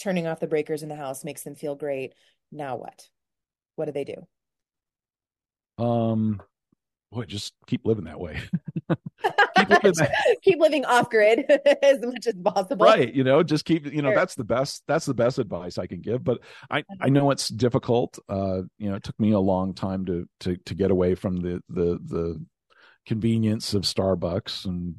Turning 0.00 0.26
off 0.26 0.40
the 0.40 0.46
breakers 0.46 0.82
in 0.82 0.88
the 0.88 0.96
house 0.96 1.24
makes 1.24 1.42
them 1.42 1.54
feel 1.54 1.74
great. 1.74 2.14
Now 2.50 2.76
what? 2.76 3.08
what 3.76 3.86
do 3.86 3.92
they 3.92 4.04
do? 4.04 4.26
Um, 5.78 6.40
boy, 7.10 7.24
just 7.24 7.54
keep 7.66 7.84
living 7.84 8.04
that 8.04 8.20
way. 8.20 8.40
keep, 9.56 9.94
keep 10.42 10.60
living 10.60 10.84
off 10.84 11.10
grid 11.10 11.44
as 11.82 12.00
much 12.00 12.26
as 12.26 12.34
possible. 12.42 12.86
Right. 12.86 13.12
You 13.12 13.24
know, 13.24 13.42
just 13.42 13.64
keep, 13.64 13.86
you 13.86 14.02
know, 14.02 14.10
sure. 14.10 14.16
that's 14.16 14.34
the 14.34 14.44
best, 14.44 14.82
that's 14.86 15.06
the 15.06 15.14
best 15.14 15.38
advice 15.38 15.78
I 15.78 15.86
can 15.86 16.00
give. 16.00 16.24
But 16.24 16.40
I, 16.70 16.84
I 17.00 17.08
know 17.08 17.30
it's 17.30 17.48
difficult. 17.48 18.18
Uh, 18.28 18.62
you 18.78 18.90
know, 18.90 18.96
it 18.96 19.02
took 19.02 19.18
me 19.18 19.32
a 19.32 19.40
long 19.40 19.74
time 19.74 20.04
to, 20.06 20.28
to, 20.40 20.56
to 20.56 20.74
get 20.74 20.90
away 20.90 21.14
from 21.14 21.36
the, 21.36 21.62
the, 21.68 21.98
the 22.04 22.44
convenience 23.06 23.74
of 23.74 23.82
Starbucks 23.82 24.64
and, 24.64 24.94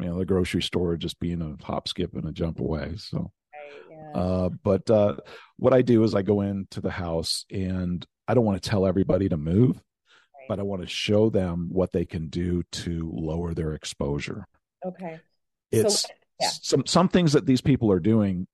you 0.00 0.06
know, 0.06 0.18
the 0.18 0.26
grocery 0.26 0.62
store 0.62 0.96
just 0.96 1.18
being 1.18 1.42
a 1.42 1.64
hop, 1.64 1.88
skip, 1.88 2.14
and 2.14 2.28
a 2.28 2.32
jump 2.32 2.60
away. 2.60 2.94
So, 2.96 3.32
uh, 4.14 4.48
but 4.62 4.88
uh, 4.90 5.16
what 5.56 5.74
I 5.74 5.82
do 5.82 6.02
is 6.02 6.14
I 6.14 6.22
go 6.22 6.40
into 6.40 6.80
the 6.80 6.90
house 6.90 7.44
and 7.50 8.04
I 8.26 8.34
don't 8.34 8.44
want 8.44 8.62
to 8.62 8.68
tell 8.68 8.86
everybody 8.86 9.28
to 9.28 9.36
move, 9.36 9.76
right. 9.76 9.82
But 10.48 10.58
I 10.58 10.62
want 10.62 10.82
to 10.82 10.88
show 10.88 11.30
them 11.30 11.68
what 11.70 11.92
they 11.92 12.04
can 12.04 12.28
do 12.28 12.62
to 12.72 13.10
lower 13.12 13.54
their 13.54 13.74
exposure. 13.74 14.46
Okay. 14.84 15.20
It's 15.70 16.02
so, 16.02 16.08
yeah. 16.40 16.48
some 16.62 16.86
some 16.86 17.08
things 17.08 17.32
that 17.32 17.46
these 17.46 17.60
people 17.60 17.92
are 17.92 18.00
doing. 18.00 18.46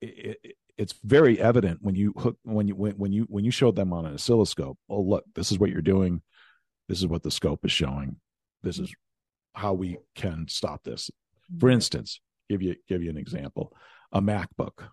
It, 0.00 0.38
it, 0.42 0.54
it's 0.76 0.94
very 1.04 1.38
evident 1.38 1.80
when 1.82 1.94
you 1.94 2.14
hook 2.16 2.38
when 2.42 2.66
you 2.66 2.74
when, 2.74 2.92
when 2.92 3.12
you 3.12 3.26
when 3.28 3.44
you 3.44 3.50
show 3.50 3.70
them 3.70 3.92
on 3.92 4.06
an 4.06 4.14
oscilloscope. 4.14 4.78
Oh, 4.88 5.00
look, 5.00 5.24
this 5.34 5.52
is 5.52 5.58
what 5.58 5.70
you're 5.70 5.82
doing. 5.82 6.22
This 6.88 6.98
is 6.98 7.06
what 7.06 7.22
the 7.22 7.30
scope 7.30 7.64
is 7.64 7.72
showing. 7.72 8.16
This 8.62 8.78
is 8.78 8.92
how 9.54 9.74
we 9.74 9.98
can 10.14 10.46
stop 10.48 10.82
this. 10.82 11.10
For 11.58 11.66
mm-hmm. 11.66 11.74
instance, 11.74 12.20
give 12.48 12.62
you 12.62 12.76
give 12.88 13.02
you 13.02 13.10
an 13.10 13.18
example 13.18 13.72
a 14.12 14.20
MacBook, 14.20 14.88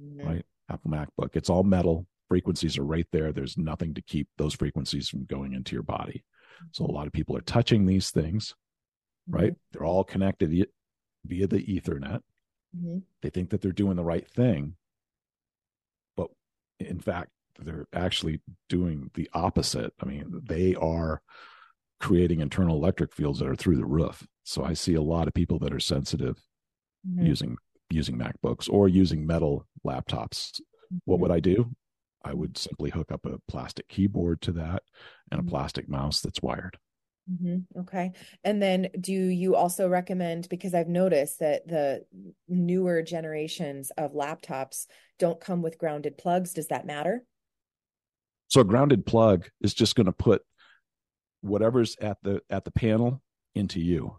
mm-hmm. 0.00 0.26
right? 0.26 0.44
Apple 0.70 0.90
MacBook. 0.90 1.34
It's 1.34 1.50
all 1.50 1.62
metal. 1.62 2.06
Frequencies 2.30 2.78
are 2.78 2.84
right 2.84 3.06
there. 3.12 3.32
There's 3.32 3.58
nothing 3.58 3.92
to 3.94 4.02
keep 4.02 4.28
those 4.38 4.54
frequencies 4.54 5.08
from 5.08 5.24
going 5.24 5.52
into 5.52 5.74
your 5.74 5.82
body. 5.82 6.24
So 6.72 6.84
a 6.84 6.92
lot 6.92 7.06
of 7.06 7.12
people 7.12 7.36
are 7.36 7.42
touching 7.42 7.84
these 7.84 8.10
things, 8.10 8.54
right? 9.28 9.52
Mm-hmm. 9.52 9.58
They're 9.72 9.86
all 9.86 10.04
connected 10.04 10.50
via 11.26 11.46
the 11.46 11.58
Ethernet. 11.58 12.20
Mm-hmm. 12.76 12.98
They 13.20 13.30
think 13.30 13.50
that 13.50 13.60
they're 13.60 13.72
doing 13.72 13.96
the 13.96 14.04
right 14.04 14.28
thing, 14.28 14.76
but 16.16 16.28
in 16.78 17.00
fact, 17.00 17.30
they're 17.58 17.88
actually 17.92 18.40
doing 18.68 19.10
the 19.14 19.28
opposite. 19.34 19.92
I 20.00 20.06
mean, 20.06 20.40
they 20.44 20.74
are 20.76 21.20
creating 21.98 22.40
internal 22.40 22.76
electric 22.76 23.12
fields 23.12 23.40
that 23.40 23.48
are 23.48 23.56
through 23.56 23.76
the 23.76 23.84
roof. 23.84 24.26
So 24.44 24.64
I 24.64 24.72
see 24.74 24.94
a 24.94 25.02
lot 25.02 25.28
of 25.28 25.34
people 25.34 25.58
that 25.58 25.74
are 25.74 25.80
sensitive 25.80 26.38
mm-hmm. 27.06 27.26
using 27.26 27.56
using 27.90 28.16
MacBooks 28.16 28.70
or 28.70 28.88
using 28.88 29.26
metal 29.26 29.66
laptops. 29.84 30.60
What 31.04 31.18
would 31.20 31.32
I 31.32 31.40
do? 31.40 31.70
I 32.24 32.34
would 32.34 32.58
simply 32.58 32.90
hook 32.90 33.10
up 33.12 33.24
a 33.26 33.38
plastic 33.48 33.88
keyboard 33.88 34.40
to 34.42 34.52
that 34.52 34.82
and 35.30 35.38
a 35.38 35.42
mm-hmm. 35.42 35.50
plastic 35.50 35.88
mouse 35.88 36.20
that's 36.20 36.42
wired. 36.42 36.78
Mm-hmm. 37.30 37.80
Okay. 37.80 38.12
And 38.44 38.62
then 38.62 38.88
do 39.00 39.12
you 39.12 39.54
also 39.54 39.88
recommend, 39.88 40.48
because 40.48 40.74
I've 40.74 40.88
noticed 40.88 41.38
that 41.40 41.66
the 41.66 42.04
newer 42.48 43.02
generations 43.02 43.90
of 43.96 44.12
laptops 44.12 44.86
don't 45.18 45.40
come 45.40 45.62
with 45.62 45.78
grounded 45.78 46.18
plugs. 46.18 46.52
Does 46.52 46.68
that 46.68 46.86
matter? 46.86 47.24
So 48.48 48.62
a 48.62 48.64
grounded 48.64 49.06
plug 49.06 49.48
is 49.60 49.74
just 49.74 49.94
going 49.94 50.06
to 50.06 50.12
put 50.12 50.42
whatever's 51.40 51.96
at 52.00 52.18
the 52.22 52.42
at 52.50 52.64
the 52.64 52.70
panel 52.70 53.22
into 53.54 53.80
you. 53.80 54.18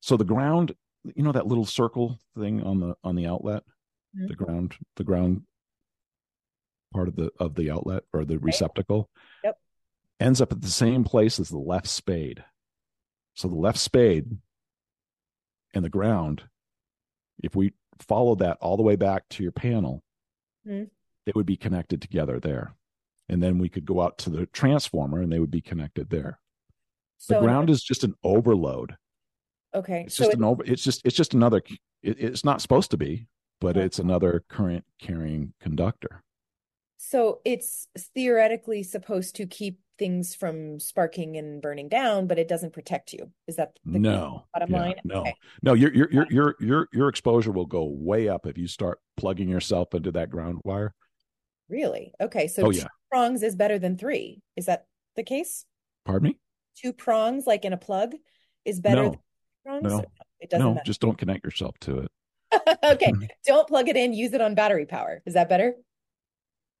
So 0.00 0.16
the 0.16 0.24
ground 0.24 0.74
you 1.14 1.22
know 1.22 1.32
that 1.32 1.46
little 1.46 1.64
circle 1.64 2.18
thing 2.36 2.62
on 2.62 2.80
the 2.80 2.94
on 3.04 3.14
the 3.14 3.26
outlet 3.26 3.62
mm-hmm. 4.16 4.26
the 4.26 4.34
ground 4.34 4.74
the 4.96 5.04
ground 5.04 5.42
part 6.94 7.08
of 7.08 7.16
the 7.16 7.30
of 7.38 7.54
the 7.54 7.70
outlet 7.70 8.04
or 8.12 8.24
the 8.24 8.38
receptacle 8.38 9.08
yep 9.42 9.58
ends 10.20 10.40
up 10.40 10.52
at 10.52 10.62
the 10.62 10.68
same 10.68 11.04
place 11.04 11.38
as 11.38 11.48
the 11.48 11.58
left 11.58 11.88
spade 11.88 12.44
so 13.34 13.48
the 13.48 13.54
left 13.54 13.78
spade 13.78 14.38
and 15.74 15.84
the 15.84 15.90
ground 15.90 16.42
if 17.42 17.54
we 17.54 17.72
follow 17.98 18.34
that 18.34 18.56
all 18.60 18.76
the 18.76 18.82
way 18.82 18.96
back 18.96 19.28
to 19.28 19.42
your 19.42 19.52
panel 19.52 20.02
mm-hmm. 20.66 20.84
it 21.26 21.34
would 21.34 21.46
be 21.46 21.56
connected 21.56 22.00
together 22.00 22.38
there 22.40 22.74
and 23.28 23.42
then 23.42 23.58
we 23.58 23.68
could 23.68 23.84
go 23.84 24.00
out 24.00 24.18
to 24.18 24.30
the 24.30 24.46
transformer 24.46 25.20
and 25.20 25.32
they 25.32 25.40
would 25.40 25.50
be 25.50 25.60
connected 25.60 26.10
there 26.10 26.38
so 27.18 27.34
the 27.34 27.40
ground 27.40 27.70
is 27.70 27.82
just 27.82 28.04
an 28.04 28.14
overload 28.22 28.96
Okay. 29.74 30.04
It's 30.06 30.16
just 30.16 30.30
so 30.30 30.36
an 30.36 30.44
over. 30.44 30.62
It's 30.64 30.82
just 30.82 31.02
it's 31.04 31.16
just 31.16 31.34
another. 31.34 31.62
It, 32.02 32.20
it's 32.20 32.44
not 32.44 32.60
supposed 32.60 32.90
to 32.92 32.96
be, 32.96 33.26
but 33.60 33.76
it's 33.76 33.98
another 33.98 34.44
current 34.48 34.84
carrying 35.00 35.52
conductor. 35.60 36.22
So 37.06 37.40
it's 37.44 37.86
theoretically 38.14 38.82
supposed 38.82 39.36
to 39.36 39.46
keep 39.46 39.78
things 39.98 40.34
from 40.34 40.80
sparking 40.80 41.36
and 41.36 41.60
burning 41.60 41.88
down, 41.88 42.26
but 42.26 42.38
it 42.38 42.48
doesn't 42.48 42.72
protect 42.72 43.12
you. 43.12 43.30
Is 43.46 43.56
that 43.56 43.78
the 43.84 43.98
no 43.98 44.44
bottom 44.54 44.70
yeah, 44.70 44.80
line? 44.80 44.94
No, 45.04 45.20
okay. 45.20 45.34
no. 45.62 45.74
Your 45.74 45.92
your 45.92 46.10
your 46.10 46.26
your 46.30 46.56
your 46.60 46.88
your 46.92 47.08
exposure 47.08 47.52
will 47.52 47.66
go 47.66 47.84
way 47.84 48.28
up 48.28 48.46
if 48.46 48.56
you 48.56 48.66
start 48.66 49.00
plugging 49.16 49.48
yourself 49.48 49.94
into 49.94 50.12
that 50.12 50.30
ground 50.30 50.60
wire. 50.64 50.94
Really? 51.68 52.14
Okay. 52.20 52.48
So 52.48 52.66
oh, 52.66 52.72
two 52.72 52.78
yeah. 52.78 52.86
prongs 53.10 53.42
is 53.42 53.54
better 53.54 53.78
than 53.78 53.98
three. 53.98 54.40
Is 54.56 54.66
that 54.66 54.86
the 55.14 55.22
case? 55.22 55.66
Pardon 56.06 56.30
me. 56.30 56.38
Two 56.76 56.92
prongs, 56.92 57.46
like 57.46 57.64
in 57.64 57.72
a 57.72 57.78
plug, 57.78 58.14
is 58.64 58.80
better. 58.80 59.04
No. 59.04 59.80
No, 59.80 60.04
it 60.40 60.50
doesn't. 60.50 60.64
No, 60.64 60.74
matter. 60.74 60.84
just 60.84 61.00
don't 61.00 61.16
connect 61.16 61.44
yourself 61.44 61.78
to 61.80 62.00
it. 62.00 62.10
okay, 62.84 63.12
don't 63.46 63.68
plug 63.68 63.88
it 63.88 63.96
in. 63.96 64.12
Use 64.12 64.32
it 64.32 64.40
on 64.40 64.54
battery 64.54 64.86
power. 64.86 65.22
Is 65.26 65.34
that 65.34 65.48
better? 65.48 65.74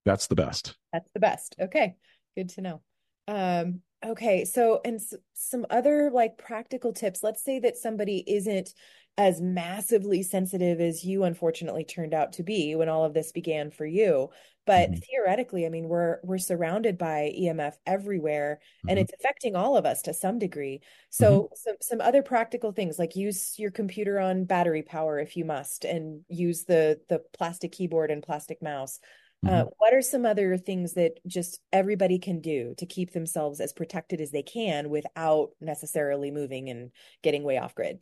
That's 0.04 0.26
the 0.26 0.34
best. 0.34 0.76
That's 0.92 1.08
the 1.14 1.20
best. 1.20 1.56
Okay, 1.60 1.96
good 2.36 2.50
to 2.50 2.60
know. 2.60 2.80
Um, 3.26 3.80
okay, 4.04 4.44
so 4.44 4.80
and 4.84 4.96
s- 4.96 5.14
some 5.32 5.66
other 5.70 6.10
like 6.12 6.38
practical 6.38 6.92
tips. 6.92 7.22
Let's 7.22 7.42
say 7.42 7.58
that 7.60 7.76
somebody 7.76 8.24
isn't 8.26 8.74
as 9.16 9.40
massively 9.40 10.22
sensitive 10.22 10.80
as 10.80 11.04
you 11.04 11.22
unfortunately 11.22 11.84
turned 11.84 12.12
out 12.12 12.32
to 12.32 12.42
be 12.42 12.74
when 12.74 12.88
all 12.88 13.04
of 13.04 13.14
this 13.14 13.30
began 13.30 13.70
for 13.70 13.86
you 13.86 14.28
but 14.66 14.90
mm-hmm. 14.90 14.98
theoretically 15.00 15.64
i 15.64 15.68
mean 15.68 15.88
we're 15.88 16.18
we're 16.24 16.38
surrounded 16.38 16.98
by 16.98 17.32
emf 17.40 17.74
everywhere 17.86 18.58
mm-hmm. 18.60 18.88
and 18.88 18.98
it's 18.98 19.12
affecting 19.12 19.54
all 19.54 19.76
of 19.76 19.86
us 19.86 20.02
to 20.02 20.12
some 20.12 20.38
degree 20.38 20.80
so 21.10 21.42
mm-hmm. 21.42 21.54
some 21.54 21.76
some 21.80 22.00
other 22.00 22.22
practical 22.22 22.72
things 22.72 22.98
like 22.98 23.14
use 23.14 23.54
your 23.56 23.70
computer 23.70 24.18
on 24.18 24.44
battery 24.44 24.82
power 24.82 25.20
if 25.20 25.36
you 25.36 25.44
must 25.44 25.84
and 25.84 26.22
use 26.28 26.64
the 26.64 27.00
the 27.08 27.20
plastic 27.32 27.70
keyboard 27.70 28.10
and 28.10 28.22
plastic 28.22 28.60
mouse 28.62 28.98
uh, 29.46 29.50
mm-hmm. 29.50 29.68
what 29.78 29.94
are 29.94 30.02
some 30.02 30.26
other 30.26 30.56
things 30.56 30.94
that 30.94 31.18
just 31.26 31.60
everybody 31.72 32.18
can 32.18 32.40
do 32.40 32.74
to 32.78 32.86
keep 32.86 33.12
themselves 33.12 33.60
as 33.60 33.72
protected 33.72 34.20
as 34.20 34.30
they 34.30 34.42
can 34.42 34.90
without 34.90 35.50
necessarily 35.60 36.30
moving 36.30 36.68
and 36.68 36.90
getting 37.22 37.42
way 37.42 37.58
off 37.58 37.74
grid 37.74 37.98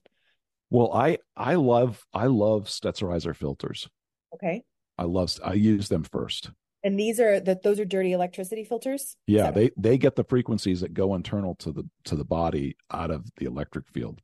well 0.71 0.93
i 0.93 1.19
i 1.37 1.55
love 1.55 2.05
i 2.13 2.27
love 2.27 2.65
Stetzerizer 2.65 3.37
filters 3.37 3.89
okay 4.35 4.63
I 4.99 5.05
love 5.05 5.37
I 5.45 5.55
use 5.55 5.89
them 5.89 6.05
first. 6.05 6.51
And 6.85 6.99
these 6.99 7.21
are 7.21 7.41
that 7.41 7.63
those 7.63 7.79
are 7.79 7.85
dirty 7.85 8.13
electricity 8.13 8.65
filters? 8.65 9.17
Yeah, 9.27 9.51
they 9.51 9.71
they 9.77 9.99
get 9.99 10.17
the 10.17 10.25
frequencies 10.25 10.81
that 10.81 10.95
go 10.95 11.15
internal 11.15 11.55
to 11.57 11.73
the 11.73 11.89
to 12.05 12.17
the 12.17 12.25
body 12.25 12.77
out 12.91 13.11
of 13.11 13.27
the 13.37 13.47
electric 13.47 13.89
field. 13.89 14.21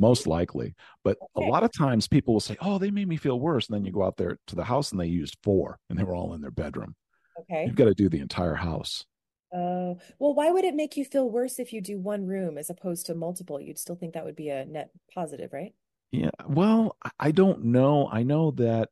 Most 0.00 0.26
likely. 0.26 0.74
But 1.04 1.18
okay. 1.36 1.46
a 1.46 1.50
lot 1.50 1.62
of 1.62 1.70
times 1.76 2.08
people 2.08 2.32
will 2.34 2.40
say, 2.40 2.56
"Oh, 2.60 2.78
they 2.78 2.90
made 2.90 3.06
me 3.06 3.18
feel 3.18 3.38
worse." 3.38 3.68
And 3.68 3.76
then 3.76 3.84
you 3.84 3.92
go 3.92 4.02
out 4.02 4.16
there 4.16 4.38
to 4.46 4.56
the 4.56 4.64
house 4.64 4.90
and 4.90 5.00
they 5.00 5.06
used 5.06 5.36
4 5.42 5.78
and 5.90 5.98
they 5.98 6.04
were 6.04 6.14
all 6.14 6.32
in 6.32 6.40
their 6.40 6.50
bedroom. 6.50 6.94
Okay. 7.40 7.66
You've 7.66 7.76
got 7.76 7.84
to 7.84 7.94
do 7.94 8.08
the 8.08 8.20
entire 8.20 8.54
house. 8.54 9.04
Oh, 9.52 9.98
well, 10.18 10.34
why 10.34 10.50
would 10.50 10.64
it 10.64 10.74
make 10.74 10.96
you 10.96 11.04
feel 11.04 11.28
worse 11.28 11.58
if 11.58 11.72
you 11.72 11.80
do 11.80 11.98
one 11.98 12.26
room 12.26 12.56
as 12.56 12.70
opposed 12.70 13.06
to 13.06 13.14
multiple? 13.14 13.60
You'd 13.60 13.78
still 13.78 13.96
think 13.96 14.14
that 14.14 14.24
would 14.24 14.36
be 14.36 14.48
a 14.48 14.64
net 14.64 14.90
positive, 15.12 15.52
right? 15.52 15.74
Yeah. 16.12 16.30
Well, 16.48 16.96
I 17.18 17.30
don't 17.30 17.64
know. 17.64 18.08
I 18.10 18.22
know 18.22 18.52
that 18.52 18.88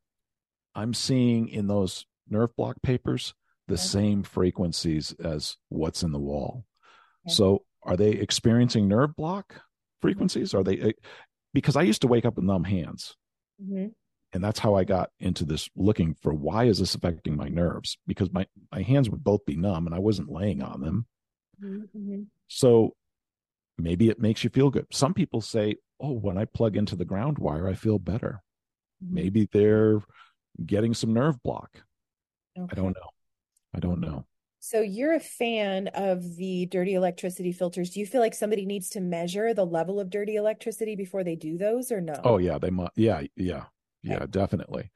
I'm 0.74 0.94
seeing 0.94 1.48
in 1.48 1.68
those 1.68 2.06
nerve 2.28 2.54
block 2.56 2.76
papers 2.82 3.34
the 3.66 3.74
okay. 3.74 3.82
same 3.82 4.22
frequencies 4.22 5.14
as 5.22 5.56
what's 5.68 6.02
in 6.02 6.12
the 6.12 6.18
wall. 6.18 6.64
Okay. 7.26 7.34
So 7.34 7.64
are 7.82 7.96
they 7.96 8.10
experiencing 8.10 8.88
nerve 8.88 9.14
block 9.16 9.62
frequencies? 10.00 10.54
Are 10.54 10.62
they, 10.62 10.78
eh, 10.78 10.92
because 11.52 11.76
I 11.76 11.82
used 11.82 12.02
to 12.02 12.08
wake 12.08 12.24
up 12.24 12.36
with 12.36 12.44
numb 12.44 12.64
hands. 12.64 13.16
Mm-hmm. 13.62 13.88
And 14.32 14.44
that's 14.44 14.58
how 14.58 14.74
I 14.74 14.84
got 14.84 15.10
into 15.20 15.44
this 15.44 15.70
looking 15.74 16.14
for 16.20 16.34
why 16.34 16.64
is 16.64 16.78
this 16.78 16.94
affecting 16.94 17.36
my 17.36 17.48
nerves? 17.48 17.96
Because 18.06 18.30
my, 18.30 18.46
my 18.70 18.82
hands 18.82 19.08
would 19.08 19.24
both 19.24 19.46
be 19.46 19.56
numb 19.56 19.86
and 19.86 19.94
I 19.94 20.00
wasn't 20.00 20.30
laying 20.30 20.62
on 20.62 20.82
them. 20.82 21.06
Mm-hmm. 21.62 22.22
So 22.46 22.94
maybe 23.78 24.10
it 24.10 24.20
makes 24.20 24.44
you 24.44 24.50
feel 24.50 24.70
good. 24.70 24.86
Some 24.92 25.14
people 25.14 25.40
say, 25.40 25.76
oh, 25.98 26.12
when 26.12 26.36
I 26.36 26.44
plug 26.44 26.76
into 26.76 26.94
the 26.94 27.06
ground 27.06 27.38
wire, 27.38 27.66
I 27.66 27.74
feel 27.74 27.98
better. 27.98 28.42
Mm-hmm. 29.02 29.14
Maybe 29.14 29.48
they're 29.50 30.00
getting 30.64 30.92
some 30.92 31.14
nerve 31.14 31.42
block. 31.42 31.82
Okay. 32.58 32.68
I 32.70 32.74
don't 32.74 32.94
know. 32.94 33.10
I 33.74 33.80
don't 33.80 34.00
know. 34.00 34.26
So 34.68 34.82
you're 34.82 35.14
a 35.14 35.20
fan 35.20 35.88
of 35.94 36.36
the 36.36 36.66
dirty 36.66 36.92
electricity 36.92 37.52
filters. 37.52 37.88
Do 37.88 38.00
you 38.00 38.06
feel 38.06 38.20
like 38.20 38.34
somebody 38.34 38.66
needs 38.66 38.90
to 38.90 39.00
measure 39.00 39.54
the 39.54 39.64
level 39.64 39.98
of 39.98 40.10
dirty 40.10 40.36
electricity 40.36 40.94
before 40.94 41.24
they 41.24 41.36
do 41.36 41.56
those 41.56 41.90
or 41.90 42.02
no? 42.02 42.20
Oh 42.22 42.36
yeah, 42.36 42.58
they 42.58 42.68
must 42.68 42.92
yeah, 42.94 43.22
yeah. 43.34 43.64
Yeah, 44.02 44.16
okay. 44.16 44.26
definitely. 44.26 44.90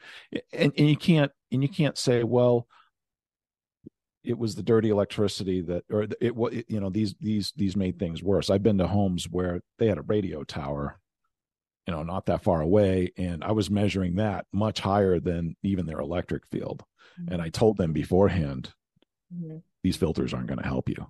And 0.52 0.74
and 0.76 0.90
you 0.90 0.96
can't 0.96 1.32
and 1.50 1.62
you 1.62 1.70
can't 1.70 1.96
say, 1.96 2.22
well, 2.22 2.66
it 4.22 4.36
was 4.36 4.56
the 4.56 4.62
dirty 4.62 4.90
electricity 4.90 5.62
that 5.62 5.84
or 5.90 6.06
it 6.20 6.36
was 6.36 6.52
you 6.68 6.78
know 6.78 6.90
these 6.90 7.14
these 7.18 7.54
these 7.56 7.74
made 7.74 7.98
things 7.98 8.22
worse. 8.22 8.50
I've 8.50 8.62
been 8.62 8.76
to 8.76 8.86
homes 8.86 9.24
where 9.30 9.62
they 9.78 9.86
had 9.86 9.96
a 9.96 10.02
radio 10.02 10.44
tower 10.44 11.00
you 11.86 11.94
know 11.94 12.02
not 12.02 12.26
that 12.26 12.44
far 12.44 12.60
away 12.60 13.10
and 13.16 13.42
i 13.42 13.50
was 13.50 13.68
measuring 13.68 14.14
that 14.14 14.46
much 14.52 14.78
higher 14.78 15.18
than 15.18 15.56
even 15.64 15.84
their 15.84 15.98
electric 15.98 16.46
field 16.46 16.84
mm-hmm. 17.20 17.32
and 17.32 17.42
i 17.42 17.48
told 17.48 17.76
them 17.76 17.92
beforehand 17.92 18.72
mm-hmm. 19.34 19.58
these 19.82 19.96
filters 19.96 20.34
aren't 20.34 20.46
going 20.46 20.60
to 20.60 20.66
help 20.66 20.88
you. 20.88 21.06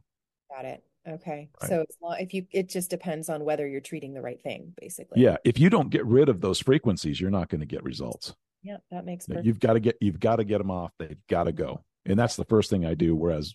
Got 0.54 0.64
it. 0.64 0.84
Okay. 1.08 1.50
Right. 1.60 1.68
so 1.68 1.84
if 2.20 2.32
you 2.32 2.46
it 2.52 2.68
just 2.68 2.88
depends 2.88 3.28
on 3.28 3.44
whether 3.44 3.66
you're 3.66 3.80
treating 3.80 4.14
the 4.14 4.22
right 4.22 4.40
thing 4.40 4.72
basically. 4.80 5.20
Yeah. 5.20 5.36
If 5.44 5.58
you 5.58 5.68
don't 5.68 5.90
get 5.90 6.06
rid 6.06 6.28
of 6.28 6.40
those 6.40 6.60
frequencies 6.60 7.20
you're 7.20 7.30
not 7.30 7.48
going 7.48 7.60
to 7.60 7.66
get 7.66 7.82
results. 7.82 8.34
Yeah 8.62 8.76
that 8.90 9.04
makes 9.04 9.26
perfect. 9.26 9.46
you've 9.46 9.58
got 9.58 9.72
to 9.72 9.80
get 9.80 9.96
you've 10.00 10.20
got 10.20 10.36
to 10.36 10.44
get 10.44 10.58
them 10.58 10.70
off. 10.70 10.92
They've 10.98 11.18
got 11.28 11.44
to 11.44 11.52
go. 11.52 11.84
And 12.06 12.18
that's 12.18 12.36
the 12.36 12.44
first 12.44 12.70
thing 12.70 12.84
i 12.84 12.94
do 12.94 13.14
whereas 13.16 13.54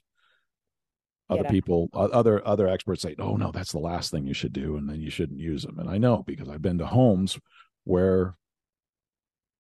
other 1.30 1.44
people 1.46 1.90
other 1.94 2.46
other 2.48 2.68
experts 2.68 3.02
say 3.02 3.16
oh 3.20 3.36
no 3.36 3.52
that's 3.52 3.74
the 3.74 3.80
last 3.80 4.12
thing 4.12 4.26
you 4.26 4.34
should 4.34 4.54
do 4.54 4.78
and 4.78 4.90
then 4.90 5.02
you 5.02 5.10
shouldn't 5.10 5.40
use 5.40 5.64
them 5.64 5.78
and 5.80 5.90
i 5.90 5.98
know 5.98 6.24
because 6.26 6.48
i've 6.48 6.62
been 6.62 6.78
to 6.78 6.86
homes 6.86 7.38
where 7.84 8.36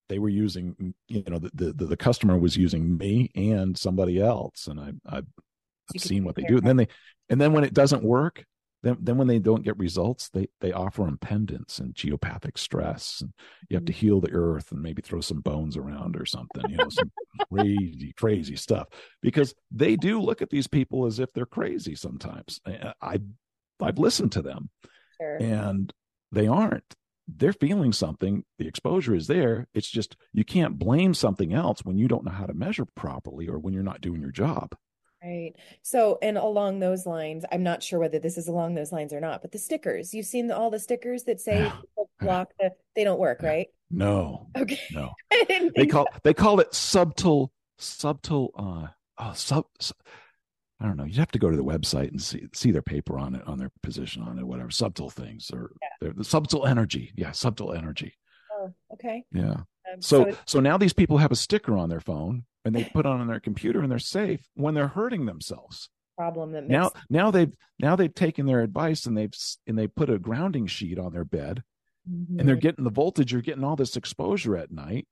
they 0.09 0.19
were 0.19 0.29
using 0.29 0.93
you 1.07 1.23
know 1.27 1.39
the 1.39 1.73
the, 1.73 1.85
the 1.85 1.97
customer 1.97 2.37
was 2.37 2.57
using 2.57 2.97
me 2.97 3.31
and 3.35 3.77
somebody 3.77 4.21
else 4.21 4.67
and 4.67 4.79
i 4.79 4.91
i've, 5.09 5.25
I've 5.95 6.01
seen 6.01 6.25
what 6.25 6.35
they 6.35 6.43
do. 6.43 6.57
And 6.57 6.67
then 6.67 6.77
they 6.77 6.87
and 7.29 7.39
then 7.39 7.53
when 7.53 7.63
it 7.63 7.73
doesn't 7.73 8.03
work 8.03 8.43
then 8.83 8.97
then 8.99 9.17
when 9.17 9.27
they 9.27 9.39
don't 9.39 9.63
get 9.63 9.77
results 9.77 10.29
they 10.29 10.47
they 10.61 10.71
offer 10.71 11.03
them 11.03 11.17
pendants 11.17 11.79
and 11.79 11.95
geopathic 11.95 12.57
stress 12.57 13.21
and 13.21 13.33
you 13.69 13.75
have 13.75 13.85
to 13.85 13.93
mm-hmm. 13.93 13.99
heal 13.99 14.21
the 14.21 14.31
earth 14.31 14.71
and 14.71 14.81
maybe 14.81 15.01
throw 15.01 15.21
some 15.21 15.41
bones 15.41 15.77
around 15.77 16.15
or 16.15 16.25
something 16.25 16.69
you 16.69 16.77
know 16.77 16.89
some 16.89 17.11
crazy 17.51 18.13
crazy 18.17 18.55
stuff. 18.55 18.87
Because 19.21 19.53
they 19.71 19.95
do 19.95 20.21
look 20.21 20.41
at 20.41 20.49
these 20.49 20.67
people 20.67 21.05
as 21.05 21.19
if 21.19 21.31
they're 21.33 21.45
crazy 21.45 21.95
sometimes. 21.95 22.59
I 23.01 23.19
i've 23.81 23.99
listened 23.99 24.31
to 24.33 24.41
them 24.41 24.69
sure. 25.19 25.37
and 25.39 25.93
they 26.31 26.47
aren't 26.47 26.95
they're 27.27 27.53
feeling 27.53 27.91
something 27.91 28.43
the 28.57 28.67
exposure 28.67 29.13
is 29.13 29.27
there 29.27 29.67
it's 29.73 29.89
just 29.89 30.15
you 30.33 30.45
can't 30.45 30.79
blame 30.79 31.13
something 31.13 31.53
else 31.53 31.83
when 31.83 31.97
you 31.97 32.07
don't 32.07 32.23
know 32.23 32.31
how 32.31 32.45
to 32.45 32.53
measure 32.53 32.85
properly 32.85 33.47
or 33.47 33.59
when 33.59 33.73
you're 33.73 33.83
not 33.83 34.01
doing 34.01 34.21
your 34.21 34.31
job 34.31 34.75
Right. 35.23 35.53
So, 35.81 36.19
and 36.21 36.37
along 36.37 36.79
those 36.79 37.05
lines, 37.05 37.43
I'm 37.51 37.63
not 37.63 37.81
sure 37.81 37.99
whether 37.99 38.19
this 38.19 38.37
is 38.37 38.47
along 38.47 38.75
those 38.75 38.91
lines 38.91 39.13
or 39.13 39.19
not, 39.19 39.41
but 39.41 39.51
the 39.51 39.57
stickers, 39.57 40.13
you've 40.13 40.27
seen 40.27 40.51
all 40.51 40.69
the 40.69 40.79
stickers 40.79 41.23
that 41.23 41.41
say 41.41 41.71
block 42.19 42.51
the, 42.59 42.71
they 42.95 43.03
don't 43.03 43.19
work, 43.19 43.41
right? 43.41 43.67
No. 43.89 44.47
Okay. 44.55 44.79
No. 44.91 45.13
they 45.75 45.87
call, 45.87 46.07
they 46.23 46.33
call 46.33 46.59
it 46.59 46.73
subtle, 46.73 47.51
subtle, 47.79 48.51
uh, 48.55 48.87
oh, 49.17 49.33
sub, 49.33 49.65
sub, 49.79 49.97
I 50.79 50.85
don't 50.85 50.97
know. 50.97 51.05
You'd 51.05 51.17
have 51.17 51.31
to 51.31 51.39
go 51.39 51.49
to 51.49 51.57
the 51.57 51.63
website 51.63 52.09
and 52.09 52.21
see 52.21 52.47
see 52.53 52.71
their 52.71 52.81
paper 52.81 53.17
on 53.17 53.35
it, 53.35 53.47
on 53.47 53.57
their 53.57 53.71
position 53.81 54.21
on 54.21 54.37
it, 54.37 54.45
whatever. 54.45 54.69
Subtle 54.69 55.09
things 55.09 55.49
or 55.51 55.71
yeah. 56.01 56.11
the 56.15 56.23
subtle 56.23 56.65
energy. 56.65 57.13
Yeah, 57.15 57.31
subtle 57.31 57.73
energy. 57.73 58.13
Oh, 58.51 58.73
okay. 58.93 59.23
Yeah. 59.31 59.61
Um, 59.91 60.01
so 60.01 60.25
so, 60.25 60.37
so 60.45 60.59
now 60.59 60.77
these 60.77 60.93
people 60.93 61.17
have 61.17 61.31
a 61.31 61.35
sticker 61.35 61.77
on 61.77 61.89
their 61.89 61.99
phone 61.99 62.43
and 62.65 62.75
they 62.75 62.83
put 62.83 63.05
on 63.05 63.21
on 63.21 63.27
their 63.27 63.39
computer 63.39 63.81
and 63.81 63.91
they're 63.91 63.99
safe 63.99 64.47
when 64.55 64.73
they're 64.73 64.87
hurting 64.87 65.25
themselves 65.25 65.89
problem 66.17 66.51
that 66.51 66.67
now 66.67 66.91
now 67.09 67.29
they've 67.29 67.53
now 67.79 67.95
they've 67.95 68.13
taken 68.13 68.45
their 68.45 68.61
advice 68.61 69.05
and 69.05 69.17
they've 69.17 69.33
and 69.67 69.77
they 69.77 69.87
put 69.87 70.09
a 70.09 70.17
grounding 70.17 70.65
sheet 70.65 70.97
on 70.97 71.13
their 71.13 71.23
bed 71.23 71.63
mm-hmm. 72.09 72.39
and 72.39 72.49
they're 72.49 72.55
getting 72.55 72.83
the 72.83 72.89
voltage 72.89 73.31
you're 73.31 73.41
getting 73.41 73.63
all 73.63 73.75
this 73.75 73.95
exposure 73.95 74.57
at 74.57 74.71
night 74.71 75.07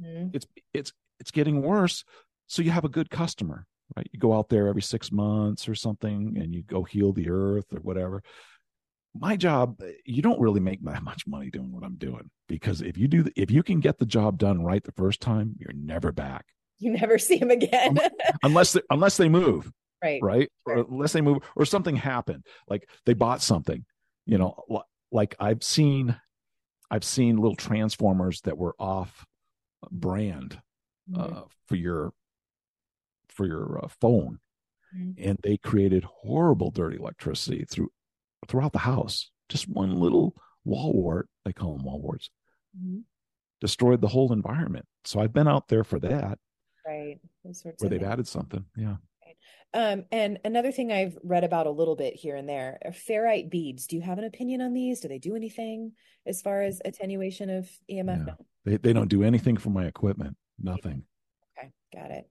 mm-hmm. 0.00 0.28
it's 0.34 0.46
it's 0.74 0.92
it's 1.18 1.30
getting 1.30 1.62
worse 1.62 2.04
so 2.46 2.62
you 2.62 2.70
have 2.70 2.84
a 2.84 2.90
good 2.90 3.10
customer 3.10 3.66
right? 3.96 4.08
You 4.12 4.18
go 4.18 4.32
out 4.32 4.48
there 4.48 4.68
every 4.68 4.82
six 4.82 5.10
months 5.12 5.68
or 5.68 5.74
something 5.74 6.36
and 6.40 6.54
you 6.54 6.62
go 6.62 6.82
heal 6.82 7.12
the 7.12 7.30
earth 7.30 7.72
or 7.72 7.80
whatever. 7.80 8.22
My 9.14 9.36
job 9.36 9.82
you 10.04 10.22
don't 10.22 10.40
really 10.40 10.60
make 10.60 10.84
that 10.84 11.02
much 11.10 11.26
money 11.26 11.50
doing 11.50 11.72
what 11.72 11.82
i'm 11.82 11.96
doing 11.96 12.30
because 12.48 12.80
if 12.80 12.96
you 12.96 13.08
do 13.08 13.26
if 13.36 13.50
you 13.50 13.62
can 13.62 13.80
get 13.80 13.98
the 13.98 14.06
job 14.06 14.38
done 14.38 14.62
right 14.62 14.84
the 14.84 14.92
first 14.92 15.20
time 15.20 15.54
you're 15.58 15.74
never 15.74 16.12
back. 16.12 16.46
You 16.78 16.92
never 16.92 17.18
see 17.18 17.36
him 17.36 17.50
again. 17.50 17.98
Unless 18.42 18.72
they, 18.72 18.80
unless 18.88 19.18
they 19.18 19.28
move 19.28 19.70
right. 20.02 20.22
right? 20.22 20.48
Or 20.64 20.78
unless 20.78 21.12
they 21.12 21.20
move 21.20 21.38
or 21.56 21.64
something 21.66 21.96
happened 21.96 22.46
like 22.68 22.88
they 23.04 23.14
bought 23.14 23.42
something 23.42 23.84
you 24.30 24.38
know 24.38 24.54
like 25.10 25.34
i've 25.40 25.62
seen 25.62 26.16
i've 26.90 27.04
seen 27.04 27.36
little 27.36 27.56
transformers 27.56 28.40
that 28.42 28.56
were 28.56 28.74
off 28.78 29.26
brand 29.90 30.60
mm-hmm. 31.10 31.36
uh, 31.38 31.42
for 31.66 31.74
your 31.74 32.12
for 33.40 33.46
your 33.46 33.80
uh, 33.82 33.88
phone 34.02 34.38
mm-hmm. 34.94 35.12
and 35.16 35.38
they 35.42 35.56
created 35.56 36.04
horrible 36.04 36.70
dirty 36.70 36.98
electricity 36.98 37.64
through 37.64 37.90
throughout 38.48 38.74
the 38.74 38.78
house 38.78 39.30
just 39.48 39.66
one 39.66 39.98
little 39.98 40.36
wall 40.66 40.92
wart 40.92 41.26
they 41.46 41.54
call 41.54 41.74
them 41.74 41.86
wall 41.86 42.02
warts 42.02 42.28
mm-hmm. 42.78 42.98
destroyed 43.62 44.02
the 44.02 44.08
whole 44.08 44.30
environment 44.30 44.84
so 45.06 45.20
i've 45.20 45.32
been 45.32 45.48
out 45.48 45.68
there 45.68 45.84
for 45.84 45.98
that 45.98 46.38
right 46.86 47.18
where 47.78 47.88
they've 47.88 48.02
added 48.02 48.28
something 48.28 48.62
yeah 48.76 48.96
um, 49.72 50.04
and 50.10 50.40
another 50.44 50.72
thing 50.72 50.90
I've 50.90 51.16
read 51.22 51.44
about 51.44 51.68
a 51.68 51.70
little 51.70 51.94
bit 51.94 52.16
here 52.16 52.34
and 52.34 52.48
there 52.48 52.80
are 52.84 52.90
ferrite 52.90 53.50
beads. 53.50 53.86
Do 53.86 53.94
you 53.94 54.02
have 54.02 54.18
an 54.18 54.24
opinion 54.24 54.60
on 54.60 54.72
these? 54.72 54.98
Do 54.98 55.06
they 55.06 55.20
do 55.20 55.36
anything 55.36 55.92
as 56.26 56.42
far 56.42 56.62
as 56.62 56.82
attenuation 56.84 57.50
of 57.50 57.70
EMF? 57.88 58.26
Yeah. 58.26 58.34
They, 58.64 58.76
they 58.78 58.92
don't 58.92 59.06
do 59.06 59.22
anything 59.22 59.56
for 59.58 59.70
my 59.70 59.84
equipment. 59.84 60.36
Nothing. 60.58 61.04
Okay, 61.56 61.70
got 61.94 62.10
it. 62.10 62.26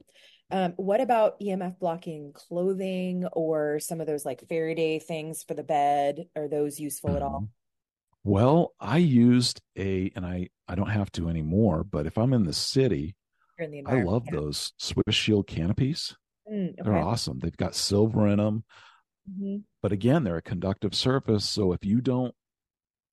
Um, 0.51 0.73
what 0.77 0.99
about 1.01 1.39
EMF 1.39 1.79
blocking 1.79 2.33
clothing 2.33 3.25
or 3.33 3.79
some 3.79 4.01
of 4.01 4.07
those 4.07 4.25
like 4.25 4.47
Faraday 4.47 4.99
things 4.99 5.43
for 5.43 5.53
the 5.53 5.63
bed? 5.63 6.27
Are 6.35 6.47
those 6.47 6.79
useful 6.79 7.11
mm-hmm. 7.11 7.17
at 7.17 7.23
all? 7.23 7.41
Mm-hmm. 7.41 8.31
Well, 8.31 8.73
I 8.79 8.97
used 8.97 9.61
a, 9.77 10.11
and 10.15 10.25
I 10.25 10.49
I 10.67 10.75
don't 10.75 10.89
have 10.89 11.11
to 11.13 11.29
anymore. 11.29 11.83
But 11.83 12.05
if 12.05 12.17
I'm 12.17 12.33
in 12.33 12.45
the 12.45 12.53
city, 12.53 13.15
in 13.57 13.71
the 13.71 13.83
I 13.85 14.03
love 14.03 14.23
yeah. 14.25 14.39
those 14.39 14.73
Swiss 14.77 15.15
Shield 15.15 15.47
canopies. 15.47 16.15
Mm, 16.51 16.69
okay. 16.69 16.81
They're 16.83 16.97
awesome. 16.97 17.39
They've 17.39 17.55
got 17.55 17.75
silver 17.75 18.27
in 18.27 18.37
them. 18.37 18.63
Mm-hmm. 19.29 19.57
But 19.81 19.91
again, 19.91 20.23
they're 20.23 20.37
a 20.37 20.41
conductive 20.41 20.95
surface. 20.95 21.47
So 21.47 21.73
if 21.73 21.85
you 21.85 22.01
don't 22.01 22.33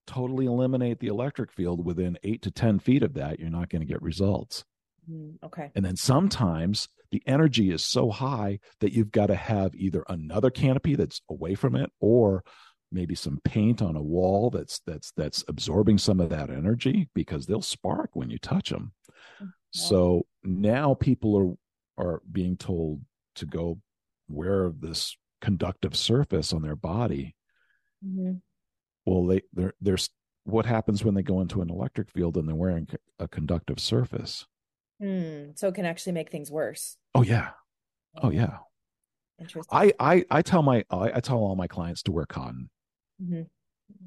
totally 0.07 0.47
eliminate 0.47 1.01
the 1.01 1.09
electric 1.09 1.53
field 1.53 1.85
within 1.85 2.19
eight 2.23 2.43
to 2.43 2.51
10 2.51 2.79
feet 2.79 3.03
of 3.03 3.15
that, 3.15 3.39
you're 3.39 3.51
not 3.51 3.69
going 3.69 3.81
to 3.81 3.87
get 3.87 4.03
results. 4.03 4.65
Mm, 5.11 5.35
okay. 5.45 5.71
And 5.75 5.85
then 5.85 5.97
sometimes 5.97 6.89
the 7.11 7.23
energy 7.27 7.71
is 7.71 7.85
so 7.85 8.11
high 8.11 8.59
that 8.81 8.93
you've 8.93 9.13
got 9.13 9.27
to 9.27 9.35
have 9.35 9.75
either 9.75 10.05
another 10.09 10.51
canopy 10.51 10.95
that's 10.95 11.21
away 11.31 11.55
from 11.55 11.77
it 11.77 11.91
or 12.01 12.45
maybe 12.93 13.15
some 13.15 13.41
paint 13.45 13.83
on 13.83 13.97
a 13.97 14.03
wall 14.03 14.51
that's 14.51 14.81
that's 14.87 15.13
that's 15.17 15.45
absorbing 15.49 15.99
some 15.99 16.21
of 16.21 16.31
that 16.31 16.51
energy 16.51 17.09
because 17.15 17.47
they'll 17.47 17.63
spark 17.63 18.11
when 18.15 18.31
you 18.31 18.39
touch 18.39 18.71
them. 18.71 18.93
Mm, 19.43 19.51
so 19.71 20.27
now 20.45 20.95
people 20.95 21.59
are 21.99 22.05
are 22.05 22.23
being 22.31 22.57
told 22.57 23.03
to 23.35 23.47
go 23.47 23.79
wear 24.29 24.71
this 24.71 25.17
conductive 25.41 25.97
surface 25.97 26.53
on 26.53 26.63
their 26.63 26.77
body. 26.77 27.35
Mm-hmm. 28.05 28.37
Well, 29.05 29.27
they 29.27 29.43
they're, 29.53 29.75
there's 29.81 30.11
what 30.45 30.67
happens 30.67 31.05
when 31.05 31.15
they 31.15 31.23
go 31.23 31.41
into 31.41 31.61
an 31.61 31.71
electric 31.71 32.11
field 32.11 32.37
and 32.37 32.49
they're 32.49 32.55
wearing 32.55 32.89
a 33.19 33.29
conductive 33.29 33.81
surface. 33.81 34.47
Mm, 35.03 35.59
so 35.59 35.69
it 35.69 35.75
can 35.75 35.85
actually 35.85 36.13
make 36.13 36.31
things 36.31 36.51
worse. 36.51 36.97
Oh 37.15 37.23
yeah, 37.23 37.51
oh 38.23 38.31
yeah. 38.31 38.59
Interesting. 39.39 39.77
I 39.77 39.93
I 40.01 40.25
I 40.31 40.43
tell 40.43 40.63
my 40.63 40.85
I, 40.91 41.13
I 41.17 41.21
tell 41.21 41.39
all 41.39 41.57
my 41.57 41.67
clients 41.67 42.03
to 42.05 42.13
wear 42.13 42.27
cotton. 42.27 42.71
Mm-hmm. 43.23 43.43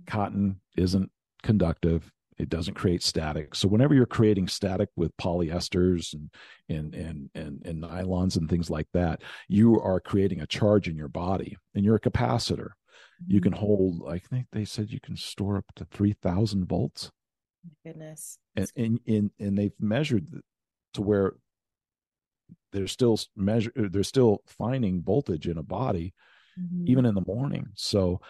Cotton 0.07 0.61
isn't 0.75 1.11
conductive. 1.43 2.11
It 2.37 2.49
doesn't 2.49 2.73
create 2.75 3.03
static. 3.03 3.53
So 3.53 3.67
whenever 3.67 3.93
you're 3.93 4.05
creating 4.05 4.47
static 4.47 4.89
with 4.95 5.15
polyesters 5.17 6.13
and 6.13 6.29
and 6.69 6.95
and 6.95 7.29
and, 7.35 7.61
and 7.65 7.83
nylons 7.83 8.37
and 8.37 8.49
things 8.49 8.69
like 8.69 8.87
that, 8.93 9.21
you 9.47 9.79
are 9.79 9.99
creating 9.99 10.39
a 10.41 10.47
charge 10.47 10.87
in 10.87 10.95
your 10.97 11.09
body, 11.09 11.57
and 11.75 11.83
you're 11.85 11.97
a 11.97 11.99
capacitor. 11.99 12.69
You 13.27 13.41
can 13.41 13.51
Mm-hmm. 13.51 13.59
hold. 13.59 14.03
I 14.09 14.17
think 14.19 14.47
they 14.51 14.65
said 14.65 14.89
you 14.89 14.99
can 15.01 15.17
store 15.17 15.57
up 15.57 15.65
to 15.75 15.85
three 15.85 16.13
thousand 16.13 16.65
volts, 16.65 17.11
My 17.63 17.91
Goodness. 17.91 18.39
and 18.55 18.71
and 18.75 18.99
and, 19.05 19.31
and 19.37 19.57
they've 19.57 19.73
measured 19.79 20.27
to 20.93 21.01
where 21.01 21.33
they're 22.71 22.87
still 22.87 23.17
measure. 23.35 23.71
They're 23.75 24.03
still 24.03 24.41
finding 24.45 25.01
voltage 25.01 25.47
in 25.47 25.57
a 25.57 25.63
body 25.63 26.13
Mhm. 26.57 26.87
even 26.87 27.05
in 27.05 27.15
the 27.15 27.23
morning. 27.25 27.67
So 27.75 28.21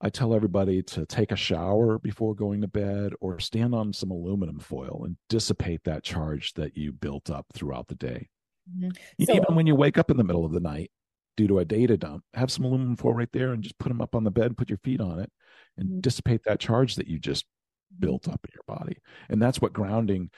I 0.00 0.10
tell 0.10 0.34
everybody 0.34 0.82
to 0.82 1.06
take 1.06 1.32
a 1.32 1.36
shower 1.36 1.98
before 1.98 2.34
going 2.34 2.60
to 2.60 2.68
bed 2.68 3.12
or 3.20 3.38
stand 3.40 3.74
on 3.74 3.92
some 3.92 4.10
aluminum 4.10 4.58
foil 4.58 5.04
and 5.04 5.16
dissipate 5.28 5.82
that 5.84 6.02
charge 6.02 6.52
that 6.54 6.76
you 6.76 6.92
built 6.92 7.30
up 7.30 7.46
throughout 7.54 7.88
the 7.88 7.94
day. 7.94 8.28
Mhm. 8.70 8.96
E- 9.18 9.24
So- 9.26 9.34
even 9.34 9.54
when 9.54 9.66
you 9.66 9.74
wake 9.74 9.98
up 9.98 10.10
in 10.10 10.16
the 10.16 10.24
middle 10.24 10.44
of 10.44 10.52
the 10.52 10.60
night 10.60 10.90
due 11.36 11.46
to 11.48 11.58
a 11.58 11.64
data 11.64 11.96
dump, 11.96 12.24
have 12.34 12.50
some 12.50 12.64
aluminum 12.64 12.96
foil 12.96 13.14
right 13.14 13.32
there 13.32 13.52
and 13.52 13.62
just 13.62 13.78
put 13.78 13.88
them 13.88 14.00
up 14.00 14.14
on 14.14 14.24
the 14.24 14.30
bed, 14.30 14.56
put 14.56 14.68
your 14.70 14.78
feet 14.78 15.00
on 15.00 15.18
it, 15.20 15.32
and 15.76 15.88
Mhm. 15.88 16.02
dissipate 16.02 16.42
that 16.44 16.60
charge 16.60 16.94
that 16.96 17.06
you 17.08 17.18
just 17.18 17.44
built 17.98 18.28
up 18.28 18.44
in 18.44 18.50
your 18.54 18.64
body. 18.78 18.96
And 19.28 19.40
that's 19.42 19.60
what 19.60 19.72
grounding 19.72 20.30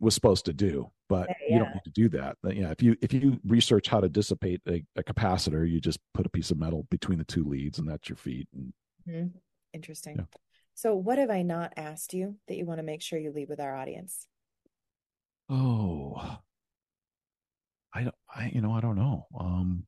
was 0.00 0.14
supposed 0.14 0.44
to 0.46 0.52
do. 0.52 0.90
But 1.08 1.30
Uh, 1.30 1.34
you 1.48 1.58
don't 1.58 1.68
yeah. 1.68 1.74
need 1.74 1.84
to 1.84 1.90
do 1.90 2.08
that. 2.10 2.36
But, 2.42 2.56
yeah, 2.56 2.70
if 2.70 2.82
you 2.82 2.96
if 3.02 3.12
you 3.12 3.38
research 3.46 3.88
how 3.88 4.00
to 4.00 4.08
dissipate 4.08 4.60
a, 4.66 4.84
a 4.96 5.02
capacitor, 5.02 5.68
you 5.70 5.80
just 5.80 6.00
put 6.14 6.26
a 6.26 6.30
piece 6.30 6.50
of 6.50 6.58
metal 6.58 6.86
between 6.90 7.18
the 7.18 7.24
two 7.24 7.44
leads, 7.44 7.78
and 7.78 7.88
that's 7.88 8.08
your 8.08 8.16
feet. 8.16 8.48
And 8.54 8.72
Mhm. 9.08 9.32
Interesting. 9.72 10.16
Yeah. 10.16 10.24
So, 10.74 10.94
what 10.96 11.18
have 11.18 11.30
I 11.30 11.42
not 11.42 11.72
asked 11.76 12.14
you 12.14 12.36
that 12.48 12.56
you 12.56 12.64
want 12.66 12.78
to 12.78 12.82
make 12.84 13.02
sure 13.02 13.18
you 13.18 13.30
leave 13.32 13.48
with 13.48 13.60
our 13.60 13.74
audience? 13.76 14.26
oh, 15.48 16.38
I 17.92 18.02
don't, 18.04 18.14
I 18.34 18.50
you 18.52 18.60
know 18.60 18.72
I 18.72 18.80
don't 18.80 18.96
know. 18.96 19.26
Um, 19.38 19.86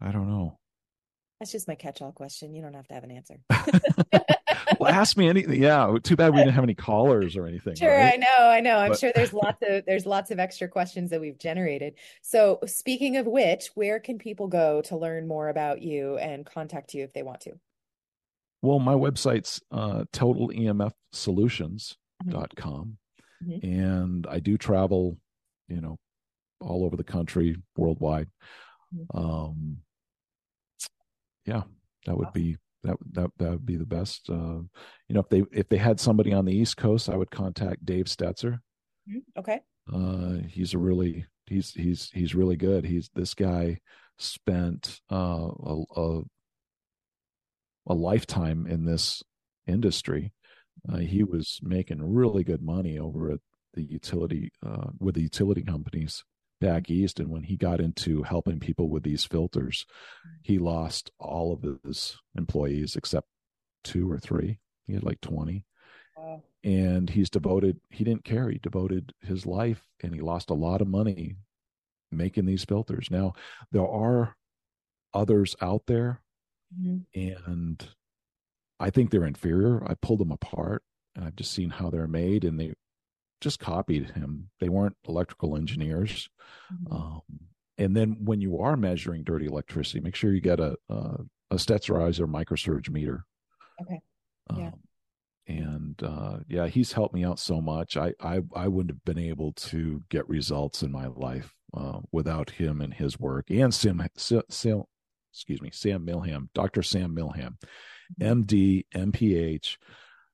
I 0.00 0.12
don't 0.12 0.28
know. 0.28 0.58
That's 1.40 1.52
just 1.52 1.68
my 1.68 1.76
catch-all 1.76 2.12
question. 2.12 2.52
You 2.54 2.62
don't 2.62 2.74
have 2.74 2.88
to 2.88 2.94
have 2.94 3.04
an 3.04 3.10
answer. 3.12 3.40
well, 4.78 4.92
ask 4.92 5.16
me 5.16 5.28
anything. 5.28 5.62
Yeah, 5.62 5.96
too 6.02 6.16
bad 6.16 6.32
we 6.32 6.38
didn't 6.40 6.54
have 6.54 6.64
any 6.64 6.74
callers 6.74 7.36
or 7.36 7.46
anything. 7.46 7.74
Sure, 7.76 7.94
right? 7.94 8.14
I 8.14 8.16
know, 8.16 8.48
I 8.48 8.60
know. 8.60 8.76
I'm 8.76 8.90
But- 8.90 8.98
sure 9.00 9.12
there's 9.14 9.32
lots 9.32 9.58
of 9.62 9.84
there's 9.86 10.06
lots 10.06 10.30
of 10.30 10.38
extra 10.38 10.68
questions 10.68 11.10
that 11.10 11.20
we've 11.20 11.38
generated. 11.38 11.94
So, 12.22 12.58
speaking 12.66 13.16
of 13.16 13.26
which, 13.26 13.68
where 13.74 13.98
can 14.00 14.18
people 14.18 14.48
go 14.48 14.80
to 14.82 14.96
learn 14.96 15.26
more 15.28 15.48
about 15.48 15.82
you 15.82 16.16
and 16.18 16.44
contact 16.46 16.94
you 16.94 17.04
if 17.04 17.12
they 17.12 17.22
want 17.22 17.40
to? 17.42 17.52
Well, 18.62 18.78
my 18.80 18.94
website's 18.94 19.60
uh, 19.70 20.04
totalemfsolutions.com. 20.12 22.98
Mhm. 23.44 23.62
And 23.62 24.26
I 24.28 24.40
do 24.40 24.58
travel, 24.58 25.16
you 25.68 25.80
know, 25.80 25.96
all 26.60 26.84
over 26.84 26.96
the 26.96 27.04
country, 27.04 27.56
worldwide. 27.76 28.28
Mhm. 28.94 29.06
Um, 29.14 29.78
yeah, 31.46 31.62
that 32.06 32.16
would 32.18 32.32
be 32.32 32.56
that 32.88 32.96
that 33.12 33.30
that 33.38 33.50
would 33.50 33.66
be 33.66 33.76
the 33.76 33.86
best. 33.86 34.28
Uh, 34.28 34.60
you 35.08 35.14
know, 35.14 35.20
if 35.20 35.28
they 35.28 35.44
if 35.52 35.68
they 35.68 35.76
had 35.76 36.00
somebody 36.00 36.32
on 36.32 36.44
the 36.44 36.56
East 36.56 36.76
Coast, 36.76 37.08
I 37.08 37.16
would 37.16 37.30
contact 37.30 37.84
Dave 37.84 38.06
Stetzer. 38.06 38.60
Mhm. 39.08 39.22
Okay. 39.36 39.60
Uh, 39.92 40.46
he's 40.48 40.74
a 40.74 40.78
really 40.78 41.26
he's 41.46 41.72
he's 41.72 42.10
he's 42.12 42.34
really 42.34 42.56
good. 42.56 42.84
He's 42.84 43.10
this 43.14 43.34
guy 43.34 43.78
spent 44.18 45.00
uh, 45.10 45.48
a, 45.48 45.82
a 45.96 46.22
a 47.86 47.94
lifetime 47.94 48.66
in 48.66 48.84
this 48.84 49.22
industry. 49.66 50.32
Uh, 50.88 50.98
he 50.98 51.24
was 51.24 51.58
making 51.62 52.02
really 52.02 52.44
good 52.44 52.62
money 52.62 52.98
over 52.98 53.30
at 53.30 53.40
the 53.74 53.82
utility 53.82 54.50
uh, 54.64 54.88
with 54.98 55.14
the 55.14 55.22
utility 55.22 55.62
companies 55.62 56.24
back 56.60 56.90
east. 56.90 57.20
And 57.20 57.30
when 57.30 57.44
he 57.44 57.56
got 57.56 57.80
into 57.80 58.22
helping 58.22 58.60
people 58.60 58.88
with 58.88 59.02
these 59.02 59.24
filters, 59.24 59.86
he 60.42 60.58
lost 60.58 61.10
all 61.18 61.52
of 61.52 61.64
his 61.84 62.18
employees 62.36 62.96
except 62.96 63.28
two 63.84 64.10
or 64.10 64.18
three. 64.18 64.58
He 64.86 64.94
had 64.94 65.04
like 65.04 65.20
twenty 65.20 65.64
Wow. 66.16 66.42
and 66.64 67.08
he's 67.10 67.30
devoted 67.30 67.78
he 67.90 68.02
didn't 68.02 68.24
care 68.24 68.50
he 68.50 68.58
devoted 68.58 69.12
his 69.20 69.46
life 69.46 69.84
and 70.02 70.12
he 70.12 70.20
lost 70.20 70.50
a 70.50 70.54
lot 70.54 70.80
of 70.80 70.88
money 70.88 71.36
making 72.10 72.44
these 72.46 72.64
filters 72.64 73.06
now 73.08 73.34
there 73.70 73.86
are 73.86 74.34
others 75.14 75.54
out 75.60 75.82
there 75.86 76.20
Mhm. 76.76 77.04
and 77.14 77.88
i 78.80 78.90
think 78.90 79.10
they're 79.10 79.24
inferior 79.26 79.88
i 79.88 79.94
pulled 79.94 80.18
them 80.18 80.32
apart 80.32 80.82
and 81.14 81.24
i've 81.24 81.36
just 81.36 81.52
seen 81.52 81.70
how 81.70 81.88
they're 81.88 82.08
made 82.08 82.42
and 82.44 82.58
they 82.58 82.72
just 83.40 83.58
copied 83.60 84.10
him 84.10 84.48
they 84.60 84.68
weren't 84.68 84.96
electrical 85.08 85.56
engineers 85.56 86.28
Mhm. 86.72 86.92
um, 86.94 87.20
and 87.78 87.96
then 87.96 88.16
when 88.24 88.40
you 88.40 88.58
are 88.60 88.76
measuring 88.76 89.22
dirty 89.24 89.46
electricity 89.46 90.00
make 90.00 90.14
sure 90.16 90.32
you 90.32 90.40
get 90.40 90.60
a 90.60 90.76
a, 90.88 90.94
a 91.52 91.56
Stetzerizer 91.56 92.26
microsurge 92.26 92.90
meter 92.90 93.24
Okay. 93.80 94.00
Yeah. 94.56 94.66
um, 94.68 94.72
and 95.46 96.02
uh, 96.02 96.38
yeah, 96.46 96.66
he's 96.66 96.92
helped 96.92 97.14
me 97.14 97.24
out 97.24 97.38
so 97.38 97.58
much. 97.60 97.96
I, 97.96 98.12
I 98.20 98.40
I 98.54 98.68
wouldn't 98.68 98.90
have 98.94 99.04
been 99.04 99.22
able 99.24 99.52
to 99.54 100.02
get 100.10 100.28
results 100.28 100.82
in 100.82 100.92
my 100.92 101.06
life 101.06 101.54
uh, 101.72 102.00
without 102.12 102.50
him 102.50 102.82
and 102.82 102.92
his 102.92 103.18
work. 103.18 103.48
And 103.50 103.72
Sam, 103.72 104.02
Sam, 104.16 104.42
Sam 104.50 104.82
excuse 105.32 105.62
me, 105.62 105.70
Sam 105.72 106.04
Milham, 106.04 106.48
Doctor 106.52 106.82
Sam 106.82 107.14
Milham, 107.16 107.54
MD, 108.20 108.84
MPH, 108.94 109.76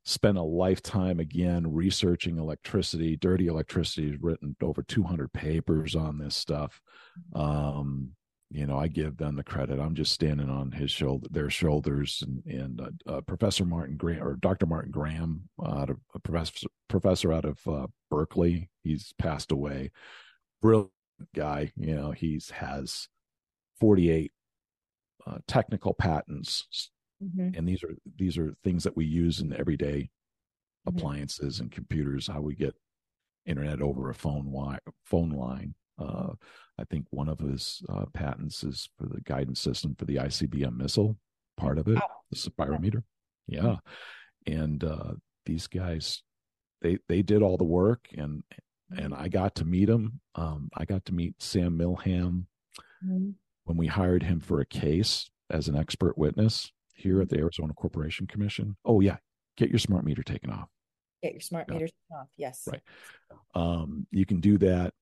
spent 0.04 0.38
a 0.38 0.42
lifetime 0.42 1.18
again 1.18 1.72
researching 1.72 2.38
electricity, 2.38 3.16
dirty 3.16 3.46
electricity. 3.46 4.10
He's 4.10 4.20
written 4.20 4.54
over 4.62 4.82
200 4.82 5.32
papers 5.32 5.96
on 5.96 6.18
this 6.18 6.36
stuff. 6.36 6.80
Um, 7.34 8.10
you 8.50 8.66
know, 8.66 8.78
I 8.78 8.86
give 8.88 9.16
them 9.16 9.34
the 9.34 9.42
credit. 9.42 9.80
I'm 9.80 9.94
just 9.94 10.12
standing 10.12 10.48
on 10.48 10.70
his 10.70 10.90
shoulder, 10.90 11.26
their 11.30 11.50
shoulders, 11.50 12.22
and 12.24 12.44
and 12.46 12.80
uh, 12.80 13.12
uh, 13.14 13.20
Professor 13.22 13.64
Martin 13.64 13.96
Graham 13.96 14.22
or 14.22 14.36
Dr. 14.36 14.66
Martin 14.66 14.92
Graham, 14.92 15.48
uh, 15.60 15.80
out 15.80 15.90
of 15.90 15.96
a 16.14 16.20
professor 16.20 16.68
professor 16.88 17.32
out 17.32 17.44
of 17.46 17.58
uh, 17.66 17.86
Berkeley. 18.10 18.70
He's 18.84 19.12
passed 19.18 19.50
away. 19.50 19.90
Brilliant 20.62 20.92
guy. 21.34 21.72
You 21.76 21.96
know, 21.96 22.10
he's 22.12 22.50
has 22.50 23.08
48 23.80 24.30
uh, 25.26 25.38
technical 25.48 25.94
patents, 25.94 26.90
Mhm. 27.24 27.56
and 27.56 27.68
these 27.68 27.82
are 27.82 27.96
these 28.16 28.36
are 28.38 28.54
things 28.62 28.84
that 28.84 28.96
we 28.96 29.04
use 29.06 29.40
in 29.40 29.52
everyday 29.52 30.02
Mhm. 30.02 30.08
appliances 30.86 31.60
and 31.60 31.70
computers. 31.72 32.26
How 32.26 32.40
we 32.40 32.54
get 32.54 32.74
internet 33.46 33.80
over 33.82 34.10
a 34.10 34.14
phone 34.14 34.46
wi- 34.46 34.78
phone 35.04 35.30
line. 35.30 35.74
Uh, 35.98 36.34
I 36.78 36.84
think 36.84 37.06
one 37.10 37.28
of 37.28 37.38
his 37.38 37.82
uh, 37.88 38.06
patents 38.06 38.64
is 38.64 38.88
for 38.98 39.06
the 39.06 39.20
guidance 39.20 39.60
system 39.60 39.94
for 39.94 40.06
the 40.06 40.16
ICBM 40.18 40.76
missile. 40.76 41.18
Part 41.56 41.78
of 41.78 41.86
it, 41.88 41.94
Wow. 41.94 42.10
the 42.30 42.36
spirometer. 42.36 43.04
Yeah, 43.46 43.76
and 44.46 44.82
uh, 44.82 45.14
these 45.46 45.66
guys, 45.68 46.22
they 46.80 46.98
they 47.08 47.22
did 47.22 47.42
all 47.42 47.56
the 47.56 47.64
work, 47.64 48.08
and 48.16 48.42
and 48.96 49.14
I 49.14 49.28
got 49.28 49.54
to 49.56 49.64
meet 49.64 49.88
him. 49.88 50.20
Um, 50.34 50.68
I 50.74 50.84
got 50.84 51.04
to 51.06 51.14
meet 51.14 51.40
Sam 51.42 51.78
Milham 51.78 52.46
Mhm. 53.04 53.34
when 53.64 53.76
we 53.76 53.86
hired 53.86 54.22
him 54.22 54.40
for 54.40 54.60
a 54.60 54.66
case 54.66 55.30
as 55.50 55.68
an 55.68 55.76
expert 55.76 56.16
witness 56.18 56.72
here 56.94 57.20
at 57.20 57.28
the 57.28 57.38
Arizona 57.38 57.72
Corporation 57.74 58.26
Commission. 58.26 58.76
Oh 58.84 59.00
yeah, 59.00 59.16
get 59.56 59.68
your 59.70 59.78
smart 59.78 60.04
meter 60.04 60.22
taken 60.22 60.50
off. 60.50 60.68
Get 61.22 61.32
your 61.32 61.40
smart 61.40 61.66
Yeah. 61.68 61.74
meters 61.74 61.92
off. 62.12 62.28
Yes. 62.36 62.66
Right. 62.70 62.82
Um, 63.54 64.06
you 64.10 64.24
can 64.26 64.40
do 64.40 64.58
that 64.58 64.94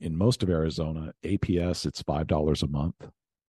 in 0.00 0.16
most 0.16 0.42
of 0.42 0.50
Arizona. 0.50 1.12
APS, 1.24 1.86
it's 1.86 2.02
five 2.02 2.26
dollars 2.26 2.62
a 2.62 2.68
month. 2.68 2.96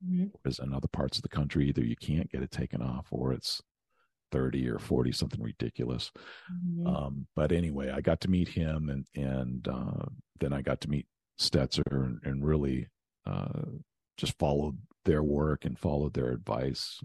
Mhm. 0.06 0.32
Whereas 0.42 0.60
in 0.60 0.74
other 0.74 0.88
parts 0.88 1.18
of 1.18 1.24
the 1.24 1.30
country, 1.30 1.68
either 1.68 1.84
you 1.84 1.96
can't 1.96 2.30
get 2.32 2.42
it 2.42 2.52
taken 2.52 2.82
off 2.82 3.08
or 3.12 3.34
it's 3.34 3.62
thirty 4.32 4.68
or 4.70 4.80
forty, 4.80 5.12
something 5.12 5.42
ridiculous. 5.42 6.12
Mhm. 6.52 6.88
Um, 6.88 7.28
but 7.36 7.52
anyway, 7.52 7.90
I 7.90 8.00
got 8.02 8.22
to 8.22 8.30
meet 8.30 8.48
him, 8.48 8.90
and 8.90 9.06
and 9.16 9.68
uh, 9.68 10.06
then 10.40 10.54
I 10.54 10.62
got 10.62 10.80
to 10.82 10.90
meet 10.90 11.08
Stetzer, 11.40 12.06
and, 12.06 12.20
and 12.24 12.46
really 12.46 12.88
uh, 13.26 13.64
just 14.18 14.38
followed 14.40 14.78
their 15.06 15.24
work 15.24 15.66
and 15.66 15.78
followed 15.78 16.14
their 16.14 16.32
advice. 16.32 17.00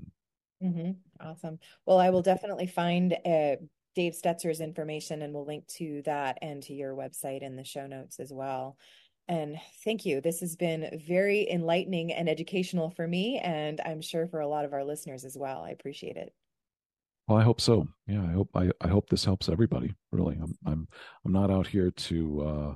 Hmm 0.61 0.93
Awesome. 1.21 1.59
Well, 1.87 1.99
I 1.99 2.11
will 2.11 2.23
definitely 2.23 2.67
find 2.67 3.13
uh, 3.13 3.57
Dave 3.95 4.15
Stetzer's 4.15 4.61
information 4.61 5.23
and 5.23 5.33
we'll 5.33 5.47
link 5.47 5.67
to 5.69 6.03
that 6.05 6.39
and 6.43 6.63
to 6.65 6.75
your 6.75 6.95
website 6.95 7.43
in 7.43 7.57
the 7.57 7.65
show 7.65 7.87
notes 7.87 8.19
as 8.19 8.33
well. 8.33 8.77
And 9.29 9.59
thank 9.85 10.05
you. 10.05 10.21
This 10.21 10.41
has 10.41 10.57
been 10.57 11.01
very 11.07 11.49
enlightening 11.51 12.13
and 12.13 12.29
educational 12.29 12.91
for 12.91 13.09
me, 13.09 13.39
and 13.39 13.81
I'm 13.85 14.03
sure 14.03 14.27
for 14.27 14.41
a 14.41 14.49
lot 14.49 14.67
of 14.67 14.75
our 14.75 14.85
listeners 14.85 15.25
as 15.25 15.37
well. 15.37 15.63
I 15.63 15.71
appreciate 15.71 16.17
it. 16.17 16.35
Well, 17.27 17.39
I 17.39 17.43
hope 17.43 17.61
so. 17.61 17.89
Yeah, 18.07 18.23
I 18.23 18.33
hope 18.33 18.51
I, 18.55 18.71
I 18.83 18.89
hope 18.89 19.09
this 19.09 19.25
helps 19.25 19.49
everybody. 19.49 19.95
Really, 20.13 20.39
I'm 20.43 20.55
I'm 20.67 20.89
I'm 21.25 21.33
not 21.33 21.51
out 21.51 21.67
here 21.67 21.91
to 21.91 22.43
uh, 22.43 22.75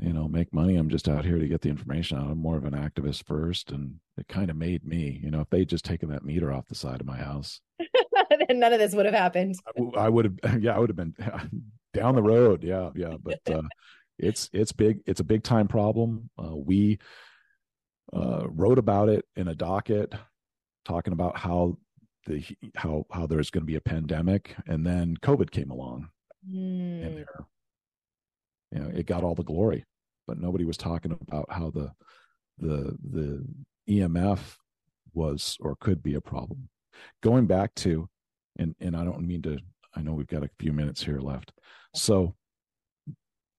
you 0.00 0.12
know 0.12 0.28
make 0.28 0.52
money. 0.52 0.76
I'm 0.76 0.88
just 0.88 1.08
out 1.08 1.24
here 1.24 1.38
to 1.38 1.48
get 1.48 1.60
the 1.60 1.68
information 1.68 2.18
out. 2.18 2.30
I'm 2.30 2.38
more 2.38 2.56
of 2.56 2.64
an 2.64 2.72
activist 2.72 3.24
first, 3.26 3.70
and 3.70 3.96
it 4.16 4.28
kind 4.28 4.50
of 4.50 4.56
made 4.56 4.84
me. 4.84 5.20
You 5.22 5.30
know, 5.30 5.40
if 5.40 5.50
they'd 5.50 5.68
just 5.68 5.84
taken 5.84 6.10
that 6.10 6.24
meter 6.24 6.52
off 6.52 6.66
the 6.66 6.74
side 6.74 7.00
of 7.00 7.06
my 7.06 7.16
house, 7.16 7.60
then 8.48 8.58
none 8.58 8.72
of 8.72 8.78
this 8.78 8.94
would 8.94 9.06
have 9.06 9.14
happened. 9.14 9.56
I, 9.96 10.04
I 10.04 10.08
would 10.08 10.24
have. 10.24 10.62
Yeah, 10.62 10.76
I 10.76 10.78
would 10.78 10.90
have 10.90 10.96
been 10.96 11.14
down 11.94 12.14
the 12.14 12.22
road. 12.22 12.62
Yeah, 12.62 12.90
yeah. 12.94 13.16
But 13.22 13.40
uh, 13.50 13.62
it's 14.18 14.50
it's 14.52 14.72
big. 14.72 15.00
It's 15.06 15.20
a 15.20 15.24
big 15.24 15.42
time 15.42 15.68
problem. 15.68 16.30
Uh, 16.38 16.56
we 16.56 16.98
uh, 18.12 18.44
wrote 18.48 18.78
about 18.78 19.08
it 19.08 19.24
in 19.36 19.48
a 19.48 19.54
docket, 19.54 20.12
talking 20.84 21.12
about 21.12 21.36
how 21.36 21.78
the 22.26 22.44
how 22.74 23.06
how 23.10 23.26
there's 23.26 23.50
going 23.50 23.62
to 23.62 23.66
be 23.66 23.76
a 23.76 23.80
pandemic, 23.80 24.54
and 24.66 24.86
then 24.86 25.16
COVID 25.16 25.50
came 25.50 25.70
along, 25.70 26.08
mm. 26.48 27.06
and 27.06 27.16
there, 27.16 27.46
you 28.72 28.78
know, 28.78 28.90
it 28.94 29.06
got 29.06 29.24
all 29.24 29.34
the 29.34 29.42
glory, 29.42 29.84
but 30.30 30.38
nobody 30.38 30.64
was 30.64 30.76
talking 30.76 31.10
about 31.10 31.50
how 31.50 31.70
the 31.70 31.90
the 32.58 32.96
the 33.10 33.44
EMF 33.88 34.38
was 35.12 35.56
or 35.60 35.74
could 35.74 36.04
be 36.04 36.14
a 36.14 36.20
problem. 36.20 36.68
Going 37.20 37.46
back 37.46 37.74
to, 37.76 38.08
and 38.56 38.76
and 38.78 38.94
I 38.94 39.02
don't 39.02 39.26
mean 39.26 39.42
to. 39.42 39.58
I 39.96 40.02
know 40.02 40.12
we've 40.12 40.28
got 40.28 40.44
a 40.44 40.50
few 40.60 40.72
minutes 40.72 41.02
here 41.02 41.18
left, 41.18 41.52
so 41.96 42.36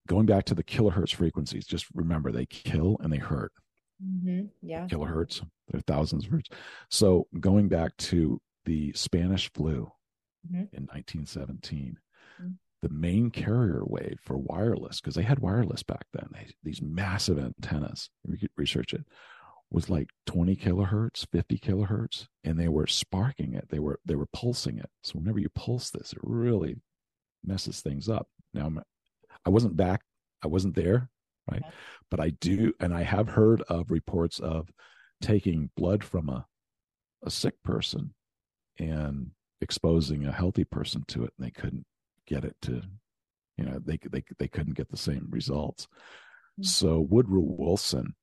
going 0.08 0.26
back 0.26 0.46
to 0.46 0.56
the 0.56 0.64
kilohertz 0.64 1.14
frequencies, 1.14 1.66
just 1.66 1.88
remember 1.94 2.32
they 2.32 2.46
kill 2.46 2.96
and 3.02 3.12
they 3.12 3.18
hurt. 3.18 3.52
Mm-hmm. 4.02 4.46
Yeah. 4.62 4.88
Kilohertz. 4.88 5.42
There 5.68 5.80
are 5.80 5.82
thousands 5.82 6.24
of 6.24 6.32
hertz. 6.32 6.50
So 6.90 7.28
going 7.38 7.68
back 7.68 7.98
to 7.98 8.40
the 8.64 8.94
Spanish 8.94 9.52
flu 9.54 9.92
mm-hmm. 10.48 10.74
in 10.74 10.88
1917, 10.88 11.80
mm-hmm. 11.80 11.92
The 12.82 12.90
main 12.90 13.30
carrier 13.30 13.84
wave 13.86 14.20
for 14.24 14.38
wireless, 14.38 15.00
because 15.00 15.16
they 15.16 15.24
had 15.24 15.40
wireless 15.40 15.84
back 15.84 16.06
then, 16.14 16.28
they, 16.34 16.48
these 16.64 16.82
massive 16.82 17.38
antennas, 17.38 18.10
you 18.28 18.38
could 18.38 18.50
research 18.58 18.94
it, 18.94 19.06
was 19.70 19.90
like 19.90 20.10
20 20.26 20.56
kilohertz, 20.56 21.26
50 21.32 21.58
kilohertz, 21.58 22.28
and 22.44 22.60
they 22.60 22.68
were 22.68 22.88
sparking 22.88 23.54
it. 23.54 23.68
They 23.70 23.80
were 23.80 24.00
they 24.06 24.16
were 24.16 24.28
pulsing 24.34 24.78
it. 24.78 24.90
So 25.04 25.20
whenever 25.20 25.40
you 25.40 25.50
pulse 25.50 25.92
this, 25.92 26.12
it 26.12 26.20
really 26.22 26.76
messes 27.44 27.82
things 27.82 28.10
up. 28.10 28.28
Now 28.54 28.70
I 29.46 29.50
wasn't 29.50 29.78
back, 29.78 30.02
I 30.44 30.48
wasn't 30.48 30.76
there, 30.76 31.10
right? 31.50 31.62
Okay. 31.62 31.76
But 32.10 32.20
I 32.20 32.32
do, 32.32 32.74
and 32.80 32.94
I 32.94 33.04
have 33.04 33.30
heard 33.30 33.62
of 33.64 33.92
reports 33.92 34.40
of 34.40 34.70
taking 35.22 35.70
blood 35.78 36.04
from 36.04 36.30
a 36.30 36.46
a 37.24 37.30
sick 37.30 37.54
person 37.64 38.14
and 38.80 39.32
exposing 39.62 40.26
a 40.26 40.32
healthy 40.32 40.64
person 40.64 41.04
to 41.08 41.24
it, 41.24 41.34
and 41.38 41.46
they 41.46 41.52
couldn't 41.52 41.86
get 42.32 42.46
it 42.46 42.56
to, 42.64 42.82
you 43.58 43.66
know, 43.66 43.80
they 43.84 44.00
they 44.10 44.24
they 44.40 44.48
couldn't 44.48 44.78
get 44.78 44.90
the 44.90 44.98
same 44.98 45.28
results. 45.30 45.86
Mm-hmm. 45.86 46.64
So 46.64 47.00
Woodrow 47.00 47.42
Wilson 47.42 48.16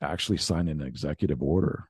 actually 0.00 0.38
signed 0.38 0.68
an 0.68 0.82
executive 0.82 1.42
order 1.42 1.88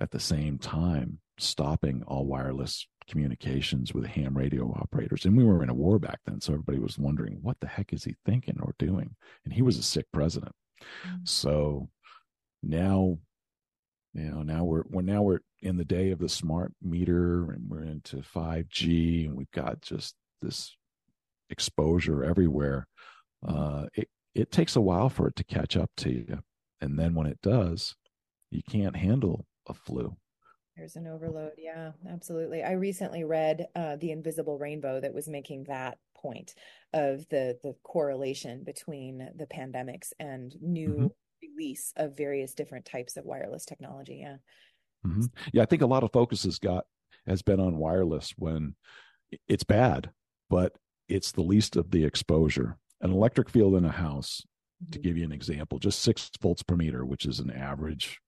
at 0.00 0.10
the 0.10 0.20
same 0.20 0.58
time 0.58 1.18
stopping 1.38 2.02
all 2.06 2.26
wireless 2.26 2.86
communications 3.08 3.94
with 3.94 4.06
ham 4.06 4.36
radio 4.36 4.72
operators. 4.80 5.24
And 5.24 5.36
we 5.36 5.44
were 5.44 5.62
in 5.62 5.68
a 5.68 5.74
war 5.74 5.98
back 5.98 6.20
then. 6.26 6.40
So 6.40 6.52
everybody 6.52 6.78
was 6.78 6.98
wondering, 6.98 7.38
what 7.40 7.58
the 7.60 7.66
heck 7.66 7.92
is 7.92 8.04
he 8.04 8.16
thinking 8.24 8.58
or 8.60 8.74
doing? 8.78 9.14
And 9.44 9.52
he 9.52 9.62
was 9.62 9.78
a 9.78 9.82
sick 9.82 10.06
president. 10.12 10.52
Mm-hmm. 11.06 11.16
So 11.24 11.88
now, 12.62 13.18
you 14.14 14.30
know, 14.30 14.42
now 14.42 14.64
we're, 14.64 14.84
we're 14.88 15.02
now 15.02 15.22
we're 15.22 15.40
in 15.62 15.76
the 15.76 15.84
day 15.84 16.10
of 16.10 16.18
the 16.18 16.28
smart 16.28 16.72
meter 16.82 17.50
and 17.52 17.68
we're 17.68 17.82
into 17.82 18.16
5G 18.16 19.26
and 19.26 19.36
we've 19.36 19.50
got 19.50 19.82
just 19.82 20.14
this 20.40 20.76
exposure 21.50 22.24
everywhere. 22.24 22.86
Mm-hmm. 23.44 23.56
Uh, 23.56 23.86
it, 23.94 24.08
it 24.34 24.50
takes 24.50 24.76
a 24.76 24.80
while 24.80 25.08
for 25.08 25.28
it 25.28 25.36
to 25.36 25.44
catch 25.44 25.76
up 25.76 25.90
to 25.98 26.10
you. 26.10 26.40
And 26.80 26.98
then 26.98 27.14
when 27.14 27.26
it 27.26 27.40
does, 27.42 27.94
you 28.50 28.62
can't 28.68 28.96
handle 28.96 29.46
a 29.66 29.74
flu 29.74 30.16
there's 30.76 30.96
an 30.96 31.06
overload. 31.06 31.52
Yeah, 31.56 31.92
absolutely. 32.10 32.62
I 32.62 32.72
recently 32.72 33.24
read 33.24 33.66
uh, 33.74 33.96
The 33.96 34.10
Invisible 34.10 34.58
Rainbow 34.58 35.00
that 35.00 35.14
was 35.14 35.26
making 35.26 35.64
that 35.64 35.98
point 36.14 36.54
of 36.92 37.26
the 37.28 37.58
the 37.62 37.74
correlation 37.82 38.62
between 38.64 39.30
the 39.36 39.46
pandemics 39.46 40.12
and 40.18 40.54
new 40.60 40.88
mm-hmm. 40.88 41.06
release 41.42 41.92
of 41.96 42.16
various 42.16 42.52
different 42.52 42.84
types 42.84 43.16
of 43.16 43.24
wireless 43.24 43.64
technology. 43.64 44.18
Yeah. 44.20 44.36
Mm-hmm. 45.06 45.24
Yeah, 45.52 45.62
I 45.62 45.66
think 45.66 45.82
a 45.82 45.86
lot 45.86 46.04
of 46.04 46.12
focus 46.12 46.44
has 46.44 46.58
got 46.58 46.84
has 47.26 47.40
been 47.40 47.60
on 47.60 47.78
wireless 47.78 48.34
when 48.36 48.74
it's 49.48 49.64
bad, 49.64 50.10
but 50.50 50.72
it's 51.08 51.32
the 51.32 51.42
least 51.42 51.76
of 51.76 51.90
the 51.90 52.04
exposure. 52.04 52.78
An 53.00 53.12
electric 53.12 53.50
field 53.50 53.74
in 53.74 53.84
a 53.84 53.92
house, 53.92 54.42
mm-hmm. 54.82 54.92
to 54.92 54.98
give 54.98 55.16
you 55.16 55.24
an 55.24 55.32
example, 55.32 55.78
just 55.78 56.00
six 56.00 56.30
volts 56.40 56.62
per 56.62 56.76
meter, 56.76 57.04
which 57.04 57.26
is 57.26 57.40
an 57.40 57.50
average 57.50 58.20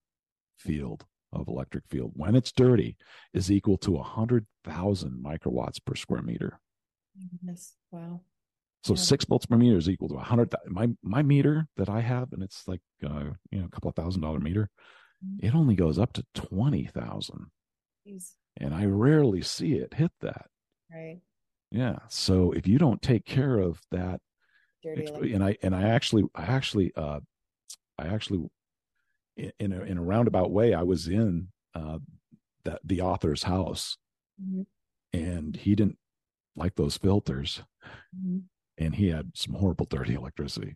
field 0.57 1.05
of 1.31 1.47
electric 1.47 1.83
field 1.89 2.11
when 2.15 2.35
it's 2.35 2.51
dirty 2.51 2.97
is 3.33 3.51
equal 3.51 3.77
to 3.77 3.91
100,000 3.91 5.23
microwatts 5.23 5.77
per 5.83 5.95
square 5.95 6.21
meter. 6.21 6.59
Yes. 7.43 7.73
Wow. 7.91 8.21
So 8.83 8.93
yeah. 8.93 8.99
six 8.99 9.25
volts 9.25 9.45
per 9.45 9.57
meter 9.57 9.77
is 9.77 9.89
equal 9.89 10.07
to 10.09 10.15
100. 10.15 10.55
My 10.67 10.89
my 11.03 11.21
meter 11.21 11.67
that 11.75 11.89
I 11.89 11.99
have, 11.99 12.31
and 12.31 12.41
it's 12.41 12.67
like 12.67 12.81
uh, 13.03 13.31
you 13.51 13.59
know 13.59 13.65
a 13.65 13.69
couple 13.69 13.89
of 13.89 13.95
thousand 13.95 14.21
dollar 14.21 14.39
meter, 14.39 14.69
mm-hmm. 15.23 15.45
it 15.45 15.53
only 15.53 15.75
goes 15.75 15.99
up 15.99 16.13
to 16.13 16.23
twenty 16.33 16.85
thousand, 16.85 17.47
and 18.57 18.73
I 18.73 18.85
rarely 18.85 19.41
see 19.41 19.73
it 19.73 19.93
hit 19.93 20.11
that. 20.21 20.45
Right. 20.89 21.19
Yeah. 21.71 21.97
So 22.09 22.51
if 22.51 22.67
you 22.67 22.77
don't 22.77 23.01
take 23.01 23.25
care 23.25 23.57
of 23.57 23.81
that, 23.91 24.21
and 24.83 25.43
I 25.43 25.57
and 25.61 25.75
I 25.75 25.89
actually 25.89 26.23
I 26.33 26.43
actually 26.43 26.93
uh 26.95 27.19
I 27.97 28.07
actually 28.07 28.49
in 29.59 29.71
a, 29.71 29.81
in 29.81 29.97
a 29.97 30.03
roundabout 30.03 30.51
way, 30.51 30.73
I 30.73 30.83
was 30.83 31.07
in 31.07 31.49
uh, 31.75 31.99
that 32.65 32.79
the 32.83 33.01
author's 33.01 33.43
house, 33.43 33.97
mm-hmm. 34.41 34.63
and 35.13 35.55
he 35.55 35.75
didn't 35.75 35.97
like 36.55 36.75
those 36.75 36.97
filters, 36.97 37.61
mm-hmm. 38.15 38.39
and 38.77 38.95
he 38.95 39.09
had 39.09 39.31
some 39.35 39.55
horrible 39.55 39.85
dirty 39.89 40.13
electricity. 40.13 40.75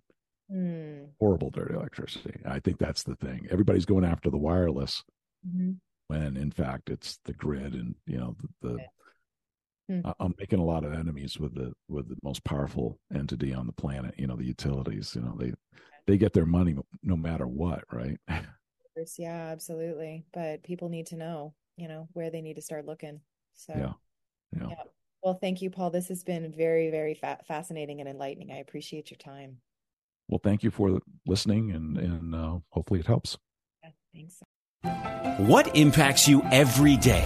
Mm. 0.51 1.07
Horrible 1.19 1.49
dirty 1.49 1.73
electricity. 1.73 2.39
I 2.45 2.59
think 2.59 2.77
that's 2.77 3.03
the 3.03 3.15
thing. 3.15 3.47
Everybody's 3.49 3.85
going 3.85 4.05
after 4.05 4.29
the 4.29 4.37
wireless, 4.37 5.03
mm-hmm. 5.47 5.71
when 6.07 6.37
in 6.37 6.51
fact 6.51 6.89
it's 6.89 7.19
the 7.25 7.33
grid, 7.33 7.73
and 7.73 7.95
you 8.05 8.17
know 8.17 8.35
the. 8.61 8.69
the 8.69 8.85
hmm. 9.87 10.01
I'm 10.19 10.35
making 10.37 10.59
a 10.59 10.65
lot 10.65 10.83
of 10.83 10.93
enemies 10.93 11.39
with 11.39 11.55
the 11.55 11.73
with 11.87 12.09
the 12.09 12.17
most 12.23 12.43
powerful 12.43 12.99
entity 13.13 13.53
on 13.53 13.67
the 13.67 13.73
planet. 13.73 14.15
You 14.17 14.27
know, 14.27 14.35
the 14.35 14.45
utilities. 14.45 15.15
You 15.15 15.21
know, 15.21 15.35
they 15.37 15.53
they 16.07 16.17
get 16.17 16.33
their 16.33 16.45
money 16.45 16.75
no 17.01 17.15
matter 17.15 17.47
what, 17.47 17.83
right? 17.91 18.17
Yeah, 19.17 19.49
absolutely. 19.51 20.25
But 20.33 20.63
people 20.63 20.89
need 20.89 21.07
to 21.07 21.15
know, 21.15 21.53
you 21.77 21.87
know, 21.87 22.07
where 22.13 22.29
they 22.29 22.41
need 22.41 22.55
to 22.55 22.61
start 22.61 22.85
looking. 22.85 23.21
So, 23.55 23.73
yeah. 23.75 23.93
Yeah. 24.55 24.67
yeah. 24.69 24.83
Well, 25.23 25.33
thank 25.35 25.61
you, 25.61 25.69
Paul. 25.69 25.89
This 25.89 26.09
has 26.09 26.23
been 26.23 26.51
very, 26.51 26.91
very 26.91 27.13
fa- 27.13 27.39
fascinating 27.47 28.01
and 28.01 28.09
enlightening. 28.09 28.51
I 28.51 28.57
appreciate 28.57 29.09
your 29.09 29.17
time. 29.17 29.57
Well, 30.29 30.41
thank 30.43 30.63
you 30.63 30.71
for 30.71 30.99
listening, 31.25 31.71
and 31.71 31.97
and 31.97 32.35
uh, 32.35 32.59
hopefully 32.69 32.99
it 32.99 33.07
helps. 33.07 33.37
Yeah, 33.83 33.89
thanks. 34.13 34.41
What 35.49 35.75
impacts 35.75 36.27
you 36.27 36.41
every 36.51 36.97
day? 36.97 37.25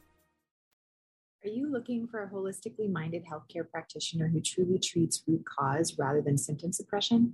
Are 1.43 1.49
you 1.49 1.71
looking 1.71 2.07
for 2.07 2.21
a 2.21 2.29
holistically 2.29 2.91
minded 2.91 3.23
healthcare 3.25 3.67
practitioner 3.67 4.27
who 4.27 4.41
truly 4.41 4.77
treats 4.77 5.23
root 5.27 5.43
cause 5.43 5.97
rather 5.97 6.21
than 6.21 6.37
symptom 6.37 6.71
suppression? 6.71 7.33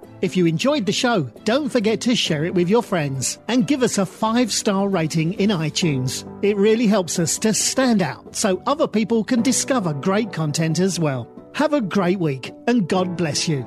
If 0.21 0.37
you 0.37 0.45
enjoyed 0.45 0.85
the 0.85 0.91
show, 0.91 1.23
don't 1.45 1.69
forget 1.69 1.99
to 2.01 2.15
share 2.15 2.45
it 2.45 2.53
with 2.53 2.69
your 2.69 2.83
friends 2.83 3.39
and 3.47 3.65
give 3.65 3.81
us 3.81 3.97
a 3.97 4.05
five 4.05 4.53
star 4.53 4.87
rating 4.87 5.33
in 5.33 5.49
iTunes. 5.49 6.27
It 6.43 6.57
really 6.57 6.85
helps 6.85 7.17
us 7.17 7.39
to 7.39 7.55
stand 7.55 8.03
out 8.03 8.35
so 8.35 8.61
other 8.67 8.87
people 8.87 9.23
can 9.23 9.41
discover 9.41 9.93
great 9.93 10.31
content 10.31 10.79
as 10.79 10.99
well. 10.99 11.27
Have 11.55 11.73
a 11.73 11.81
great 11.81 12.19
week 12.19 12.53
and 12.67 12.87
God 12.87 13.17
bless 13.17 13.47
you. 13.47 13.65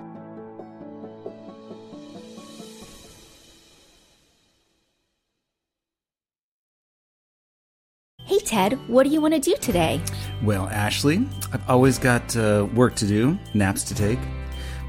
Hey, 8.26 8.38
Ted, 8.38 8.78
what 8.88 9.02
do 9.02 9.11
you 9.11 9.20
want 9.20 9.34
to 9.34 9.40
do 9.40 9.57
today? 9.61 10.00
Well, 10.44 10.68
Ashley, 10.68 11.26
I've 11.52 11.68
always 11.68 11.98
got 11.98 12.36
uh, 12.36 12.68
work 12.74 12.94
to 12.96 13.07
do, 13.07 13.36
naps 13.55 13.82
to 13.84 13.94
take. 13.94 14.20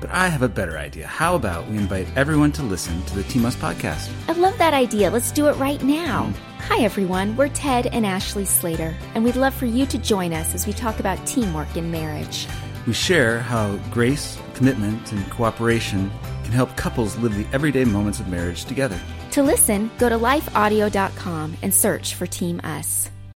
But 0.06 0.14
I 0.14 0.28
have 0.28 0.44
a 0.44 0.48
better 0.48 0.78
idea. 0.78 1.08
How 1.08 1.34
about 1.34 1.68
we 1.68 1.78
invite 1.78 2.08
everyone 2.16 2.52
to 2.52 2.62
listen 2.62 3.02
to 3.06 3.16
the 3.16 3.24
Team 3.24 3.44
Us 3.44 3.56
podcast? 3.56 4.12
I 4.28 4.34
love 4.34 4.56
that 4.60 4.72
idea. 4.72 5.10
Let's 5.10 5.32
do 5.32 5.48
it 5.48 5.54
right 5.54 5.82
now. 5.82 6.26
Mm. 6.26 6.36
Hi, 6.68 6.84
everyone. 6.84 7.36
We're 7.36 7.50
Ted 7.50 7.88
and 7.88 8.06
Ashley 8.06 8.46
Slater, 8.46 8.94
and 9.16 9.24
we'd 9.24 9.36
love 9.36 9.56
for 9.56 9.66
you 9.66 9.88
to 9.88 9.98
join 9.98 10.32
us 10.32 10.54
as 10.54 10.68
we 10.68 10.74
talk 10.74 11.00
about 11.00 11.26
teamwork 11.26 11.76
in 11.76 11.90
marriage. 11.90 12.48
We 12.86 12.94
share 12.94 13.40
how 13.40 13.78
grace, 13.90 14.38
commitment, 14.54 15.12
and 15.12 15.28
cooperation 15.32 16.12
can 16.44 16.52
help 16.52 16.76
couples 16.76 17.18
live 17.18 17.36
the 17.36 17.48
everyday 17.52 17.84
moments 17.84 18.20
of 18.20 18.28
marriage 18.28 18.66
together. 18.66 19.00
To 19.32 19.42
listen, 19.42 19.90
go 19.98 20.08
to 20.08 20.20
lifeaudio.com 20.20 21.58
and 21.64 21.74
search 21.74 22.14
for 22.14 22.28
Team 22.28 22.62
Us. 22.64 23.10